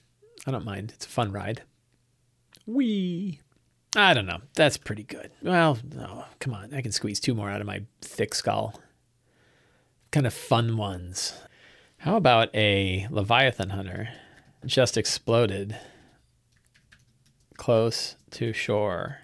I 0.47 0.51
don't 0.51 0.65
mind. 0.65 0.93
It's 0.95 1.07
a 1.07 1.09
fun 1.09 1.33
ride. 1.33 1.63
Wee. 2.67 3.41
I 3.97 4.15
don't 4.15 4.27
know. 4.27 4.41
That's 4.55 4.77
pretty 4.77 5.03
good. 5.03 5.31
Well, 5.43 5.79
no, 5.95 6.25
come 6.41 6.55
on. 6.55 6.75
I 6.75 6.83
can 6.83 6.93
squeeze 6.93 7.21
two 7.21 7.35
more 7.35 7.51
out 7.51 7.61
of 7.61 7.67
my 7.67 7.83
thick 8.03 8.35
skull. 8.35 8.81
Kind 10.11 10.27
of 10.27 10.35
fun 10.35 10.77
ones. 10.77 11.35
How 11.99 12.17
about 12.17 12.55
a 12.55 13.07
Leviathan 13.11 13.71
Hunter 13.71 14.09
just 14.65 14.97
exploded 14.97 15.77
close 17.57 18.17
to 18.33 18.53
shore, 18.53 19.19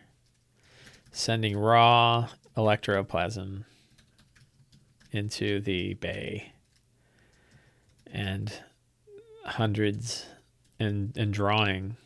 sending 1.13 1.57
raw 1.57 2.29
electroplasm 2.57 3.65
into 5.15 5.61
the 5.61 5.95
bay 5.95 6.53
and 8.13 8.53
hundreds 9.45 10.27
and 10.81 11.17
and 11.17 11.33
drawing 11.33 11.97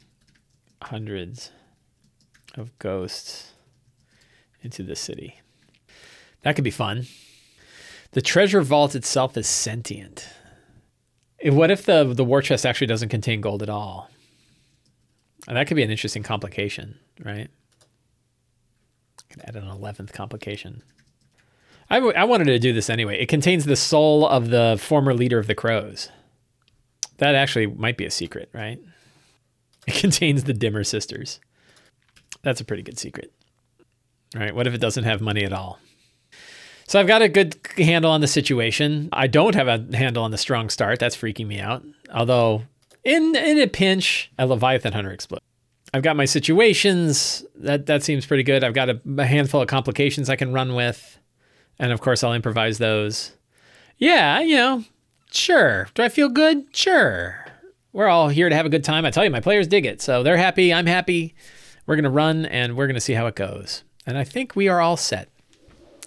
hundreds 0.82 1.50
of 2.54 2.76
ghosts 2.78 3.52
into 4.62 4.82
the 4.82 4.96
city. 4.96 5.40
That 6.42 6.54
could 6.54 6.64
be 6.64 6.70
fun. 6.70 7.06
The 8.12 8.22
treasure 8.22 8.62
vault 8.62 8.94
itself 8.94 9.36
is 9.36 9.46
sentient. 9.46 10.28
What 11.44 11.70
if 11.70 11.84
the 11.84 12.12
the 12.12 12.24
war 12.24 12.42
chest 12.42 12.66
actually 12.66 12.88
doesn't 12.88 13.08
contain 13.08 13.40
gold 13.40 13.62
at 13.62 13.70
all? 13.70 14.10
And 15.46 15.56
that 15.56 15.66
could 15.66 15.76
be 15.76 15.82
an 15.82 15.90
interesting 15.90 16.22
complication, 16.22 16.98
right? 17.24 17.48
Could 19.30 19.42
add 19.44 19.56
an 19.56 19.66
eleventh 19.66 20.12
complication. 20.12 20.82
I, 21.90 21.96
w- 21.96 22.14
I 22.14 22.24
wanted 22.24 22.44
to 22.46 22.58
do 22.58 22.72
this 22.72 22.90
anyway. 22.90 23.18
It 23.18 23.28
contains 23.28 23.64
the 23.64 23.76
soul 23.76 24.26
of 24.26 24.50
the 24.50 24.78
former 24.80 25.14
leader 25.14 25.38
of 25.38 25.46
the 25.46 25.54
Crows. 25.54 26.10
That 27.18 27.34
actually 27.34 27.66
might 27.66 27.96
be 27.96 28.04
a 28.04 28.10
secret, 28.10 28.50
right? 28.52 28.80
It 29.86 29.94
contains 30.00 30.44
the 30.44 30.52
Dimmer 30.52 30.84
sisters. 30.84 31.40
That's 32.42 32.60
a 32.60 32.64
pretty 32.64 32.82
good 32.82 32.98
secret. 32.98 33.32
All 34.34 34.42
right. 34.42 34.54
What 34.54 34.66
if 34.66 34.74
it 34.74 34.80
doesn't 34.80 35.04
have 35.04 35.20
money 35.20 35.44
at 35.44 35.52
all? 35.52 35.78
So 36.86 36.98
I've 36.98 37.06
got 37.06 37.22
a 37.22 37.28
good 37.28 37.56
handle 37.76 38.10
on 38.10 38.20
the 38.20 38.26
situation. 38.26 39.08
I 39.12 39.26
don't 39.26 39.54
have 39.54 39.68
a 39.68 39.96
handle 39.96 40.22
on 40.24 40.30
the 40.30 40.38
strong 40.38 40.70
start. 40.70 40.98
That's 40.98 41.16
freaking 41.16 41.46
me 41.46 41.60
out. 41.60 41.82
Although, 42.12 42.64
in 43.04 43.36
in 43.36 43.58
a 43.58 43.66
pinch, 43.66 44.30
a 44.38 44.46
Leviathan 44.46 44.92
Hunter 44.92 45.10
explodes. 45.10 45.44
I've 45.92 46.02
got 46.02 46.16
my 46.16 46.24
situations. 46.24 47.44
That 47.56 47.86
that 47.86 48.02
seems 48.02 48.24
pretty 48.24 48.42
good. 48.42 48.64
I've 48.64 48.74
got 48.74 48.88
a, 48.88 49.00
a 49.18 49.26
handful 49.26 49.60
of 49.60 49.68
complications 49.68 50.30
I 50.30 50.36
can 50.36 50.52
run 50.52 50.74
with 50.74 51.18
and 51.78 51.92
of 51.92 52.00
course 52.00 52.22
I'll 52.22 52.34
improvise 52.34 52.78
those. 52.78 53.32
Yeah, 53.96 54.40
you 54.40 54.56
know, 54.56 54.84
sure. 55.30 55.88
Do 55.94 56.02
I 56.02 56.08
feel 56.08 56.28
good? 56.28 56.66
Sure. 56.74 57.44
We're 57.92 58.08
all 58.08 58.28
here 58.28 58.48
to 58.48 58.54
have 58.54 58.66
a 58.66 58.70
good 58.70 58.84
time. 58.84 59.04
I 59.04 59.10
tell 59.10 59.24
you, 59.24 59.30
my 59.30 59.40
players 59.40 59.66
dig 59.66 59.86
it. 59.86 60.00
So 60.00 60.22
they're 60.22 60.36
happy. 60.36 60.72
I'm 60.72 60.86
happy. 60.86 61.34
We're 61.86 61.96
going 61.96 62.04
to 62.04 62.10
run 62.10 62.46
and 62.46 62.76
we're 62.76 62.86
going 62.86 62.94
to 62.94 63.00
see 63.00 63.14
how 63.14 63.26
it 63.26 63.34
goes. 63.34 63.82
And 64.06 64.16
I 64.16 64.24
think 64.24 64.54
we 64.54 64.68
are 64.68 64.80
all 64.80 64.96
set. 64.96 65.28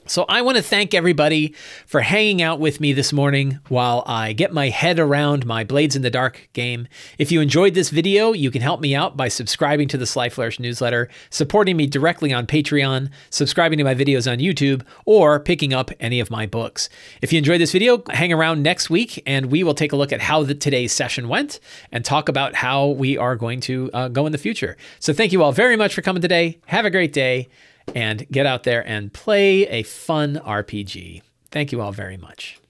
So 0.07 0.25
I 0.27 0.41
want 0.41 0.57
to 0.57 0.63
thank 0.63 0.95
everybody 0.95 1.53
for 1.85 2.01
hanging 2.01 2.41
out 2.41 2.59
with 2.59 2.81
me 2.81 2.91
this 2.91 3.13
morning 3.13 3.59
while 3.69 4.03
I 4.07 4.33
get 4.33 4.51
my 4.51 4.69
head 4.69 4.99
around 4.99 5.45
my 5.45 5.63
Blades 5.63 5.95
in 5.95 6.01
the 6.01 6.09
Dark 6.09 6.49
game. 6.53 6.87
If 7.19 7.31
you 7.31 7.39
enjoyed 7.39 7.75
this 7.75 7.91
video, 7.91 8.33
you 8.33 8.49
can 8.49 8.63
help 8.63 8.81
me 8.81 8.95
out 8.95 9.15
by 9.15 9.27
subscribing 9.27 9.87
to 9.89 9.99
the 9.99 10.07
Sly 10.07 10.29
Flourish 10.29 10.59
newsletter, 10.59 11.07
supporting 11.29 11.77
me 11.77 11.85
directly 11.85 12.33
on 12.33 12.47
Patreon, 12.47 13.11
subscribing 13.29 13.77
to 13.77 13.83
my 13.83 13.93
videos 13.93 14.29
on 14.29 14.39
YouTube, 14.39 14.81
or 15.05 15.39
picking 15.39 15.71
up 15.71 15.91
any 15.99 16.19
of 16.19 16.31
my 16.31 16.47
books. 16.47 16.89
If 17.21 17.31
you 17.31 17.37
enjoyed 17.37 17.61
this 17.61 17.71
video, 17.71 18.01
hang 18.09 18.33
around 18.33 18.63
next 18.63 18.89
week 18.89 19.21
and 19.27 19.51
we 19.51 19.63
will 19.63 19.75
take 19.75 19.93
a 19.93 19.97
look 19.97 20.11
at 20.11 20.21
how 20.21 20.41
the, 20.41 20.55
today's 20.55 20.91
session 20.91 21.27
went 21.27 21.59
and 21.91 22.03
talk 22.03 22.27
about 22.27 22.55
how 22.55 22.87
we 22.87 23.19
are 23.19 23.35
going 23.35 23.61
to 23.61 23.91
uh, 23.93 24.07
go 24.07 24.25
in 24.25 24.31
the 24.31 24.39
future. 24.39 24.77
So 24.99 25.13
thank 25.13 25.31
you 25.31 25.43
all 25.43 25.51
very 25.51 25.75
much 25.75 25.93
for 25.93 26.01
coming 26.01 26.23
today. 26.23 26.59
Have 26.65 26.85
a 26.85 26.91
great 26.91 27.13
day 27.13 27.49
and 27.95 28.27
get 28.29 28.45
out 28.45 28.63
there 28.63 28.87
and 28.87 29.11
play 29.11 29.67
a 29.67 29.83
fun 29.83 30.39
RPG. 30.43 31.21
Thank 31.51 31.71
you 31.71 31.81
all 31.81 31.91
very 31.91 32.17
much. 32.17 32.60